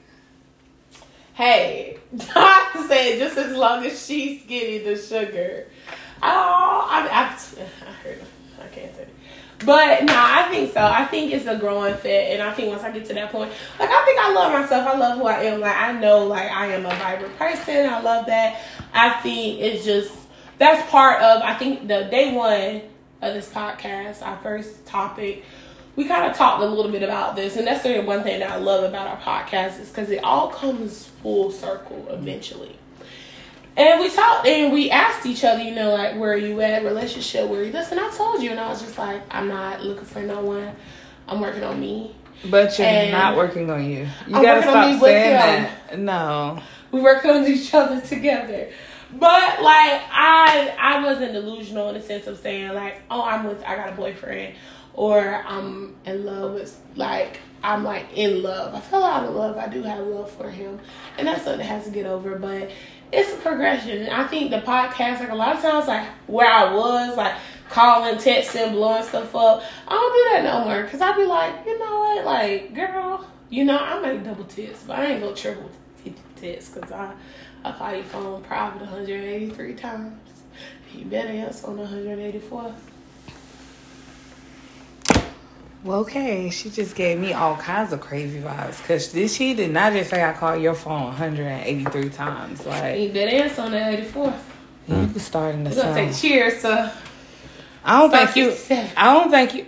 hey, 1.39 1.97
I'm 2.35 2.89
saying 2.89 3.21
just 3.21 3.39
as 3.39 3.57
long 3.57 3.87
as 3.87 4.05
she's 4.05 4.43
getting 4.43 4.85
the 4.85 5.01
sugar. 5.01 5.69
Oh, 6.21 6.89
I, 6.91 7.07
I, 7.07 7.89
I 7.89 7.93
heard, 8.03 8.25
I 8.61 8.67
can't 8.75 8.95
say. 8.97 9.07
But 9.65 10.05
no, 10.05 10.15
I 10.17 10.49
think 10.51 10.73
so. 10.73 10.85
I 10.85 11.05
think 11.05 11.33
it's 11.33 11.47
a 11.47 11.57
growing 11.57 11.95
fit, 11.97 12.33
and 12.33 12.43
I 12.43 12.53
think 12.53 12.71
once 12.71 12.83
I 12.83 12.91
get 12.91 13.07
to 13.07 13.15
that 13.15 13.31
point, 13.31 13.53
like 13.79 13.89
I 13.89 14.05
think 14.05 14.21
I 14.21 14.33
love 14.33 14.53
myself. 14.53 14.87
I 14.87 14.99
love 14.99 15.19
who 15.19 15.27
I 15.27 15.43
am. 15.45 15.61
Like 15.61 15.77
I 15.77 15.93
know, 15.93 16.25
like 16.25 16.51
I 16.51 16.67
am 16.73 16.87
a 16.87 16.91
vibrant 16.91 17.37
person. 17.39 17.89
I 17.89 18.01
love 18.01 18.27
that. 18.27 18.61
I 18.93 19.21
think 19.21 19.61
it's 19.61 19.85
just 19.85 20.13
that's 20.59 20.89
part 20.91 21.23
of. 21.23 21.43
I 21.43 21.55
think 21.55 21.83
the 21.89 22.05
day 22.05 22.35
one 22.35 22.83
of 23.21 23.35
this 23.35 23.49
podcast, 23.49 24.23
our 24.23 24.39
first 24.39 24.87
topic, 24.87 25.45
we 25.99 26.05
kind 26.05 26.31
of 26.31 26.37
talked 26.37 26.63
a 26.63 26.65
little 26.65 26.93
bit 26.93 27.03
about 27.03 27.35
this, 27.35 27.57
and 27.57 27.67
that's 27.67 27.83
the 27.83 27.99
one 28.03 28.23
thing 28.23 28.39
that 28.39 28.49
I 28.49 28.57
love 28.59 28.85
about 28.85 29.09
our 29.09 29.17
podcast 29.17 29.81
is 29.81 29.89
because 29.89 30.11
it 30.11 30.23
all 30.23 30.49
comes 30.49 31.07
full 31.25 31.51
circle 31.51 32.07
eventually. 32.09 32.79
And 33.77 34.01
we 34.01 34.09
talked 34.09 34.47
and 34.47 34.73
we 34.73 34.93
asked 34.93 35.27
each 35.27 35.43
other, 35.43 35.61
you 35.61 35.75
know, 35.75 35.93
like, 35.93 36.17
where 36.17 36.35
are 36.35 36.37
you 36.37 36.61
at, 36.61 36.85
relationship, 36.85 37.49
where 37.49 37.63
are 37.63 37.65
you 37.65 37.73
this? 37.73 37.91
And 37.91 37.99
I 37.99 38.11
told 38.11 38.41
you, 38.41 38.53
and 38.53 38.61
I 38.61 38.69
was 38.69 38.81
just 38.81 38.97
like, 38.97 39.23
I'm 39.29 39.49
not 39.49 39.83
looking 39.83 40.05
for 40.05 40.23
no 40.23 40.41
one. 40.41 40.71
I'm 41.27 41.41
working 41.41 41.65
on 41.65 41.81
me. 41.81 42.15
But 42.49 42.79
you're 42.79 42.87
And 42.87 43.11
not 43.11 43.37
working 43.37 43.69
on 43.69 43.85
you. 43.85 44.07
You 44.29 44.37
I'm 44.37 44.43
gotta 44.43 44.63
stop 44.63 45.01
saying 45.01 45.33
that. 45.33 45.99
No. 45.99 46.61
We 46.93 47.01
work 47.01 47.25
on 47.25 47.45
each 47.45 47.75
other 47.75 48.01
together. 48.01 48.69
But 49.11 49.63
like 49.63 50.01
I 50.13 50.77
I 50.79 51.05
wasn't 51.05 51.33
delusional 51.33 51.89
in 51.89 51.95
the 51.95 52.03
sense 52.03 52.29
of 52.29 52.39
saying 52.39 52.73
like, 52.75 53.01
oh 53.11 53.23
I'm 53.23 53.45
with 53.49 53.65
I 53.65 53.75
got 53.75 53.89
a 53.89 53.93
boyfriend 53.93 54.55
or 54.99 55.45
I'm 55.47 55.95
in 56.05 56.27
love 56.27 56.55
with 56.55 56.77
like 56.97 57.39
I'm 57.63 57.85
like 57.85 58.07
in 58.17 58.43
love. 58.43 58.75
I 58.75 58.81
fell 58.81 59.05
out 59.05 59.25
of 59.25 59.33
love. 59.33 59.57
I 59.57 59.69
do 59.69 59.85
have 59.85 60.05
love 60.05 60.29
for 60.29 60.51
him. 60.51 60.81
And 61.17 61.29
that's 61.29 61.45
something 61.45 61.59
that 61.59 61.67
has 61.67 61.85
to 61.85 61.93
get 61.93 62.05
over. 62.05 62.37
But 62.37 62.73
it's 63.13 63.33
a 63.33 63.37
progression. 63.37 64.09
I 64.09 64.27
think 64.27 64.51
the 64.51 64.59
podcast, 64.59 65.21
like 65.21 65.31
a 65.31 65.37
lot 65.37 65.55
of 65.55 65.63
times 65.63 65.87
like 65.87 66.05
where 66.27 66.51
I 66.51 66.75
was, 66.75 67.17
like 67.17 67.37
calling, 67.69 68.17
texting, 68.17 68.73
blowing 68.73 69.05
stuff 69.05 69.37
up, 69.37 69.63
I 69.87 69.91
don't 69.95 70.43
do 70.43 70.49
that 70.49 70.53
no 70.53 70.65
more. 70.65 70.89
Cause 70.89 71.01
I'd 71.01 71.15
be 71.15 71.27
like, 71.27 71.65
you 71.65 71.79
know 71.79 72.01
what, 72.01 72.25
like, 72.25 72.75
girl, 72.75 73.25
you 73.51 73.65
know, 73.65 73.79
I 73.79 74.01
make 74.01 74.25
double 74.25 74.45
tits, 74.45 74.83
but 74.83 74.99
I 74.99 75.13
ain't 75.13 75.23
gonna 75.23 75.37
triple 75.37 75.71
tits 76.35 76.71
because 76.71 76.91
I 76.91 77.15
I 77.65 77.71
call 77.71 77.95
your 77.95 78.03
phone 78.03 78.43
private 78.43 78.81
183 78.81 79.75
times. 79.75 80.19
You 80.93 81.05
better 81.05 81.29
answer 81.29 81.69
on 81.69 81.77
184. 81.77 82.75
Well, 85.85 86.01
okay, 86.01 86.51
she 86.51 86.71
just 86.71 86.97
gave 86.97 87.19
me 87.19 87.33
all 87.33 87.57
kinds 87.57 87.93
of 87.93 88.01
crazy 88.01 88.41
vibes 88.41 88.79
because 88.79 89.13
this 89.13 89.35
she 89.35 89.55
did 89.55 89.71
not 89.71 89.93
just 89.93 90.11
say 90.11 90.25
I 90.25 90.33
called 90.33 90.61
your 90.61 90.75
phone 90.75 91.05
183 91.05 92.09
times. 92.11 92.67
Like 92.67 92.99
You 92.99 93.11
did 93.11 93.29
answer 93.29 93.63
on 93.63 93.71
the 93.71 93.89
84. 93.89 94.25
you 94.89 94.95
hmm. 94.95 95.13
can 95.13 95.21
start 95.21 95.55
in 95.55 95.65
the 95.65 95.71
We're 95.71 95.77
gonna 95.77 96.13
say 96.13 96.31
cheers 96.31 96.63
to 96.63 96.93
I 97.85 98.01
don't 98.01 98.11
think 98.11 98.37
you. 98.37 98.55
I 98.97 99.15
don't 99.15 99.31
think 99.31 99.55
you. 99.55 99.67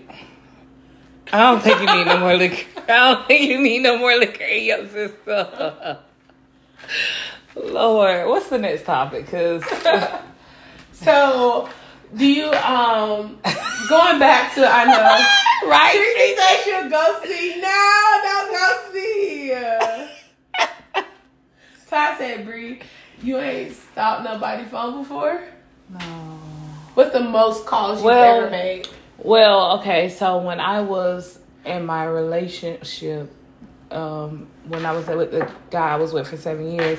I 1.33 1.39
don't 1.39 1.63
think 1.63 1.81
you 1.81 1.87
need 1.87 2.07
no 2.07 2.19
more 2.19 2.37
liquor. 2.37 2.67
I 2.83 3.15
don't 3.15 3.27
think 3.27 3.49
you 3.49 3.61
need 3.63 3.83
no 3.83 3.99
more 3.99 4.17
liquor 4.17 4.45
in 4.45 4.65
your 4.65 4.89
system. 4.89 5.97
Lord, 7.73 8.29
what's 8.29 8.49
the 8.49 8.59
next 8.59 8.85
topic? 8.85 9.27
Because 9.27 9.63
So, 10.93 11.69
do 12.17 12.27
you 12.27 12.51
um 12.53 13.39
going 13.89 14.19
back 14.19 14.53
to 14.55 14.67
I 14.67 14.85
know 14.85 15.25
right, 15.71 15.95
Tracy 15.95 16.35
said 16.37 16.57
she'll 16.65 16.89
ghost 16.91 17.23
me. 17.25 17.61
No, 17.61 18.21
don't 18.23 18.51
ghost 18.53 18.95
me. 18.95 19.51
Todd 21.89 22.17
said, 22.19 22.45
"Bree, 22.45 22.81
you 23.23 23.39
ain't 23.39 23.75
stopped 23.75 24.25
nobody 24.25 24.65
phone 24.65 25.03
before. 25.03 25.43
no. 25.91 25.99
What's 26.95 27.13
the 27.13 27.21
most 27.21 27.67
calls 27.67 27.99
you've 27.99 28.07
Well- 28.07 28.41
ever 28.43 28.51
made? 28.51 28.89
Well, 29.23 29.73
okay, 29.79 30.09
so 30.09 30.39
when 30.39 30.61
I 30.61 30.81
was 30.81 31.39
in 31.67 31.85
my 31.85 32.05
relationship, 32.05 33.31
um, 33.91 34.47
when 34.67 34.87
I 34.87 34.93
was 34.93 35.07
with 35.07 35.31
the 35.31 35.47
guy 35.71 35.91
I 35.93 35.97
was 35.97 36.15
with 36.15 36.27
for 36.29 36.39
seven 36.39 36.71
years, 36.73 36.99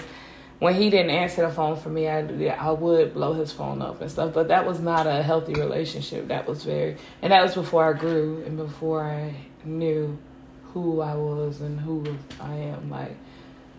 when 0.61 0.75
he 0.75 0.91
didn't 0.91 1.09
answer 1.09 1.41
the 1.41 1.51
phone 1.51 1.75
for 1.75 1.89
me, 1.89 2.07
I 2.07 2.19
I 2.19 2.69
would 2.69 3.15
blow 3.15 3.33
his 3.33 3.51
phone 3.51 3.81
up 3.81 3.99
and 3.99 4.11
stuff. 4.11 4.31
But 4.31 4.49
that 4.49 4.67
was 4.67 4.79
not 4.79 5.07
a 5.07 5.23
healthy 5.23 5.55
relationship. 5.55 6.27
That 6.27 6.47
was 6.47 6.63
very, 6.63 6.97
and 7.23 7.31
that 7.31 7.41
was 7.41 7.55
before 7.55 7.83
I 7.83 7.97
grew 7.97 8.43
and 8.45 8.57
before 8.57 9.03
I 9.03 9.33
knew 9.65 10.19
who 10.65 11.01
I 11.01 11.15
was 11.15 11.61
and 11.61 11.79
who 11.79 12.15
I 12.39 12.53
am. 12.53 12.91
Like, 12.91 13.17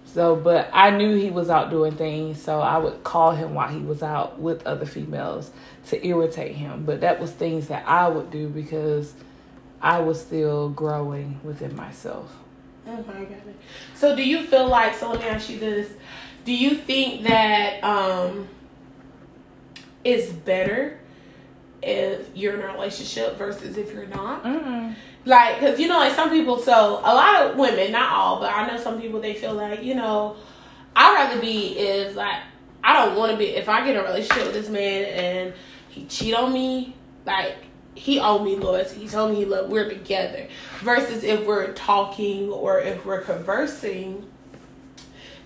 so, 0.06 0.34
but 0.34 0.70
I 0.72 0.90
knew 0.90 1.14
he 1.14 1.30
was 1.30 1.50
out 1.50 1.70
doing 1.70 1.94
things, 1.94 2.42
so 2.42 2.58
I 2.58 2.78
would 2.78 3.04
call 3.04 3.30
him 3.30 3.54
while 3.54 3.68
he 3.68 3.78
was 3.78 4.02
out 4.02 4.40
with 4.40 4.66
other 4.66 4.84
females 4.84 5.52
to 5.90 6.04
irritate 6.04 6.56
him. 6.56 6.84
But 6.84 7.02
that 7.02 7.20
was 7.20 7.30
things 7.30 7.68
that 7.68 7.86
I 7.86 8.08
would 8.08 8.32
do 8.32 8.48
because 8.48 9.14
I 9.80 10.00
was 10.00 10.20
still 10.20 10.70
growing 10.70 11.38
within 11.44 11.76
myself. 11.76 12.36
Okay, 12.88 13.02
got 13.04 13.30
it. 13.30 13.56
So 13.94 14.16
do 14.16 14.24
you 14.24 14.42
feel 14.42 14.66
like 14.66 14.96
so 14.96 15.12
let 15.12 15.20
me 15.20 15.26
ask 15.26 15.48
you 15.48 15.60
this. 15.60 15.92
Do 16.44 16.52
you 16.52 16.74
think 16.76 17.24
that 17.24 17.82
um 17.84 18.48
it's 20.04 20.32
better 20.32 20.98
if 21.82 22.28
you're 22.34 22.54
in 22.54 22.60
a 22.60 22.72
relationship 22.72 23.36
versus 23.36 23.76
if 23.76 23.92
you're 23.92 24.06
not? 24.06 24.44
Mm-mm. 24.44 24.94
Like, 25.24 25.60
cause 25.60 25.78
you 25.78 25.88
know, 25.88 25.98
like 25.98 26.14
some 26.14 26.30
people. 26.30 26.58
So 26.58 26.98
a 26.98 27.14
lot 27.14 27.42
of 27.42 27.56
women, 27.56 27.92
not 27.92 28.12
all, 28.12 28.40
but 28.40 28.52
I 28.52 28.66
know 28.66 28.76
some 28.76 29.00
people. 29.00 29.20
They 29.20 29.34
feel 29.34 29.54
like 29.54 29.82
you 29.82 29.94
know, 29.94 30.36
I'd 30.96 31.14
rather 31.14 31.40
be 31.40 31.78
is 31.78 32.16
like 32.16 32.40
I 32.82 33.04
don't 33.04 33.16
want 33.16 33.32
to 33.32 33.38
be. 33.38 33.46
If 33.46 33.68
I 33.68 33.84
get 33.84 33.96
a 33.96 34.02
relationship 34.02 34.44
with 34.44 34.54
this 34.54 34.68
man 34.68 35.04
and 35.04 35.54
he 35.88 36.06
cheat 36.06 36.34
on 36.34 36.52
me, 36.52 36.96
like 37.24 37.56
he 37.94 38.18
owe 38.18 38.42
me 38.42 38.56
loyalty. 38.56 39.00
He 39.00 39.08
told 39.08 39.30
me 39.30 39.36
he 39.36 39.44
love. 39.44 39.68
We're 39.68 39.88
together. 39.88 40.48
Versus 40.80 41.22
if 41.22 41.44
we're 41.46 41.72
talking 41.72 42.50
or 42.50 42.80
if 42.80 43.04
we're 43.04 43.20
conversing, 43.20 44.28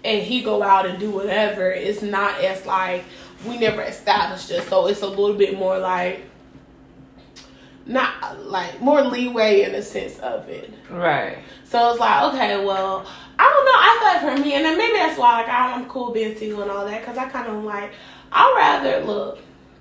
and 0.05 0.23
he 0.23 0.43
go 0.43 0.63
out 0.63 0.87
and 0.87 0.99
do 0.99 1.11
whatever. 1.11 1.71
It's 1.71 2.03
not 2.03 2.41
as 2.41 2.65
like 2.67 3.05
we 3.47 3.59
never 3.59 3.83
established 3.83 4.51
it. 4.51 4.69
So 4.69 4.87
it's 4.87 5.03
a 5.03 5.07
little 5.09 5.37
bit 5.37 5.59
more 5.59 5.79
like 5.79 6.23
not 7.87 8.45
like 8.45 8.81
more 8.81 9.03
leeway 9.03 9.63
in 9.63 9.73
the 9.73 9.83
sense 9.83 10.19
of 10.19 10.49
it. 10.49 10.73
Right. 10.91 11.39
So 11.65 11.91
it's 11.91 12.01
like, 12.01 12.35
okay, 12.35 12.65
well, 12.65 13.07
I 13.39 13.43
don't 13.43 13.65
know. 13.65 13.73
I 13.73 14.21
feel 14.21 14.29
like 14.29 14.39
for 14.39 14.43
me, 14.45 14.55
and 14.55 14.65
then 14.65 14.79
maybe 14.79 14.95
that's 14.95 15.19
why 15.19 15.41
like 15.41 15.49
I'm 15.49 15.89
cool 15.89 16.13
being 16.13 16.37
single 16.37 16.63
and 16.63 16.71
all 16.71 16.87
that, 16.87 17.01
because 17.01 17.19
I 17.19 17.29
kind 17.29 17.49
of 17.49 17.65
like 17.65 17.93
I'd 18.33 18.55
rather 18.57 19.05
look. 19.05 19.39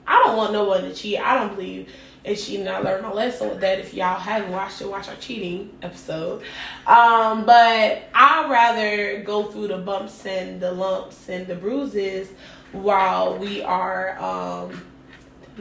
I 0.07 0.21
don't 0.23 0.37
want 0.37 0.53
no 0.53 0.65
one 0.65 0.83
to 0.83 0.93
cheat. 0.93 1.19
I 1.19 1.35
don't 1.39 1.55
believe 1.55 1.89
in 2.25 2.35
cheating. 2.35 2.65
not 2.65 2.83
learned 2.83 3.03
my 3.03 3.11
lesson 3.11 3.49
with 3.49 3.61
that. 3.61 3.79
If 3.79 3.93
y'all 3.93 4.19
haven't 4.19 4.51
watched 4.51 4.81
it, 4.81 4.89
watch 4.89 5.07
our 5.07 5.15
cheating 5.15 5.71
episode. 5.81 6.41
Um, 6.87 7.45
but 7.45 8.09
I'd 8.13 8.47
rather 8.49 9.21
go 9.23 9.43
through 9.43 9.67
the 9.67 9.77
bumps 9.77 10.25
and 10.25 10.59
the 10.59 10.71
lumps 10.71 11.29
and 11.29 11.47
the 11.47 11.55
bruises 11.55 12.29
while 12.71 13.37
we 13.37 13.61
are 13.61 14.19
um. 14.19 14.85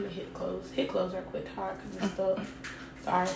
Hit 0.09 0.33
close. 0.33 0.69
Hit 0.71 0.89
close 0.89 1.13
right 1.13 1.25
quick, 1.27 1.47
hard 1.55 1.77
because 1.77 2.03
it's 2.03 2.13
stuff. 2.13 2.53
Sorry. 3.03 3.29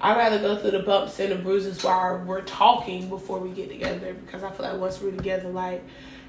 I'd 0.00 0.16
rather 0.16 0.38
go 0.38 0.56
through 0.56 0.72
the 0.72 0.80
bumps 0.80 1.18
and 1.18 1.32
the 1.32 1.36
bruises 1.36 1.82
while 1.82 2.22
we're 2.24 2.42
talking 2.42 3.08
before 3.08 3.40
we 3.40 3.50
get 3.50 3.68
together 3.68 4.14
because 4.14 4.44
I 4.44 4.50
feel 4.50 4.66
like 4.66 4.78
once 4.78 5.00
we're 5.00 5.12
together, 5.12 5.48
like 5.48 5.82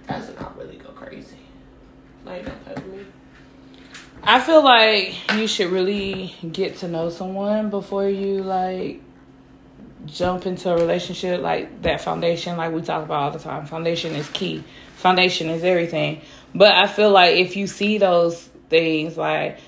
that's 0.08 0.34
not 0.40 0.58
really 0.58 0.78
go 0.78 0.90
crazy. 0.90 1.38
Like 2.24 2.46
don't 2.46 2.64
play 2.64 2.74
with 2.76 2.88
me. 2.88 3.06
I 4.24 4.40
feel 4.40 4.64
like 4.64 5.16
you 5.36 5.48
should 5.48 5.72
really 5.72 6.36
get 6.52 6.78
to 6.78 6.88
know 6.88 7.10
someone 7.10 7.70
before 7.70 8.10
you 8.10 8.44
like 8.44 9.02
jump 10.06 10.46
into 10.46 10.72
a 10.72 10.76
relationship 10.76 11.42
like 11.42 11.82
that 11.82 12.02
foundation 12.02 12.58
like 12.58 12.72
we 12.72 12.82
talk 12.82 13.04
about 13.04 13.24
all 13.24 13.32
the 13.32 13.40
time. 13.40 13.66
Foundation 13.66 14.16
is 14.16 14.30
key. 14.30 14.64
Foundation 14.96 15.50
is 15.50 15.64
everything. 15.64 16.22
But 16.54 16.74
I 16.74 16.88
feel 16.88 17.12
like 17.12 17.36
if 17.36 17.56
you 17.56 17.68
see 17.68 17.98
those 17.98 18.50
things 18.70 19.18
like 19.18 19.60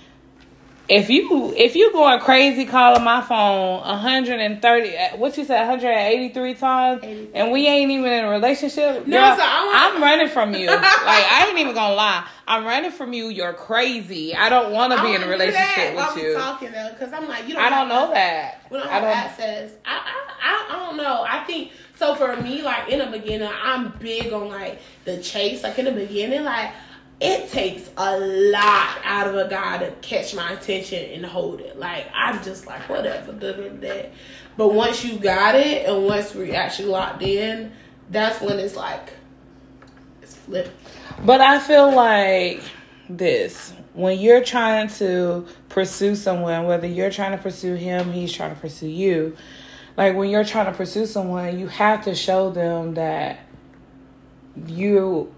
if 0.90 1.10
you 1.10 1.54
if 1.58 1.76
you 1.76 1.92
going 1.92 2.20
crazy 2.20 2.66
calling 2.66 3.04
my 3.04 3.22
phone 3.22 3.82
130 3.82 4.98
uh, 4.98 5.18
what 5.18 5.38
you 5.38 5.44
said 5.44 5.60
183 5.68 6.54
times 6.54 7.04
83. 7.04 7.30
and 7.34 7.52
we 7.52 7.68
ain't 7.68 7.92
even 7.92 8.12
in 8.12 8.24
a 8.24 8.30
relationship 8.30 9.06
No, 9.06 9.18
girl, 9.18 9.36
so 9.36 9.44
I 9.44 9.92
I'm 9.94 10.02
running 10.02 10.30
from 10.30 10.54
you 10.54 10.68
like 10.68 10.80
I 10.82 11.48
ain't 11.50 11.60
even 11.60 11.74
gonna 11.74 11.96
lie 11.96 12.28
I'm 12.48 12.66
running 12.66 12.92
from 12.92 13.14
you 13.14 13.28
you're 13.30 13.54
crazy 13.54 14.34
I 14.36 14.50
don't 14.50 14.72
want 14.72 14.94
to 14.94 15.02
be 15.02 15.14
in 15.14 15.24
a 15.24 15.28
relationship 15.28 15.96
with 15.96 16.18
you 16.18 16.34
talking 16.36 16.72
though, 16.72 16.90
because 16.92 17.12
I'm 17.12 17.28
like 17.28 17.48
you 17.48 17.56
don't. 17.56 17.64
I 17.64 17.70
don't 17.70 17.90
know 17.90 18.14
that 18.14 18.66
We 18.72 18.78
don't 18.78 18.88
I 18.88 18.92
have 18.92 19.04
don't 19.04 19.12
access. 19.12 19.72
I, 19.86 19.92
I 19.98 20.34
I 20.42 20.68
I 20.70 20.86
don't 20.86 20.98
know. 20.98 21.26
I 21.28 21.44
think 21.44 21.72
so. 21.96 22.16
For 22.16 22.36
me, 22.38 22.62
like 22.62 22.90
in 22.90 23.00
the 23.00 23.08
beginning, 23.08 23.50
I'm 23.52 23.94
big 24.00 24.32
on 24.32 24.50
like 24.50 24.80
the 25.06 25.22
chase. 25.22 25.64
Like 25.64 25.78
in 25.80 25.86
the 25.86 25.92
beginning, 25.92 26.44
like 26.44 26.72
it 27.20 27.50
takes 27.52 27.90
a 27.98 28.20
lot 28.20 28.98
out 29.04 29.28
of 29.28 29.36
a 29.36 29.50
guy 29.50 29.80
to 29.80 29.92
catch 30.02 30.36
my 30.36 30.52
attention 30.52 31.04
and 31.12 31.26
hold 31.26 31.62
it. 31.62 31.78
Like 31.80 32.08
I'm 32.14 32.44
just 32.44 32.68
like 32.68 32.88
whatever, 32.90 33.34
da. 33.34 34.12
But 34.56 34.74
once 34.74 35.04
you 35.04 35.18
got 35.18 35.56
it, 35.56 35.88
and 35.88 36.06
once 36.06 36.34
we 36.34 36.52
actually 36.52 36.90
locked 36.90 37.22
in, 37.22 37.72
that's 38.10 38.42
when 38.42 38.60
it's 38.60 38.76
like 38.76 39.14
it's 40.22 40.36
flipped. 40.36 40.72
But 41.26 41.42
I 41.42 41.60
feel 41.60 41.94
like 41.94 42.62
this 43.10 43.74
when 43.98 44.20
you're 44.20 44.44
trying 44.44 44.88
to 44.88 45.48
pursue 45.70 46.16
someone, 46.16 46.66
whether 46.66 46.86
you're 46.86 47.10
trying 47.10 47.32
to 47.32 47.38
pursue 47.40 47.74
him, 47.74 48.12
he's 48.12 48.32
trying 48.32 48.54
to 48.54 48.62
pursue 48.62 48.88
you. 48.88 49.36
Like 49.98 50.16
when 50.16 50.30
you're 50.30 50.46
trying 50.46 50.68
to 50.68 50.72
pursue 50.72 51.08
someone, 51.08 51.58
you 51.58 51.68
have 51.68 52.04
to 52.06 52.14
show 52.14 52.52
them 52.52 52.94
that 52.94 53.40
you. 54.68 55.34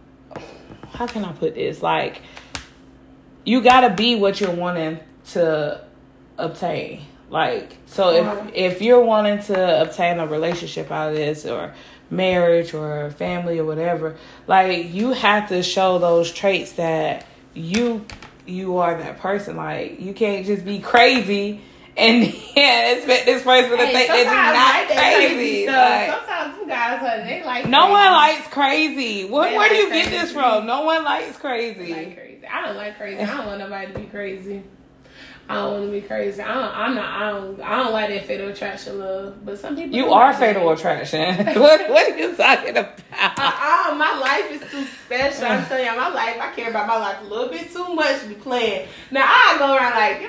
How 0.93 1.07
can 1.07 1.23
I 1.25 1.31
put 1.31 1.55
this? 1.55 1.81
Like 1.81 2.21
you 3.45 3.61
gotta 3.61 3.93
be 3.93 4.15
what 4.15 4.39
you're 4.39 4.51
wanting 4.51 4.99
to 5.31 5.83
obtain. 6.37 7.01
Like 7.29 7.77
so, 7.85 8.11
if 8.11 8.53
if 8.55 8.81
you're 8.81 9.03
wanting 9.03 9.41
to 9.43 9.81
obtain 9.81 10.19
a 10.19 10.27
relationship 10.27 10.91
out 10.91 11.09
of 11.09 11.15
this 11.15 11.45
or 11.45 11.73
marriage 12.09 12.73
or 12.73 13.11
family 13.11 13.59
or 13.59 13.65
whatever, 13.65 14.17
like 14.47 14.91
you 14.93 15.13
have 15.13 15.49
to 15.49 15.61
show 15.61 15.99
those 15.99 16.31
traits 16.31 16.73
that 16.73 17.25
you 17.53 18.05
you 18.47 18.77
are 18.77 18.97
that 18.97 19.19
person. 19.19 19.55
Like 19.55 19.99
you 19.99 20.13
can't 20.13 20.45
just 20.45 20.65
be 20.65 20.79
crazy 20.79 21.61
and 21.99 22.23
yeah, 22.55 22.91
expect 22.93 23.25
this 23.25 23.43
person 23.43 23.71
to 23.71 23.85
Hey, 23.85 23.93
think 23.93 24.07
that 24.07 24.17
you're 24.17 24.25
not 24.25 24.89
like 24.89 24.97
crazy. 24.97 25.63
stuff. 25.63 25.89
Like, 25.89 26.09
sometimes 26.19 26.55
some 26.57 26.67
guys, 26.67 27.01
uh, 27.03 27.23
they 27.25 27.43
like 27.43 27.65
no 27.67 27.79
crazy. 27.81 27.91
one 27.93 28.11
likes 28.11 28.47
crazy. 28.47 29.25
Where, 29.25 29.49
They 29.51 29.57
where 29.57 29.69
do 29.69 29.75
like 29.75 29.83
you 29.83 29.89
get 30.03 30.09
this 30.11 30.31
from? 30.31 30.65
No 30.65 30.81
one 30.83 31.03
likes 31.03 31.37
crazy. 31.37 31.93
like 31.93 32.15
crazy. 32.15 32.47
I 32.47 32.65
don't 32.65 32.75
like 32.77 32.97
crazy. 32.97 33.21
I 33.21 33.37
don't 33.37 33.45
want 33.45 33.59
nobody 33.59 33.93
to 33.93 33.99
be 33.99 34.05
crazy. 34.05 34.63
I 35.47 35.55
don't 35.55 35.71
want 35.73 35.85
to 35.87 35.91
be 35.91 36.01
crazy. 36.01 36.43
I 36.43 36.53
don't, 36.53 36.77
I'm 36.77 36.93
not. 36.93 37.09
I 37.21 37.31
don't. 37.31 37.59
I 37.61 37.77
don't 37.77 37.91
like 37.91 38.09
that 38.09 38.25
fatal 38.27 38.49
attraction 38.49 38.99
love. 38.99 39.43
But 39.43 39.57
some 39.57 39.75
people. 39.75 39.95
You 39.97 40.11
are 40.13 40.31
fatal 40.31 40.67
that. 40.69 40.77
attraction. 40.77 41.37
what, 41.59 41.89
what 41.89 42.11
are 42.11 42.17
you 42.17 42.35
talking 42.35 42.69
about? 42.69 42.99
Uh-uh, 43.11 43.95
my 43.95 44.15
life 44.19 44.51
is 44.51 44.61
too 44.69 44.83
special. 45.05 45.45
I'm 45.45 45.65
telling 45.65 45.85
you, 45.85 45.95
my 45.97 46.09
life. 46.09 46.37
I 46.39 46.51
care 46.55 46.69
about 46.69 46.85
my 46.87 46.97
life 46.97 47.17
a 47.21 47.23
little 47.25 47.49
bit 47.49 47.73
too 47.73 47.95
much 47.95 48.21
to 48.21 48.27
be 48.27 48.35
playing. 48.35 48.87
Now 49.09 49.25
I 49.25 49.55
go 49.57 49.75
around 49.75 49.95
like, 49.95 50.21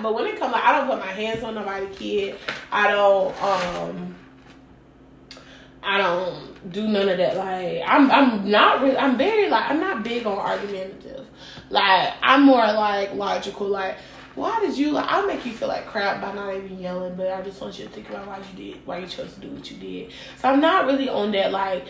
but 0.00 0.14
when 0.14 0.26
it 0.26 0.38
comes, 0.38 0.54
I 0.56 0.78
don't 0.78 0.88
put 0.88 0.98
my 0.98 1.12
hands 1.12 1.42
on 1.42 1.54
nobody, 1.54 1.86
kid. 1.94 2.38
I 2.70 2.90
don't. 2.90 3.42
um 3.42 4.14
I 5.84 5.98
don't 5.98 6.72
do 6.72 6.86
none 6.86 7.08
of 7.08 7.18
that. 7.18 7.36
Like 7.36 7.82
I'm, 7.84 8.10
I'm 8.10 8.48
not 8.48 8.82
really. 8.82 8.96
I'm 8.96 9.18
very 9.18 9.50
like. 9.50 9.68
I'm 9.68 9.80
not 9.80 10.04
big 10.04 10.24
on 10.26 10.38
argumentative. 10.38 11.26
Like 11.70 12.14
I'm 12.22 12.42
more 12.44 12.58
like 12.58 13.14
logical. 13.14 13.66
Like 13.68 13.96
why 14.34 14.60
did 14.60 14.78
you? 14.78 14.92
Like 14.92 15.06
I'll 15.08 15.26
make 15.26 15.44
you 15.44 15.52
feel 15.52 15.68
like 15.68 15.86
crap 15.86 16.22
by 16.22 16.32
not 16.32 16.54
even 16.54 16.78
yelling, 16.78 17.16
but 17.16 17.30
I 17.30 17.42
just 17.42 17.60
want 17.60 17.78
you 17.78 17.84
to 17.84 17.90
think 17.90 18.08
about 18.08 18.26
why 18.26 18.38
you 18.38 18.72
did, 18.72 18.86
why 18.86 18.98
you 18.98 19.06
chose 19.06 19.34
to 19.34 19.40
do 19.40 19.48
what 19.48 19.70
you 19.70 19.76
did. 19.76 20.12
So 20.38 20.48
I'm 20.48 20.60
not 20.60 20.86
really 20.86 21.08
on 21.08 21.32
that 21.32 21.50
like 21.50 21.84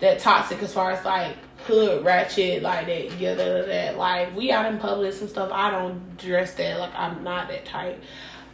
that 0.00 0.18
toxic 0.18 0.62
as 0.62 0.72
far 0.72 0.92
as 0.92 1.04
like 1.04 1.36
hood 1.66 2.04
ratchet 2.04 2.62
like 2.62 2.86
that. 2.86 3.18
Yeah, 3.18 3.34
that, 3.34 3.66
that 3.66 3.96
like 3.96 4.34
we 4.36 4.50
out 4.50 4.72
in 4.72 4.78
public 4.78 5.18
and 5.20 5.30
stuff. 5.30 5.50
I 5.52 5.70
don't 5.70 6.16
dress 6.18 6.54
that. 6.54 6.78
Like 6.78 6.94
I'm 6.94 7.22
not 7.22 7.48
that 7.48 7.64
type. 7.64 8.02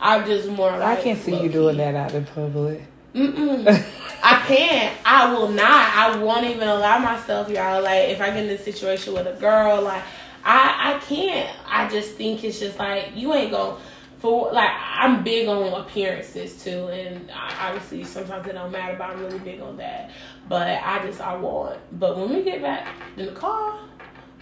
I'm 0.01 0.27
just 0.27 0.49
more 0.49 0.71
like 0.71 0.99
I 0.99 1.03
can't 1.03 1.19
see 1.19 1.41
you 1.41 1.49
doing 1.49 1.77
that 1.79 1.95
out 1.95 2.15
in 2.15 2.25
public. 2.25 2.83
Mm-mm. 3.15 3.67
I 4.23 4.43
can't. 4.47 4.97
I 5.05 5.33
will 5.33 5.49
not. 5.49 5.97
I 5.97 6.17
won't 6.19 6.47
even 6.47 6.69
allow 6.69 6.99
myself, 6.99 7.49
y'all. 7.49 7.83
Like, 7.83 8.11
if 8.11 8.21
I 8.21 8.29
get 8.29 8.45
in 8.45 8.51
a 8.51 8.59
situation 8.59 9.15
with 9.15 9.27
a 9.27 9.39
girl, 9.41 9.83
like, 9.83 10.03
I 10.45 10.95
I 10.95 10.99
can't. 11.01 11.51
I 11.67 11.89
just 11.89 12.15
think 12.15 12.45
it's 12.45 12.61
just 12.61 12.79
like 12.79 13.13
you 13.15 13.33
ain't 13.35 13.51
going 13.51 13.81
for 14.19 14.53
like 14.53 14.71
I'm 14.73 15.23
big 15.23 15.49
on 15.49 15.81
appearances 15.81 16.63
too, 16.63 16.89
and 16.89 17.31
obviously 17.31 18.05
sometimes 18.05 18.47
it 18.47 18.53
don't 18.53 18.73
matter, 18.73 18.97
but 18.99 19.11
I'm 19.11 19.21
really 19.21 19.39
big 19.39 19.61
on 19.61 19.77
that. 19.77 20.11
But 20.49 20.83
I 20.83 21.05
just 21.07 21.21
I 21.21 21.37
want. 21.37 21.79
But 21.99 22.17
when 22.17 22.31
we 22.31 22.43
get 22.43 22.61
back 22.61 22.95
in 23.17 23.27
the 23.27 23.33
car, 23.33 23.79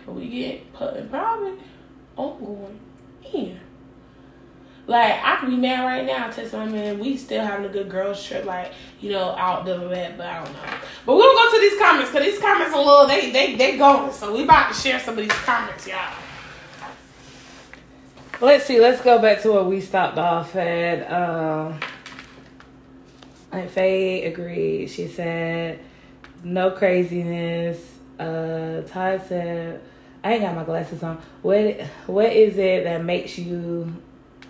when 0.07 0.17
we 0.17 0.29
get 0.29 0.73
put 0.73 0.97
in 0.97 1.09
private, 1.09 1.59
I'm 2.19 2.39
going 2.39 2.81
in. 3.33 3.61
Like 4.87 5.21
I 5.23 5.37
could 5.37 5.51
be 5.51 5.57
mad 5.57 5.85
right 5.85 6.07
now, 6.07 6.31
tell 6.31 6.61
my 6.61 6.67
man 6.67 6.99
we 7.01 7.17
still 7.17 7.45
having 7.45 7.67
a 7.67 7.69
good 7.69 7.91
girls 7.91 8.25
trip, 8.25 8.45
like 8.45 8.73
you 9.01 9.11
know, 9.11 9.31
out 9.31 9.65
the 9.65 9.79
bed, 9.79 10.17
but 10.17 10.27
I 10.27 10.45
don't 10.45 10.53
know. 10.53 10.75
But 11.05 11.17
we'll 11.17 11.35
go 11.35 11.55
to 11.55 11.61
these 11.61 11.79
comments 11.79 12.11
because 12.11 12.25
these 12.25 12.41
comments 12.41 12.75
a 12.75 12.79
little 12.79 13.07
they 13.07 13.31
they 13.31 13.57
they 13.57 13.77
going. 13.77 14.13
So 14.13 14.35
we 14.35 14.45
about 14.45 14.73
to 14.73 14.75
share 14.75 15.01
some 15.01 15.19
of 15.19 15.25
these 15.25 15.39
comments, 15.39 15.89
y'all. 15.89 16.15
Let's 18.39 18.67
see. 18.67 18.79
Let's 18.79 19.01
go 19.01 19.19
back 19.19 19.41
to 19.43 19.53
where 19.53 19.63
we 19.63 19.81
stopped 19.81 20.19
off 20.19 20.55
at. 20.57 21.11
Um, 21.11 21.81
and 23.51 23.71
Faye 23.71 24.25
agreed. 24.25 24.89
She 24.89 25.09
said, 25.09 25.81
"No 26.45 26.71
craziness." 26.71 27.79
Uh, 28.19 28.83
Todd 28.87 29.23
said, 29.27 29.81
"I 30.23 30.35
ain't 30.35 30.43
got 30.43 30.55
my 30.55 30.65
glasses 30.65 31.03
on. 31.03 31.19
What 31.41 31.81
What 32.07 32.31
is 32.31 32.59
it 32.59 32.85
that 32.85 33.03
makes 33.03 33.39
you 33.39 33.91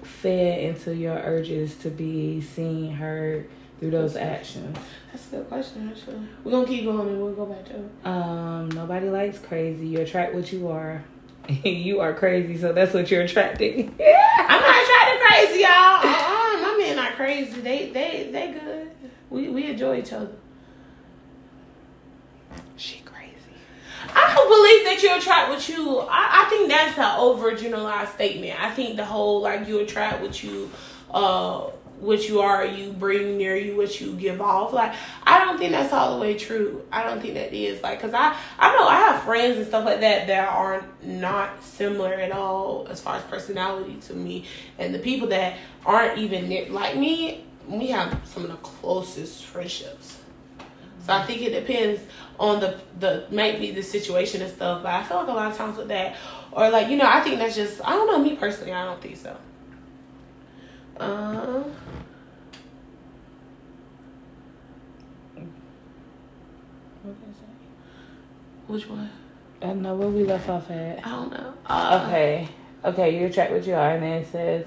fed 0.03 0.59
into 0.61 0.95
your 0.95 1.19
urges 1.19 1.77
to 1.77 1.91
be 1.91 2.41
seen, 2.41 2.93
heard 2.93 3.49
through 3.79 3.93
those 3.93 4.17
actions?" 4.17 4.79
That's 5.13 5.29
a 5.29 5.37
good 5.37 5.49
question. 5.49 5.89
Actually, 5.89 6.27
we're 6.43 6.51
gonna 6.51 6.67
keep 6.67 6.85
going 6.87 7.07
and 7.09 7.23
we'll 7.23 7.35
go 7.35 7.47
back 7.47 7.65
to 7.67 7.77
it. 7.77 7.91
Um, 8.05 8.69
nobody 8.71 9.09
likes 9.09 9.39
crazy. 9.39 9.87
You 9.87 10.01
attract 10.01 10.35
what 10.35 10.53
you 10.53 10.67
are. 10.69 11.05
you 11.65 12.01
are 12.01 12.15
crazy, 12.15 12.59
so 12.59 12.73
that's 12.73 12.93
what 12.93 13.11
you're 13.11 13.23
attracting. 13.23 13.89
I'm 14.39 14.61
not 14.61 14.87
trying 14.87 15.19
to 15.19 15.25
crazy, 15.27 15.61
y'all. 15.61 15.71
Uh-uh, 15.71 16.61
my 16.63 16.77
men 16.79 16.97
not 16.97 17.13
crazy. 17.15 17.61
They 17.61 17.91
they 17.91 18.29
they 18.33 18.53
good. 18.53 18.91
We 19.31 19.49
we 19.49 19.67
enjoy 19.67 19.99
each 19.99 20.13
other. 20.13 20.33
she 22.77 23.01
crazy. 23.01 23.33
I 24.15 24.35
don't 24.35 24.49
believe 24.49 24.85
that 24.87 25.03
you 25.03 25.17
attract 25.17 25.51
what 25.51 25.69
you. 25.69 26.01
I, 26.01 26.45
I 26.45 26.51
think 26.51 26.69
that's 26.69 26.99
an 26.99 27.05
overgeneralized 27.05 28.15
statement. 28.15 28.61
I 28.61 28.71
think 28.71 28.97
the 28.97 29.05
whole 29.05 29.41
like 29.41 29.69
you 29.69 29.81
attract 29.81 30.23
what 30.23 30.43
you 30.43 30.71
uh 31.13 31.71
what 32.01 32.29
you 32.29 32.41
are, 32.41 32.65
you 32.65 32.93
bring 32.93 33.37
near 33.37 33.57
you 33.57 33.77
what 33.77 34.01
you 34.01 34.15
give 34.15 34.41
off. 34.41 34.73
Like 34.73 34.95
I 35.25 35.45
don't 35.45 35.59
think 35.59 35.73
that's 35.73 35.93
all 35.93 36.15
the 36.15 36.21
way 36.21 36.37
true. 36.37 36.85
I 36.93 37.03
don't 37.03 37.21
think 37.21 37.35
that 37.35 37.53
is 37.53 37.83
like 37.83 37.99
because 37.99 38.15
I 38.15 38.37
I 38.59 38.75
know 38.77 38.87
I 38.87 38.97
have 38.97 39.23
friends 39.23 39.57
and 39.57 39.67
stuff 39.67 39.85
like 39.85 40.01
that 40.01 40.27
that 40.27 40.49
are 40.49 40.85
not 41.03 41.63
similar 41.63 42.13
at 42.13 42.33
all 42.33 42.87
as 42.91 43.01
far 43.01 43.17
as 43.17 43.23
personality 43.25 43.97
to 44.07 44.15
me, 44.15 44.45
and 44.79 44.95
the 44.95 44.99
people 44.99 45.29
that 45.29 45.57
aren't 45.85 46.19
even 46.19 46.49
near, 46.49 46.69
like 46.69 46.97
me, 46.97 47.45
we 47.69 47.89
have 47.89 48.21
some 48.25 48.45
of 48.45 48.51
the 48.51 48.57
closest 48.57 49.45
friendships. 49.45 50.19
So 51.07 51.13
I 51.13 51.25
think 51.25 51.43
it 51.43 51.51
depends 51.51 52.01
on 52.39 52.61
the 52.61 52.81
the 52.99 53.27
might 53.31 53.61
be 53.61 53.71
the 53.71 53.83
situation 53.83 54.43
and 54.43 54.51
stuff. 54.51 54.83
But 54.83 54.93
I 54.93 55.03
feel 55.05 55.19
like 55.19 55.29
a 55.29 55.33
lot 55.33 55.51
of 55.53 55.57
times 55.57 55.79
with 55.79 55.89
that, 55.89 56.17
or 56.53 56.69
like 56.69 56.89
you 56.89 56.97
know, 56.97 57.07
I 57.07 57.21
think 57.21 57.39
that's 57.39 57.55
just 57.55 57.81
I 57.85 57.91
don't 57.91 58.07
know 58.07 58.19
me 58.19 58.37
personally. 58.37 58.73
I 58.73 58.85
don't 58.85 59.01
think 59.01 59.17
so. 59.17 59.37
Um. 60.99 61.65
Which 68.67 68.89
one? 68.89 69.11
I 69.63 69.67
don't 69.67 69.83
know 69.83 69.95
where 69.95 70.09
we 70.09 70.25
left 70.25 70.49
off 70.49 70.71
at. 70.71 71.07
I 71.07 71.11
don't 71.11 71.31
know. 71.33 71.55
Uh, 71.67 72.05
Okay. 72.07 72.49
Okay, 72.85 73.19
you 73.19 73.27
attract 73.27 73.51
what 73.53 73.67
you 73.67 73.75
are, 73.75 73.91
and 73.93 74.03
then 74.03 74.13
it 74.23 74.31
says, 74.31 74.65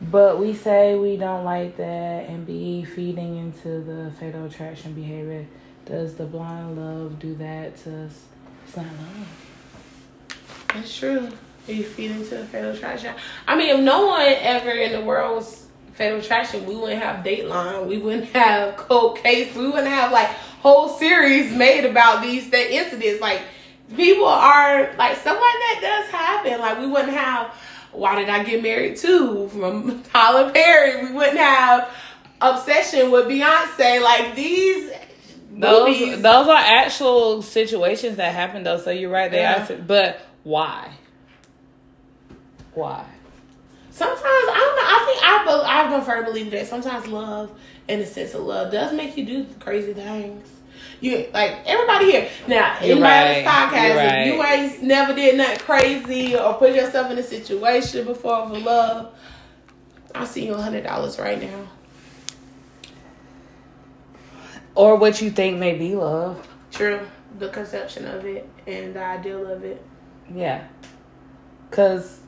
but 0.00 0.38
we 0.38 0.54
say 0.54 0.94
we 0.96 1.16
don't 1.16 1.44
like 1.44 1.76
that 1.78 2.28
and 2.28 2.46
be 2.46 2.84
feeding 2.84 3.36
into 3.36 3.80
the 3.80 4.12
fatal 4.20 4.46
attraction 4.46 4.94
behavior. 4.94 5.46
Does 5.84 6.14
the 6.14 6.26
blind 6.26 6.78
love 6.78 7.18
do 7.18 7.34
that 7.36 7.76
to 7.78 8.04
us? 8.04 8.24
It's 8.66 8.76
not 8.76 8.86
love. 8.86 10.36
That's 10.72 10.96
true. 10.96 11.28
Are 11.68 11.72
you 11.72 11.84
feed 11.84 12.10
into 12.10 12.36
the 12.36 12.44
fatal 12.46 12.70
attraction. 12.70 13.14
I 13.46 13.56
mean, 13.56 13.74
if 13.76 13.80
no 13.80 14.06
one 14.06 14.22
ever 14.22 14.70
in 14.70 14.92
the 14.92 15.00
world 15.02 15.36
was 15.36 15.66
fatal 15.94 16.18
attraction, 16.18 16.66
we 16.66 16.74
wouldn't 16.74 17.02
have 17.02 17.24
Dateline. 17.24 17.86
We 17.86 17.98
wouldn't 17.98 18.30
have 18.30 18.76
Cold 18.76 19.18
Case. 19.18 19.54
We 19.54 19.66
wouldn't 19.66 19.86
have 19.88 20.10
like 20.12 20.28
whole 20.62 20.88
series 20.88 21.52
made 21.52 21.84
about 21.84 22.22
these 22.22 22.50
th- 22.50 22.70
incidents. 22.70 23.20
Like 23.20 23.42
people 23.96 24.26
are 24.26 24.92
like 24.96 25.16
stuff 25.18 25.34
like 25.34 25.40
that 25.40 25.78
does 25.80 26.10
happen. 26.10 26.60
Like 26.60 26.78
we 26.80 26.86
wouldn't 26.86 27.12
have 27.12 27.54
Why 27.92 28.16
Did 28.18 28.28
I 28.30 28.42
Get 28.42 28.62
Married 28.62 28.96
Too 28.96 29.48
from 29.48 30.02
Tyler 30.12 30.50
Perry. 30.52 31.06
We 31.06 31.12
wouldn't 31.12 31.38
have 31.38 31.90
Obsession 32.40 33.10
with 33.10 33.26
Beyonce. 33.26 34.02
Like 34.02 34.34
these 34.34 34.90
Those 35.52 35.88
movies. 36.00 36.22
those 36.22 36.48
are 36.48 36.56
actual 36.56 37.42
situations 37.42 38.16
that 38.16 38.34
happen 38.34 38.62
though. 38.64 38.78
So 38.78 38.90
you're 38.90 39.10
right. 39.10 39.30
They 39.30 39.40
Yeah. 39.40 39.70
are, 39.70 39.76
but 39.76 40.20
why? 40.42 40.92
Why? 42.74 43.04
Sometimes 43.90 44.20
I 44.22 44.56
don't 44.56 44.76
know. 44.76 44.82
I 44.86 45.04
think 45.06 45.22
I 45.22 45.44
be, 45.44 45.94
I 45.94 45.98
prefer 45.98 46.20
to 46.20 46.24
believe 46.24 46.50
that 46.52 46.66
sometimes 46.66 47.06
love, 47.06 47.50
and 47.88 48.00
the 48.00 48.06
sense 48.06 48.34
of 48.34 48.42
love, 48.42 48.72
does 48.72 48.92
make 48.92 49.16
you 49.16 49.26
do 49.26 49.46
crazy 49.58 49.92
things. 49.92 50.48
You 51.00 51.28
like 51.32 51.58
everybody 51.66 52.12
here 52.12 52.28
now. 52.46 52.76
You're 52.80 52.92
Anybody 53.04 53.44
right. 53.44 53.46
podcast, 53.46 54.26
if 54.26 54.34
you 54.34 54.42
ain't 54.42 54.82
never 54.82 55.14
did 55.14 55.36
nothing 55.36 55.58
crazy 55.58 56.36
or 56.36 56.54
put 56.54 56.74
yourself 56.74 57.10
in 57.10 57.18
a 57.18 57.22
situation 57.22 58.04
before 58.04 58.48
for 58.48 58.58
love, 58.58 59.14
I'll 60.14 60.26
see 60.26 60.46
you 60.46 60.54
a 60.54 60.60
hundred 60.60 60.84
dollars 60.84 61.18
right 61.18 61.40
now. 61.40 61.68
Or 64.74 64.96
what 64.96 65.20
you 65.20 65.30
think 65.30 65.58
may 65.58 65.76
be 65.76 65.94
love? 65.94 66.46
True, 66.70 67.00
the 67.38 67.48
conception 67.48 68.06
of 68.06 68.24
it 68.24 68.48
and 68.66 68.94
the 68.94 69.02
ideal 69.02 69.46
of 69.46 69.64
it. 69.64 69.82
Yeah. 70.32 70.64
Cause 71.70 72.19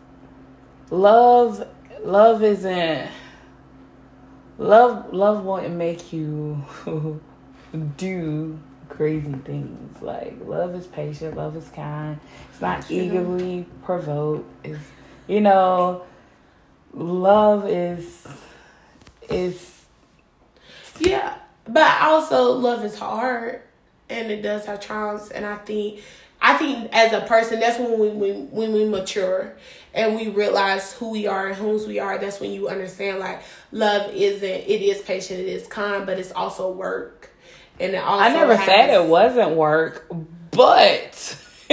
love 0.93 1.67
love 2.05 2.43
isn't 2.43 3.09
love 4.59 5.13
love 5.13 5.45
won't 5.45 5.73
make 5.73 6.13
you 6.13 6.63
do 7.97 8.59
crazy 8.91 9.33
things. 9.45 10.03
Like 10.03 10.37
love 10.45 10.75
is 10.75 10.87
patient, 10.87 11.37
love 11.37 11.57
is 11.57 11.69
kind. 11.71 12.21
It's 12.51 12.61
not 12.61 12.91
eagerly 12.91 13.67
provoked. 13.83 14.49
It's 14.65 14.79
you 15.27 15.41
know 15.41 16.05
love 16.93 17.67
is 17.69 18.27
is 19.31 19.85
Yeah, 21.01 21.37
but 21.67 22.03
also 22.03 22.53
love 22.53 22.85
is 22.85 22.99
hard, 22.99 23.63
and 24.11 24.31
it 24.31 24.43
does 24.43 24.67
have 24.67 24.81
charms. 24.81 25.31
And 25.31 25.47
I 25.47 25.57
think, 25.57 26.03
I 26.45 26.55
think 26.55 26.91
as 26.93 27.13
a 27.13 27.21
person, 27.21 27.61
that's 27.61 27.79
when 27.79 27.99
we 27.99 28.09
when, 28.09 28.51
when 28.51 28.73
we 28.73 28.85
mature 28.85 29.55
and 29.95 30.17
we 30.17 30.29
realize 30.29 30.93
who 30.93 31.11
we 31.11 31.29
are 31.29 31.47
and 31.47 31.57
whose 31.57 31.87
we 31.87 32.01
are. 32.01 32.19
That's 32.19 32.41
when 32.41 32.51
you 32.51 32.69
understand 32.69 33.21
like 33.21 33.43
love 33.71 34.13
isn't. 34.13 34.43
It 34.43 34.83
is 34.83 35.01
patient. 35.03 35.39
It 35.39 35.47
is 35.47 35.69
kind, 35.69 36.05
but 36.05 36.19
it's 36.19 36.33
also 36.33 36.73
work. 36.73 37.31
And 37.79 37.95
it 37.95 38.03
also 38.03 38.25
I 38.25 38.33
never 38.33 38.57
said 38.57 38.91
it 38.91 39.09
wasn't 39.09 39.53
work, 39.57 40.11
but 40.51 41.39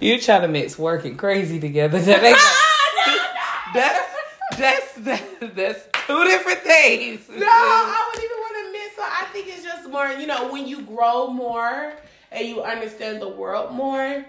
you 0.00 0.20
try 0.20 0.40
to 0.40 0.48
mix 0.48 0.76
work 0.76 1.04
and 1.04 1.16
crazy 1.16 1.60
together. 1.60 2.00
That 2.10 2.24
ain't 2.24 2.36
ah, 2.40 3.70
that's 3.72 4.58
that's 4.58 4.94
that's, 4.96 5.54
that's 5.54 6.06
two 6.06 6.24
different 6.24 6.58
things. 6.58 7.28
No, 7.28 7.46
I 7.46 8.08
wouldn't 8.08 8.24
even 8.24 8.36
want 8.36 8.66
to 8.66 8.72
miss. 8.72 8.96
So 8.96 9.02
I 9.02 9.26
think 9.32 9.46
it's 9.46 9.62
just 9.62 9.88
more, 9.88 10.08
you 10.08 10.26
know, 10.26 10.52
when 10.52 10.66
you 10.66 10.82
grow 10.82 11.28
more 11.28 11.94
and 12.30 12.46
you 12.46 12.62
understand 12.62 13.20
the 13.20 13.28
world 13.28 13.72
more, 13.72 14.24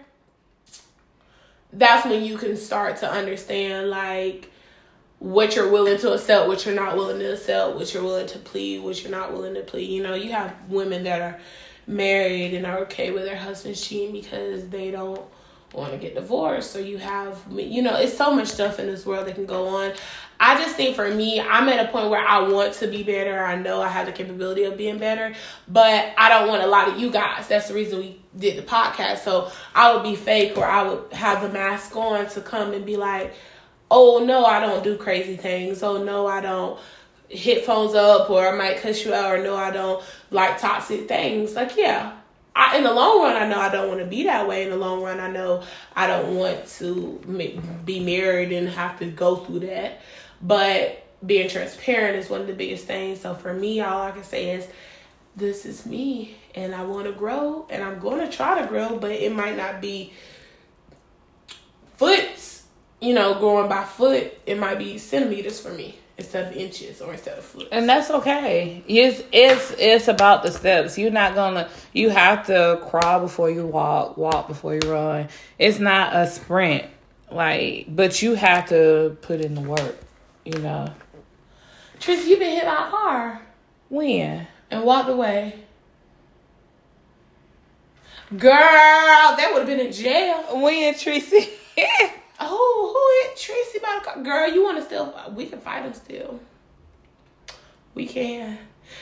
that's 1.73 2.05
when 2.05 2.23
you 2.23 2.37
can 2.37 2.57
start 2.57 2.97
to 2.97 3.09
understand 3.09 3.89
like 3.89 4.51
what 5.19 5.55
you're 5.55 5.71
willing 5.71 5.97
to 5.99 6.13
accept, 6.13 6.47
what 6.47 6.65
you're 6.65 6.75
not 6.75 6.95
willing 6.95 7.19
to 7.19 7.33
accept, 7.33 7.75
what 7.75 7.93
you're 7.93 8.03
willing 8.03 8.27
to 8.27 8.39
plead, 8.39 8.79
what 8.79 9.01
you're 9.01 9.11
not 9.11 9.31
willing 9.31 9.53
to 9.53 9.61
plead. 9.61 9.89
You 9.89 10.01
know, 10.01 10.15
you 10.15 10.31
have 10.31 10.55
women 10.67 11.03
that 11.03 11.21
are 11.21 11.39
married 11.87 12.53
and 12.53 12.65
are 12.65 12.79
okay 12.79 13.11
with 13.11 13.23
their 13.23 13.37
husbands 13.37 13.85
cheating 13.85 14.13
because 14.13 14.67
they 14.69 14.89
don't 14.91 15.21
want 15.73 15.91
to 15.91 15.97
get 15.97 16.15
divorced. 16.15 16.71
So 16.71 16.79
you 16.79 16.97
have, 16.97 17.39
you 17.51 17.81
know, 17.81 17.95
it's 17.97 18.17
so 18.17 18.33
much 18.35 18.47
stuff 18.47 18.79
in 18.79 18.87
this 18.87 19.05
world 19.05 19.27
that 19.27 19.35
can 19.35 19.45
go 19.45 19.67
on. 19.67 19.93
I 20.43 20.55
just 20.55 20.75
think 20.75 20.95
for 20.95 21.07
me, 21.07 21.39
I'm 21.39 21.69
at 21.69 21.87
a 21.87 21.91
point 21.91 22.09
where 22.09 22.19
I 22.19 22.39
want 22.39 22.73
to 22.73 22.87
be 22.87 23.03
better. 23.03 23.43
I 23.43 23.55
know 23.55 23.79
I 23.79 23.89
have 23.89 24.07
the 24.07 24.11
capability 24.11 24.63
of 24.63 24.75
being 24.75 24.97
better, 24.97 25.35
but 25.67 26.13
I 26.17 26.29
don't 26.29 26.47
want 26.47 26.63
a 26.63 26.67
lot 26.67 26.87
of 26.87 26.97
you 26.97 27.11
guys. 27.11 27.47
That's 27.47 27.67
the 27.67 27.75
reason 27.75 27.99
we 27.99 28.19
did 28.35 28.57
the 28.57 28.63
podcast. 28.63 29.19
So 29.19 29.51
I 29.75 29.93
would 29.93 30.01
be 30.01 30.15
fake 30.15 30.57
or 30.57 30.65
I 30.65 30.81
would 30.81 31.13
have 31.13 31.43
the 31.43 31.49
mask 31.49 31.95
on 31.95 32.27
to 32.29 32.41
come 32.41 32.73
and 32.73 32.83
be 32.83 32.97
like, 32.97 33.35
oh 33.91 34.25
no, 34.25 34.43
I 34.43 34.59
don't 34.59 34.83
do 34.83 34.97
crazy 34.97 35.37
things. 35.37 35.83
Oh 35.83 36.03
no, 36.03 36.25
I 36.25 36.41
don't 36.41 36.79
hit 37.29 37.63
phones 37.63 37.93
up 37.93 38.31
or 38.31 38.47
I 38.47 38.57
might 38.57 38.77
cuss 38.77 39.05
you 39.05 39.13
out 39.13 39.35
or 39.35 39.43
no, 39.43 39.55
I 39.55 39.69
don't 39.69 40.03
like 40.31 40.59
toxic 40.59 41.07
things. 41.07 41.53
Like, 41.55 41.77
yeah. 41.77 42.17
I, 42.55 42.77
in 42.77 42.83
the 42.83 42.93
long 42.93 43.21
run, 43.21 43.41
I 43.41 43.47
know 43.47 43.59
I 43.59 43.71
don't 43.71 43.87
want 43.87 43.99
to 44.01 44.05
be 44.07 44.23
that 44.23 44.47
way. 44.47 44.63
In 44.63 44.71
the 44.71 44.75
long 44.75 45.03
run, 45.03 45.19
I 45.19 45.29
know 45.29 45.63
I 45.95 46.07
don't 46.07 46.35
want 46.35 46.67
to 46.79 47.21
be 47.85 47.99
married 47.99 48.51
and 48.51 48.67
have 48.69 48.97
to 48.99 49.05
go 49.05 49.37
through 49.37 49.59
that. 49.59 50.01
But 50.41 51.05
being 51.25 51.49
transparent 51.49 52.17
is 52.17 52.29
one 52.29 52.41
of 52.41 52.47
the 52.47 52.53
biggest 52.53 52.85
things. 52.85 53.21
So 53.21 53.33
for 53.35 53.53
me, 53.53 53.81
all 53.81 54.01
I 54.01 54.11
can 54.11 54.23
say 54.23 54.51
is, 54.51 54.67
this 55.35 55.65
is 55.65 55.85
me, 55.85 56.35
and 56.55 56.75
I 56.75 56.83
want 56.83 57.05
to 57.05 57.13
grow, 57.13 57.65
and 57.69 57.83
I'm 57.83 57.99
going 57.99 58.19
to 58.19 58.35
try 58.35 58.59
to 58.61 58.67
grow, 58.67 58.97
but 58.97 59.11
it 59.11 59.33
might 59.33 59.55
not 59.55 59.81
be 59.81 60.13
foots. 61.95 62.63
You 62.99 63.13
know, 63.13 63.35
growing 63.35 63.67
by 63.67 63.83
foot, 63.83 64.37
it 64.45 64.59
might 64.59 64.77
be 64.77 64.97
centimeters 64.97 65.59
for 65.59 65.71
me 65.71 65.97
instead 66.17 66.51
of 66.51 66.57
inches 66.57 67.01
or 67.01 67.13
instead 67.13 67.37
of 67.37 67.43
foot. 67.43 67.67
And 67.71 67.89
that's 67.89 68.11
okay. 68.11 68.83
It's 68.87 69.23
it's 69.31 69.73
it's 69.79 70.07
about 70.07 70.43
the 70.43 70.51
steps. 70.51 70.97
You're 70.97 71.11
not 71.11 71.33
gonna. 71.33 71.67
You 71.93 72.09
have 72.09 72.45
to 72.47 72.79
crawl 72.89 73.21
before 73.21 73.49
you 73.49 73.65
walk, 73.65 74.17
walk 74.17 74.47
before 74.47 74.75
you 74.75 74.81
run. 74.91 75.29
It's 75.57 75.79
not 75.79 76.15
a 76.15 76.27
sprint, 76.27 76.85
like, 77.31 77.87
but 77.89 78.21
you 78.21 78.35
have 78.35 78.69
to 78.69 79.17
put 79.21 79.41
in 79.41 79.55
the 79.55 79.61
work. 79.61 79.97
You 80.45 80.59
know 80.59 80.93
Tris, 81.99 82.25
you 82.27 82.37
been 82.37 82.51
hit 82.51 82.65
by 82.65 82.87
a 82.87 82.89
car 82.89 83.41
when? 83.89 84.47
and 84.71 84.83
walked 84.83 85.09
away. 85.09 85.53
Girl, 88.35 88.49
that 88.49 89.49
would 89.51 89.59
have 89.59 89.67
been 89.67 89.85
in 89.85 89.91
jail. 89.91 90.61
When 90.61 90.95
Tracy? 90.97 91.49
Oh, 92.43 93.21
who 93.23 93.29
hit 93.29 93.37
Tracy 93.39 93.77
by 93.77 93.99
the 93.99 94.05
car? 94.05 94.23
Girl, 94.23 94.51
you 94.51 94.63
want 94.63 94.79
to 94.79 94.83
still? 94.83 95.13
We 95.35 95.45
can 95.45 95.59
fight 95.59 95.83
him 95.83 95.93
still. 95.93 96.39
We 97.93 98.07
can. 98.07 98.57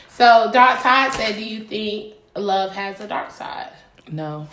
So, 0.10 0.50
Dark 0.52 0.82
Tide 0.82 1.14
said, 1.14 1.36
"Do 1.36 1.46
you 1.46 1.64
think 1.64 2.16
love 2.36 2.72
has 2.74 3.00
a 3.00 3.08
dark 3.08 3.32
side?" 3.32 3.72
no. 4.12 4.48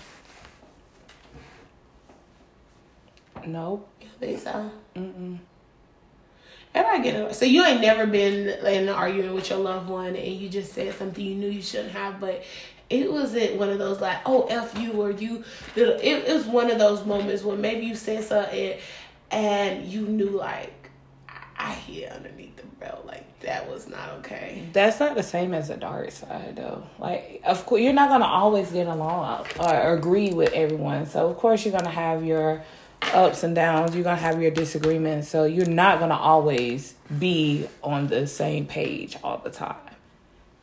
Nope. 3.44 3.88
You 4.00 4.08
think 4.20 4.40
so? 4.40 4.70
Mm-mm. 4.94 5.38
Everybody 6.76 7.02
get 7.02 7.14
it. 7.14 7.34
So 7.34 7.46
you 7.46 7.64
ain't 7.64 7.80
never 7.80 8.06
been 8.06 8.50
in 8.50 8.82
an 8.82 8.88
argument 8.90 9.34
with 9.34 9.48
your 9.48 9.58
loved 9.58 9.88
one, 9.88 10.14
and 10.14 10.32
you 10.36 10.48
just 10.50 10.74
said 10.74 10.94
something 10.94 11.24
you 11.24 11.34
knew 11.34 11.48
you 11.48 11.62
shouldn't 11.62 11.92
have, 11.92 12.20
but 12.20 12.44
it 12.90 13.10
wasn't 13.10 13.56
one 13.56 13.70
of 13.70 13.78
those 13.78 14.00
like, 14.00 14.18
oh 14.26 14.46
f 14.50 14.78
you 14.78 14.92
or 14.92 15.10
you. 15.10 15.42
It, 15.74 15.88
it 16.04 16.34
was 16.34 16.44
one 16.44 16.70
of 16.70 16.78
those 16.78 17.04
moments 17.06 17.42
when 17.42 17.62
maybe 17.62 17.86
you 17.86 17.94
said 17.94 18.24
something 18.24 18.78
and 19.30 19.86
you 19.86 20.02
knew 20.02 20.28
like, 20.30 20.90
I, 21.28 21.44
I 21.56 21.72
hit 21.72 22.12
underneath 22.12 22.56
the 22.56 22.66
belt. 22.78 23.06
Like 23.06 23.40
that 23.40 23.70
was 23.70 23.88
not 23.88 24.10
okay. 24.18 24.68
That's 24.74 25.00
not 25.00 25.14
the 25.14 25.22
same 25.22 25.54
as 25.54 25.68
the 25.68 25.76
dark 25.76 26.10
side, 26.10 26.56
though. 26.56 26.86
Like, 26.98 27.40
of 27.44 27.64
course, 27.64 27.80
you're 27.80 27.94
not 27.94 28.10
gonna 28.10 28.26
always 28.26 28.70
get 28.70 28.86
along 28.86 29.46
or 29.58 29.94
agree 29.94 30.32
with 30.32 30.52
everyone. 30.52 31.06
So, 31.06 31.28
of 31.28 31.38
course, 31.38 31.64
you're 31.64 31.72
gonna 31.72 31.90
have 31.90 32.22
your 32.22 32.62
ups 33.14 33.42
and 33.42 33.54
downs. 33.54 33.94
You're 33.94 34.04
gonna 34.04 34.16
have 34.16 34.40
your 34.40 34.50
disagreements. 34.50 35.28
So, 35.28 35.44
you're 35.44 35.66
not 35.66 36.00
gonna 36.00 36.16
always 36.16 36.94
be 37.18 37.66
on 37.82 38.08
the 38.08 38.26
same 38.26 38.66
page 38.66 39.16
all 39.22 39.38
the 39.38 39.50
time. 39.50 39.76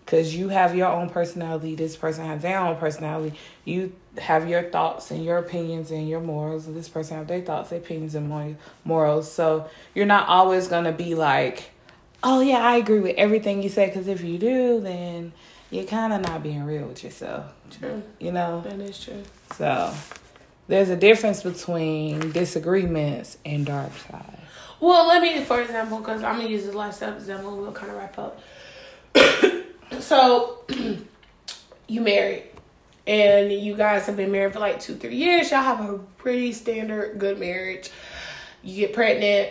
Cause 0.05 0.35
you 0.35 0.49
have 0.49 0.75
your 0.75 0.89
own 0.89 1.09
personality. 1.09 1.75
This 1.75 1.95
person 1.95 2.25
has 2.25 2.41
their 2.41 2.59
own 2.59 2.75
personality. 2.75 3.37
You 3.63 3.93
have 4.17 4.47
your 4.47 4.63
thoughts 4.63 5.09
and 5.11 5.23
your 5.23 5.37
opinions 5.37 5.91
and 5.91 6.07
your 6.07 6.19
morals. 6.19 6.67
And 6.67 6.75
this 6.75 6.89
person 6.89 7.17
have 7.17 7.27
their 7.27 7.41
thoughts, 7.41 7.69
their 7.69 7.79
opinions, 7.79 8.13
and 8.13 8.57
morals. 8.83 9.31
So 9.31 9.69
you're 9.95 10.05
not 10.05 10.27
always 10.27 10.67
gonna 10.67 10.91
be 10.91 11.15
like 11.15 11.71
oh 12.23 12.39
yeah, 12.39 12.59
I 12.59 12.77
agree 12.77 12.99
with 12.99 13.15
everything 13.17 13.61
you 13.61 13.69
say. 13.69 13.87
Because 13.87 14.07
if 14.07 14.23
you 14.23 14.37
do, 14.37 14.79
then 14.79 15.33
you're 15.69 15.83
kind 15.83 16.13
of 16.13 16.21
not 16.21 16.41
being 16.41 16.63
real 16.63 16.87
with 16.87 17.03
yourself. 17.03 17.53
True. 17.79 18.01
You 18.19 18.31
know. 18.31 18.61
That 18.61 18.79
is 18.79 18.99
true. 18.99 19.23
So 19.55 19.93
there's 20.67 20.89
a 20.89 20.95
difference 20.95 21.43
between 21.43 22.31
disagreements 22.31 23.37
and 23.45 23.65
dark 23.65 23.91
side. 24.09 24.39
Well, 24.79 25.07
let 25.07 25.21
me, 25.21 25.43
for 25.43 25.61
example, 25.61 25.99
because 25.99 26.23
I'm 26.23 26.37
gonna 26.37 26.49
use 26.49 26.65
the 26.65 26.77
last 26.77 27.01
example. 27.01 27.57
We'll 27.57 27.71
kind 27.71 27.91
of 27.91 27.97
wrap 27.97 28.17
up. 28.17 28.39
so 30.01 30.65
you 31.87 32.01
married. 32.01 32.43
And 33.05 33.51
you 33.51 33.75
guys 33.75 34.05
have 34.05 34.15
been 34.15 34.31
married 34.31 34.53
for 34.53 34.59
like 34.59 34.79
two, 34.79 34.95
three 34.95 35.15
years. 35.15 35.51
Y'all 35.51 35.61
have 35.61 35.81
a 35.89 35.97
pretty 36.17 36.53
standard 36.53 37.19
good 37.19 37.37
marriage. 37.37 37.89
You 38.61 38.87
get 38.87 38.93
pregnant, 38.93 39.49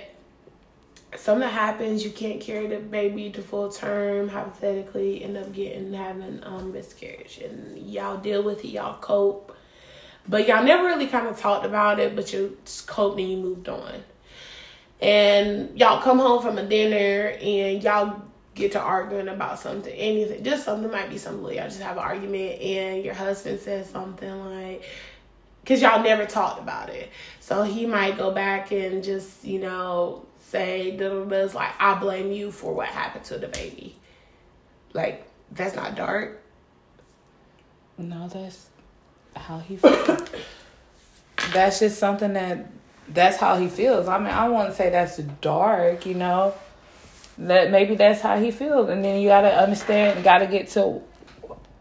something 1.16 1.48
happens, 1.48 2.04
you 2.04 2.10
can't 2.10 2.40
carry 2.40 2.66
the 2.66 2.78
baby 2.78 3.30
to 3.30 3.42
full 3.42 3.70
term, 3.70 4.28
hypothetically 4.28 5.22
end 5.22 5.36
up 5.36 5.52
getting 5.52 5.92
having 5.92 6.42
um 6.44 6.72
miscarriage 6.72 7.38
and 7.38 7.78
y'all 7.78 8.16
deal 8.16 8.42
with 8.42 8.64
it, 8.64 8.68
y'all 8.68 8.98
cope. 9.00 9.56
But 10.28 10.46
y'all 10.46 10.64
never 10.64 10.84
really 10.84 11.06
kind 11.06 11.26
of 11.26 11.38
talked 11.38 11.66
about 11.66 11.98
it, 11.98 12.14
but 12.14 12.32
you 12.32 12.56
coped 12.86 13.18
and 13.18 13.28
you 13.28 13.36
moved 13.36 13.68
on. 13.68 14.02
And 15.00 15.76
y'all 15.78 16.00
come 16.00 16.18
home 16.18 16.40
from 16.42 16.58
a 16.58 16.64
dinner 16.64 17.36
and 17.40 17.82
y'all 17.82 18.22
get 18.54 18.72
to 18.72 18.80
arguing 18.80 19.28
about 19.28 19.58
something, 19.58 19.92
anything, 19.92 20.44
just 20.44 20.64
something 20.64 20.90
might 20.90 21.10
be 21.10 21.18
something 21.18 21.42
y'all 21.56 21.68
just 21.68 21.80
have 21.80 21.96
an 21.96 22.02
argument 22.02 22.60
and 22.60 23.04
your 23.04 23.14
husband 23.14 23.58
says 23.58 23.88
something 23.88 24.44
like 24.54 24.84
because 25.62 25.80
y'all 25.80 26.02
never 26.02 26.26
talked 26.26 26.60
about 26.60 26.88
it. 26.90 27.10
So 27.40 27.62
he 27.62 27.86
might 27.86 28.18
go 28.18 28.32
back 28.32 28.72
and 28.72 29.02
just, 29.02 29.44
you 29.44 29.60
know, 29.60 30.26
say 30.40 30.90
it's 30.90 31.54
like 31.54 31.72
I 31.78 31.94
blame 31.98 32.32
you 32.32 32.50
for 32.50 32.74
what 32.74 32.88
happened 32.88 33.24
to 33.26 33.38
the 33.38 33.48
baby. 33.48 33.96
Like 34.92 35.26
that's 35.50 35.74
not 35.74 35.94
dark. 35.94 36.42
No, 37.96 38.28
that's 38.28 38.68
how 39.36 39.58
he 39.58 39.76
feels. 39.76 40.30
that's 41.52 41.80
just 41.80 41.98
something 41.98 42.32
that 42.34 42.66
that's 43.08 43.36
how 43.36 43.56
he 43.56 43.68
feels. 43.68 44.08
I 44.08 44.18
mean, 44.18 44.28
I 44.28 44.48
won't 44.48 44.74
say 44.74 44.90
that's 44.90 45.16
dark, 45.16 46.06
you 46.06 46.14
know. 46.14 46.54
That 47.38 47.70
maybe 47.70 47.94
that's 47.94 48.20
how 48.20 48.38
he 48.38 48.50
feels, 48.50 48.88
and 48.90 49.04
then 49.04 49.20
you 49.20 49.28
gotta 49.28 49.54
understand, 49.54 50.22
gotta 50.22 50.46
get 50.46 50.68
to 50.70 51.00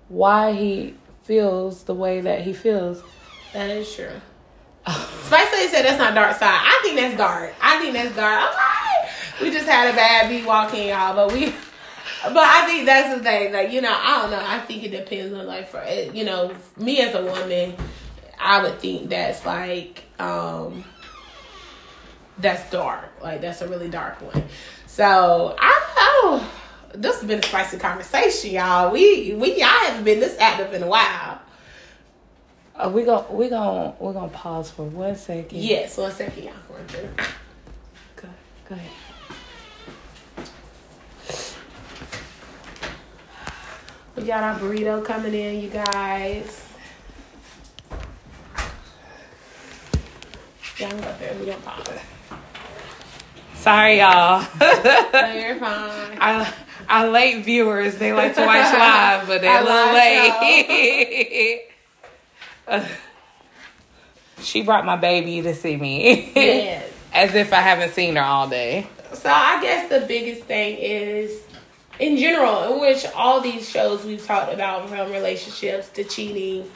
why 0.07 0.53
he 0.53 0.95
feels 1.23 1.83
the 1.83 1.93
way 1.93 2.21
that 2.21 2.41
he 2.41 2.53
feels. 2.53 3.03
That 3.53 3.69
is 3.69 3.93
true. 3.93 4.09
Spice 4.87 5.51
Lady 5.53 5.67
said 5.69 5.83
that's 5.83 5.99
not 5.99 6.15
dark 6.15 6.35
side. 6.37 6.59
I 6.61 6.79
think 6.83 6.99
that's 6.99 7.17
dark. 7.17 7.53
I 7.61 7.79
think 7.79 7.93
that's 7.93 8.15
dark. 8.15 8.49
Okay. 8.49 9.45
We 9.45 9.51
just 9.51 9.67
had 9.67 9.91
a 9.91 9.95
bad 9.95 10.29
beat 10.29 10.45
walking, 10.45 10.89
y'all, 10.89 11.15
but 11.15 11.33
we. 11.33 11.53
But 12.23 12.37
I 12.37 12.65
think 12.65 12.85
that's 12.85 13.17
the 13.17 13.23
thing. 13.23 13.53
Like 13.53 13.71
you 13.71 13.81
know, 13.81 13.93
I 13.93 14.21
don't 14.21 14.31
know. 14.31 14.43
I 14.45 14.59
think 14.59 14.83
it 14.83 14.91
depends 14.91 15.33
on 15.33 15.45
like 15.47 15.67
for 15.67 15.83
you 16.13 16.23
know 16.23 16.53
me 16.77 17.01
as 17.01 17.15
a 17.15 17.23
woman, 17.23 17.75
I 18.39 18.63
would 18.63 18.79
think 18.79 19.09
that's 19.09 19.45
like 19.45 20.03
um 20.19 20.83
that's 22.37 22.69
dark. 22.71 23.09
Like 23.21 23.41
that's 23.41 23.61
a 23.61 23.67
really 23.67 23.89
dark 23.89 24.21
one. 24.21 24.43
So 24.87 25.55
I 25.57 25.81
oh, 25.97 26.51
this 26.93 27.19
has 27.19 27.27
been 27.27 27.39
a 27.39 27.43
spicy 27.43 27.77
conversation, 27.77 28.51
y'all. 28.51 28.91
We 28.91 29.33
we 29.33 29.59
y'all 29.59 29.67
haven't 29.67 30.03
been 30.03 30.19
this 30.19 30.37
active 30.39 30.73
in 30.73 30.83
a 30.83 30.87
while. 30.87 31.41
Uh, 32.75 32.89
we 32.93 33.03
go 33.03 33.25
we 33.29 33.49
gonna 33.49 33.95
we're 33.99 34.13
gonna 34.13 34.29
pause 34.29 34.71
for 34.71 34.83
one 34.83 35.15
second. 35.15 35.59
Yes, 35.59 35.97
one 35.97 36.11
second, 36.11 36.43
y'all. 36.43 36.53
Going 36.67 36.87
through. 36.87 37.25
Got 44.31 44.43
our 44.43 44.57
burrito 44.57 45.03
coming 45.03 45.33
in, 45.33 45.59
you 45.59 45.67
guys. 45.69 46.65
Yeah, 50.79 50.87
I'm 50.87 50.99
up 51.03 51.19
there. 51.19 51.35
We 51.37 51.47
don't. 51.47 51.61
Sorry, 53.55 53.99
y'all. 53.99 54.47
no, 54.61 55.33
you're 55.35 55.57
fine. 55.57 56.17
I, 56.17 56.53
our 56.87 57.09
late 57.09 57.43
viewers, 57.43 57.97
they 57.97 58.13
like 58.13 58.33
to 58.35 58.45
watch 58.45 58.73
live, 58.73 59.27
but 59.27 59.41
they're 59.41 59.61
a 59.61 59.65
little 59.65 59.93
late. 62.71 62.87
she 64.41 64.61
brought 64.61 64.85
my 64.85 64.95
baby 64.95 65.41
to 65.41 65.53
see 65.53 65.75
me. 65.75 66.31
Yes. 66.33 66.89
As 67.13 67.35
if 67.35 67.51
I 67.51 67.59
haven't 67.59 67.91
seen 67.91 68.15
her 68.15 68.23
all 68.23 68.47
day. 68.47 68.87
So 69.11 69.29
I 69.29 69.61
guess 69.61 69.89
the 69.89 70.07
biggest 70.07 70.43
thing 70.43 70.77
is 70.77 71.41
in 72.01 72.17
general, 72.17 72.73
in 72.73 72.81
which 72.81 73.05
all 73.15 73.39
these 73.39 73.69
shows 73.69 74.03
we've 74.03 74.25
talked 74.25 74.51
about 74.51 74.89
from 74.89 75.11
relationships 75.11 75.87
to 75.89 76.03
cheating 76.03 76.69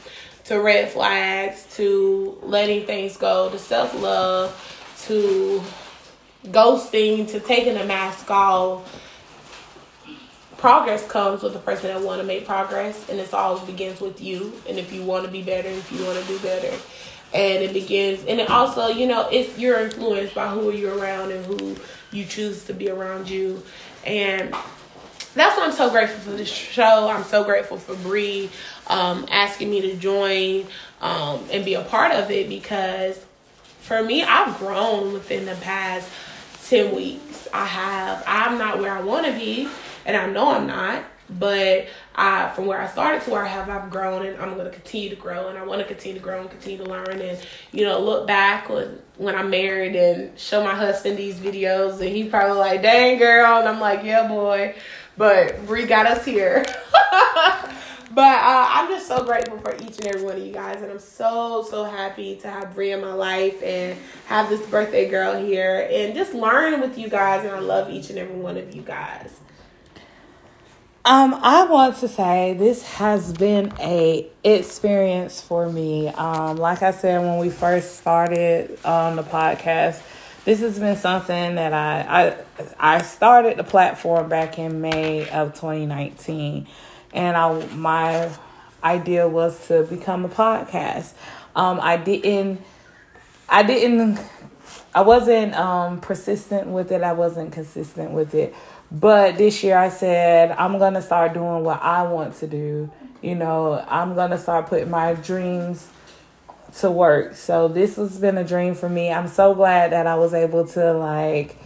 to 0.46 0.60
red 0.62 0.90
flags 0.90 1.66
to 1.76 2.38
letting 2.44 2.86
things 2.86 3.18
go 3.18 3.50
to 3.50 3.58
self 3.58 4.00
love 4.00 4.54
to 5.08 5.62
ghosting 6.46 7.28
to 7.28 7.40
taking 7.40 7.76
a 7.76 7.84
mask 7.86 8.30
off. 8.30 9.02
Progress 10.60 11.06
comes 11.08 11.42
with 11.42 11.54
the 11.54 11.60
person 11.60 11.88
that 11.88 12.02
want 12.02 12.22
to 12.22 12.28
make 12.28 12.46
progress 12.46 13.10
and 13.10 13.20
it 13.20 13.34
all 13.34 13.60
begins 13.66 14.00
with 14.00 14.22
you 14.22 14.54
and 14.70 14.78
if 14.78 14.94
you 14.94 15.04
want 15.04 15.26
to 15.26 15.32
be 15.32 15.42
better 15.42 15.70
if 15.70 15.92
you 15.92 16.06
want 16.06 16.20
to 16.20 16.26
do 16.28 16.38
better. 16.40 16.78
And 17.34 17.64
it 17.64 17.74
begins 17.74 18.24
and 18.26 18.40
it 18.40 18.52
also 18.52 18.90
you 18.90 19.08
know 19.08 19.28
it's 19.30 19.58
you're 19.58 19.80
influenced 19.80 20.36
by 20.36 20.50
who 20.50 20.72
you're 20.72 20.96
around 20.96 21.32
and 21.32 21.44
who 21.48 21.76
you 22.12 22.26
choose 22.26 22.64
to 22.66 22.74
be 22.76 22.92
around 22.92 23.28
you. 23.28 23.64
And 24.06 24.56
that's 25.36 25.58
why 25.58 25.66
I'm 25.66 25.72
so 25.72 25.90
grateful 25.90 26.20
for 26.20 26.38
this 26.38 26.50
show. 26.50 27.10
I'm 27.10 27.24
so 27.24 27.44
grateful 27.44 27.78
for 27.78 27.96
Bree 27.96 28.50
um, 28.88 29.26
asking 29.30 29.70
me 29.70 29.82
to 29.82 29.96
join 29.96 30.66
um, 31.02 31.44
and 31.52 31.64
be 31.64 31.76
a 31.76 31.84
part 31.84 32.14
of 32.14 32.32
it 32.32 32.50
because 32.50 33.24
for 33.82 34.04
me, 34.04 34.24
I've 34.24 34.58
grown 34.58 35.14
within 35.14 35.46
the 35.46 35.56
past 35.56 36.10
10 36.70 36.96
weeks. 36.96 37.48
I 37.54 37.66
have. 37.66 38.24
I'm 38.26 38.58
not 38.58 38.80
where 38.80 38.92
I 38.92 39.02
want 39.02 39.26
to 39.28 39.32
be 39.34 39.70
and 40.06 40.16
I 40.16 40.28
know 40.28 40.52
I'm 40.52 40.68
not. 40.68 41.04
But 41.28 41.88
I, 42.14 42.52
from 42.54 42.68
where 42.68 42.80
I 42.80 42.86
started 42.86 43.24
to 43.24 43.32
where 43.32 43.44
I 43.44 43.48
have, 43.48 43.68
I've 43.68 43.90
grown, 43.90 44.28
and 44.28 44.40
I'm 44.40 44.54
going 44.54 44.66
to 44.66 44.72
continue 44.72 45.10
to 45.10 45.16
grow, 45.16 45.50
and 45.50 45.58
I 45.58 45.64
want 45.64 45.82
to 45.82 45.88
continue 45.88 46.20
to 46.20 46.24
grow 46.24 46.42
and 46.42 46.52
continue 46.52 46.78
to 46.78 46.84
learn, 46.84 47.20
and 47.20 47.40
you 47.72 47.84
know, 47.84 48.00
look 48.00 48.28
back 48.28 48.70
when 48.70 49.00
when 49.18 49.34
I'm 49.34 49.50
married 49.50 49.96
and 49.96 50.38
show 50.38 50.64
my 50.64 50.76
husband 50.76 51.18
these 51.18 51.40
videos, 51.40 52.00
and 52.00 52.16
he 52.16 52.30
probably 52.30 52.60
like, 52.60 52.84
"Dang 52.84 53.18
girl," 53.18 53.58
and 53.58 53.68
I'm 53.68 53.80
like, 53.80 54.04
"Yeah, 54.04 54.28
boy," 54.28 54.76
but 55.18 55.66
Bree 55.66 55.86
got 55.86 56.06
us 56.06 56.26
here. 56.26 56.66
but 58.12 58.38
uh, 58.38 58.68
I'm 58.70 58.90
just 58.90 59.08
so 59.08 59.24
grateful 59.24 59.58
for 59.60 59.76
each 59.76 59.98
and 59.98 60.08
every 60.08 60.24
one 60.24 60.38
of 60.38 60.46
you 60.46 60.54
guys, 60.54 60.82
and 60.82 60.92
I'm 60.92 61.00
so 61.00 61.66
so 61.70 61.84
happy 61.84 62.36
to 62.38 62.50
have 62.50 62.74
Bree 62.74 62.92
in 62.92 63.02
my 63.02 63.14
life 63.14 63.62
and 63.64 63.98
have 64.28 64.50
this 64.50 64.66
birthday 64.68 65.10
girl 65.10 65.36
here, 65.36 65.88
and 65.92 66.16
just 66.16 66.34
learn 66.34 66.82
with 66.82 66.98
you 66.98 67.10
guys, 67.10 67.46
and 67.46 67.56
I 67.56 67.60
love 67.60 67.90
each 67.90 68.10
and 68.10 68.20
every 68.20 68.36
one 68.36 68.58
of 68.58 68.76
you 68.76 68.82
guys. 68.82 69.40
Um, 71.08 71.36
I 71.44 71.66
want 71.66 71.98
to 71.98 72.08
say 72.08 72.56
this 72.58 72.82
has 72.94 73.32
been 73.32 73.72
a 73.80 74.28
experience 74.44 75.40
for 75.40 75.70
me. 75.70 76.08
Um, 76.08 76.58
like 76.58 76.82
I 76.82 76.90
said 76.90 77.22
when 77.22 77.38
we 77.38 77.52
first 77.52 77.98
started 77.98 78.80
on 78.84 79.16
the 79.16 79.22
podcast, 79.22 80.02
this 80.46 80.62
has 80.62 80.80
been 80.80 80.96
something 80.96 81.56
that 81.56 81.74
I 81.74 82.36
I 82.80 82.96
I 82.96 83.02
started 83.02 83.58
the 83.58 83.64
platform 83.64 84.30
back 84.30 84.58
in 84.58 84.80
May 84.82 85.30
of 85.30 85.54
2019, 85.54 86.68
and 87.14 87.38
I 87.38 87.66
my 87.76 88.32
idea 88.84 89.28
was 89.28 89.68
to 89.68 89.84
become 89.84 90.24
a 90.26 90.30
podcast. 90.30 91.14
Um, 91.56 91.80
I 91.82 91.98
didn't 91.98 92.62
I 93.50 93.64
didn't 93.64 94.20
I 94.94 95.02
wasn't 95.02 95.56
um 95.56 96.00
persistent 96.00 96.68
with 96.68 96.92
it. 96.92 97.04
I 97.04 97.14
wasn't 97.14 97.52
consistent 97.52 98.12
with 98.12 98.34
it 98.34 98.56
but 98.92 99.38
this 99.38 99.64
year 99.64 99.78
I 99.78 99.90
said, 99.90 100.52
I'm 100.52 100.78
going 100.78 100.94
to 100.94 101.02
start 101.02 101.34
doing 101.34 101.64
what 101.64 101.82
I 101.82 102.04
want 102.04 102.36
to 102.36 102.48
do. 102.48 102.92
You 103.22 103.36
know, 103.36 103.84
I'm 103.88 104.14
going 104.16 104.32
to 104.32 104.38
start 104.38 104.68
putting 104.68 104.90
my 104.90 105.14
dreams 105.14 105.90
to 106.80 106.92
work. 106.92 107.36
So 107.36 107.68
this 107.68 107.96
has 107.96 108.18
been 108.20 108.38
a 108.38 108.44
dream 108.44 108.76
for 108.76 108.90
me. 108.90 109.12
I'm 109.12 109.28
so 109.28 109.54
glad 109.54 109.92
that 109.92 110.08
I 110.08 110.16
was 110.16 110.34
able 110.34 110.68
to 110.70 110.94
like 110.94 111.58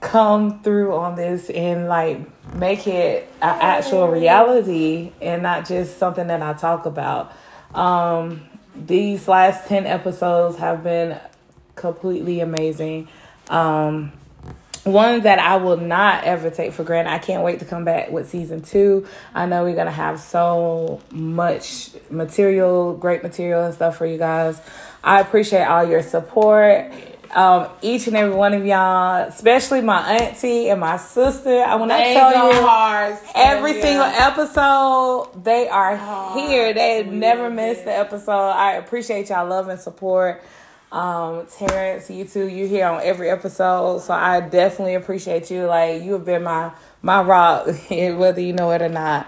come 0.00 0.62
through 0.62 0.94
on 0.94 1.16
this 1.16 1.48
and 1.50 1.88
like 1.88 2.20
make 2.54 2.86
it 2.86 3.28
an 3.40 3.58
actual 3.60 4.08
reality 4.08 5.12
and 5.20 5.42
not 5.42 5.66
just 5.66 5.98
something 5.98 6.26
that 6.26 6.42
I 6.42 6.52
talk 6.52 6.86
about. 6.86 7.32
Um, 7.74 8.42
these 8.74 9.26
last 9.26 9.68
10 9.68 9.86
episodes 9.86 10.58
have 10.58 10.84
been 10.84 11.18
completely 11.74 12.40
amazing. 12.40 13.08
Um, 13.48 14.12
one 14.86 15.22
that 15.22 15.38
I 15.38 15.56
will 15.56 15.76
not 15.76 16.24
ever 16.24 16.48
take 16.50 16.72
for 16.72 16.84
granted. 16.84 17.10
I 17.10 17.18
can't 17.18 17.42
wait 17.42 17.58
to 17.58 17.64
come 17.64 17.84
back 17.84 18.10
with 18.10 18.28
season 18.28 18.62
two. 18.62 19.06
I 19.34 19.46
know 19.46 19.64
we're 19.64 19.74
gonna 19.74 19.90
have 19.90 20.20
so 20.20 21.00
much 21.10 21.90
material, 22.08 22.94
great 22.94 23.22
material 23.22 23.64
and 23.64 23.74
stuff 23.74 23.96
for 23.96 24.06
you 24.06 24.16
guys. 24.16 24.60
I 25.02 25.20
appreciate 25.20 25.64
all 25.64 25.84
your 25.84 26.02
support. 26.02 26.92
Um, 27.34 27.68
each 27.82 28.06
and 28.06 28.16
every 28.16 28.34
one 28.34 28.54
of 28.54 28.64
y'all, 28.64 29.28
especially 29.28 29.80
my 29.80 30.00
auntie 30.12 30.68
and 30.70 30.80
my 30.80 30.96
sister. 30.96 31.62
I 31.62 31.74
want 31.74 31.90
to 31.90 31.96
tell 31.96 32.32
you, 32.32 32.62
hard, 32.62 33.18
every 33.34 33.76
yeah. 33.76 33.82
single 33.82 34.04
episode, 34.04 35.44
they 35.44 35.68
are 35.68 35.98
oh, 36.00 36.34
here. 36.34 36.72
They 36.72 37.02
never 37.04 37.50
missed 37.50 37.84
the 37.84 37.92
episode. 37.92 38.50
I 38.50 38.74
appreciate 38.74 39.28
y'all 39.28 39.48
love 39.48 39.68
and 39.68 39.80
support. 39.80 40.42
Um, 40.92 41.46
Terrence, 41.46 42.08
you 42.10 42.24
too, 42.24 42.46
you 42.46 42.68
here 42.68 42.86
on 42.86 43.02
every 43.02 43.28
episode, 43.28 44.00
so 44.00 44.14
I 44.14 44.40
definitely 44.40 44.94
appreciate 44.94 45.50
you. 45.50 45.66
Like 45.66 46.02
you 46.02 46.12
have 46.12 46.24
been 46.24 46.44
my 46.44 46.72
my 47.02 47.22
rock, 47.22 47.66
whether 47.90 48.40
you 48.40 48.52
know 48.52 48.70
it 48.70 48.82
or 48.82 48.88
not. 48.88 49.26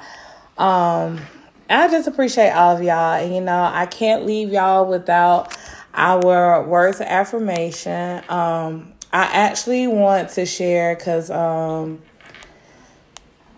Um, 0.57 1.21
I 1.69 1.89
just 1.89 2.09
appreciate 2.09 2.51
all 2.51 2.77
of 2.77 2.83
y'all, 2.83 3.15
and 3.15 3.35
you 3.35 3.41
know 3.41 3.71
I 3.73 3.87
can't 3.87 4.25
leave 4.25 4.51
y'all 4.51 4.87
without 4.87 5.57
our 5.95 6.63
words 6.65 7.01
of 7.01 7.07
affirmation. 7.07 8.23
Um, 8.29 8.93
I 9.13 9.25
actually 9.25 9.89
want 9.89 10.31
to 10.31 10.47
share 10.47 10.95
because 10.95 11.31
um, 11.31 12.01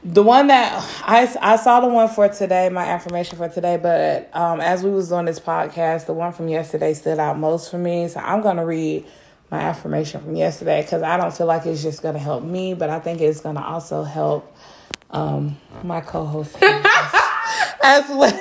the 0.03 0.23
one 0.23 0.47
that 0.47 0.73
I, 1.05 1.29
I 1.41 1.57
saw 1.57 1.81
the 1.81 1.89
one 1.89 2.09
for 2.09 2.29
today, 2.29 2.69
my 2.71 2.85
affirmation 2.85 3.37
for 3.37 3.49
today, 3.49 3.77
but 3.77 4.35
um, 4.35 4.61
as 4.61 4.83
we 4.83 4.91
was 4.91 5.13
on 5.13 5.27
this 5.27 5.39
podcast, 5.39 6.07
the 6.07 6.15
one 6.15 6.33
from 6.33 6.49
yesterday 6.49 6.95
stood 6.95 7.19
out 7.19 7.39
most 7.39 7.71
for 7.71 7.79
me. 7.79 8.09
So 8.09 8.21
I'm 8.21 8.43
gonna 8.43 8.65
read 8.65 9.07
my 9.51 9.61
affirmation 9.61 10.21
from 10.23 10.37
yesterday 10.37 10.83
because 10.83 11.03
I 11.03 11.17
don't 11.17 11.35
feel 11.35 11.47
like 11.47 11.67
it's 11.67 11.83
just 11.83 12.03
gonna 12.03 12.19
help 12.19 12.43
me, 12.43 12.73
but 12.75 12.89
I 12.89 12.99
think 13.01 13.21
it's 13.21 13.41
gonna 13.41 13.63
also 13.63 14.03
help 14.03 14.57
um, 15.11 15.59
my 15.83 16.01
co-host 16.01 16.57
as 17.83 18.09
well. 18.09 18.41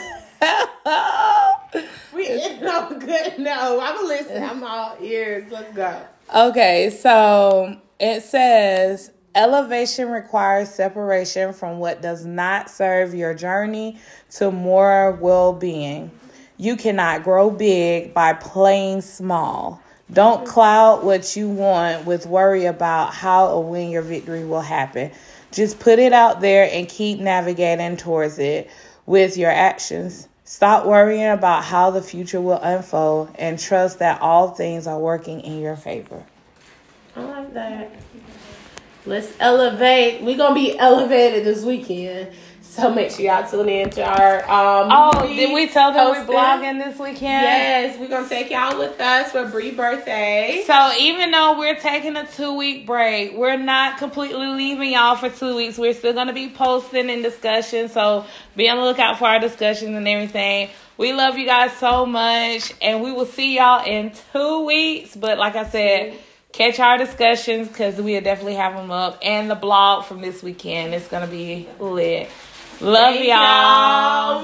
we 2.14 2.60
no 2.62 3.00
good. 3.00 3.40
No, 3.40 3.80
I'm 3.82 4.08
listening. 4.08 4.44
I'm 4.44 4.64
all 4.64 4.96
ears. 5.02 5.52
Let's 5.52 5.76
go. 5.76 6.02
Okay, 6.34 6.90
so 6.90 7.76
it 8.00 8.22
says 8.24 9.12
Elevation 9.36 10.10
requires 10.10 10.70
separation 10.70 11.54
from 11.54 11.78
what 11.78 12.02
does 12.02 12.26
not 12.26 12.70
serve 12.70 13.14
your 13.14 13.36
journey 13.36 13.98
to 14.32 14.50
more 14.50 15.12
well 15.22 15.54
being. 15.54 16.10
You 16.58 16.76
cannot 16.76 17.24
grow 17.24 17.52
big 17.52 18.14
by 18.14 18.34
playing 18.34 19.02
small. 19.02 19.82
Don't 20.12 20.48
cloud 20.48 21.04
what 21.04 21.36
you 21.36 21.48
want 21.48 22.06
with 22.08 22.26
worry 22.26 22.66
about 22.66 23.14
how 23.14 23.50
or 23.50 23.64
when 23.64 23.92
your 23.92 24.02
victory 24.02 24.44
will 24.44 24.62
happen. 24.62 25.12
Just 25.52 25.80
put 25.80 26.00
it 26.00 26.12
out 26.12 26.42
there 26.42 26.68
and 26.72 26.90
keep 26.90 27.20
navigating 27.20 27.98
towards 27.98 28.40
it 28.40 28.70
with 29.06 29.38
your 29.38 29.52
actions. 29.52 30.28
Stop 30.44 30.88
worrying 30.88 31.30
about 31.30 31.64
how 31.64 31.92
the 31.92 32.02
future 32.02 32.42
will 32.42 32.60
unfold 32.60 33.30
and 33.38 33.60
trust 33.60 34.00
that 34.00 34.20
all 34.22 34.50
things 34.50 34.88
are 34.88 34.98
working 34.98 35.42
in 35.42 35.62
your 35.62 35.76
favor. 35.76 36.24
I 37.16 37.22
like 37.22 37.54
that. 37.54 37.92
Let's 39.06 39.32
elevate. 39.40 40.22
We're 40.22 40.38
gonna 40.38 40.56
be 40.56 40.78
elevated 40.78 41.46
this 41.46 41.64
weekend. 41.64 42.30
So 42.62 42.94
make 42.94 43.10
sure 43.12 43.26
y'all 43.26 43.50
tune 43.50 43.68
in 43.68 43.90
to 43.92 44.04
our 44.04 44.44
um 44.44 44.90
Oh, 44.92 45.28
did 45.28 45.54
we 45.54 45.68
tell 45.68 45.92
them 45.92 46.12
we're 46.12 46.34
blogging 46.34 46.84
this 46.84 47.00
weekend? 47.00 47.22
Yes, 47.22 48.00
we're 48.00 48.08
gonna 48.08 48.30
take 48.30 48.52
y'all 48.52 48.78
with 48.78 49.00
us 49.02 49.32
for 49.32 49.48
Bree 49.48 49.72
birthday. 49.72 50.64
So 50.68 50.92
even 51.00 51.32
though 51.32 51.58
we're 51.58 51.76
taking 51.80 52.16
a 52.16 52.28
two 52.28 52.54
week 52.56 52.86
break, 52.86 53.34
we're 53.34 53.58
not 53.58 53.98
completely 53.98 54.48
leaving 54.48 54.92
y'all 54.92 55.16
for 55.16 55.30
two 55.30 55.56
weeks. 55.56 55.78
We're 55.78 55.94
still 55.94 56.14
gonna 56.14 56.34
be 56.34 56.50
posting 56.50 57.10
and 57.10 57.24
discussion. 57.24 57.90
So 57.90 58.26
be 58.56 58.70
on 58.70 58.78
the 58.78 58.84
lookout 58.84 59.18
for 59.18 59.26
our 59.26 59.40
discussions 59.40 59.96
and 59.96 60.08
everything. 60.08 60.70
We 60.98 61.14
love 61.14 61.38
you 61.38 61.46
guys 61.46 61.72
so 61.78 62.06
much 62.06 62.74
and 62.82 63.02
we 63.02 63.12
will 63.12 63.26
see 63.26 63.58
y'all 63.58 63.84
in 63.84 64.12
two 64.32 64.66
weeks. 64.66 65.16
But 65.16 65.38
like 65.40 65.56
I 65.56 65.68
said, 65.68 66.14
catch 66.60 66.78
our 66.82 66.98
discussions 66.98 67.70
because 67.70 67.96
we'll 68.02 68.20
definitely 68.22 68.56
have 68.56 68.76
them 68.76 68.92
up 68.92 69.18
and 69.24 69.50
the 69.50 69.56
blog 69.56 70.04
from 70.04 70.20
this 70.20 70.44
weekend. 70.44 70.94
It's 70.94 71.08
gonna 71.08 71.26
be 71.26 71.70
lit. 71.80 72.30
Love 72.82 73.16
y'all. 73.16 74.44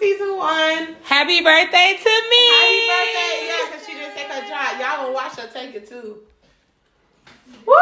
Season 0.00 0.36
one. 0.36 0.96
Happy 1.04 1.40
birthday 1.44 1.96
to 1.96 2.22
me. 2.28 2.48
Happy 2.50 2.80
birthday. 2.90 3.46
Yeah, 3.46 3.66
because 3.70 3.86
she 3.86 3.92
didn't 3.92 4.16
take 4.16 4.26
her 4.26 4.48
job. 4.48 4.80
Y'all 4.80 5.06
will 5.06 5.14
watch 5.14 5.36
her 5.36 5.48
take 5.52 5.76
it 5.76 5.88
too. 5.88 6.18
Woo! 7.64 7.74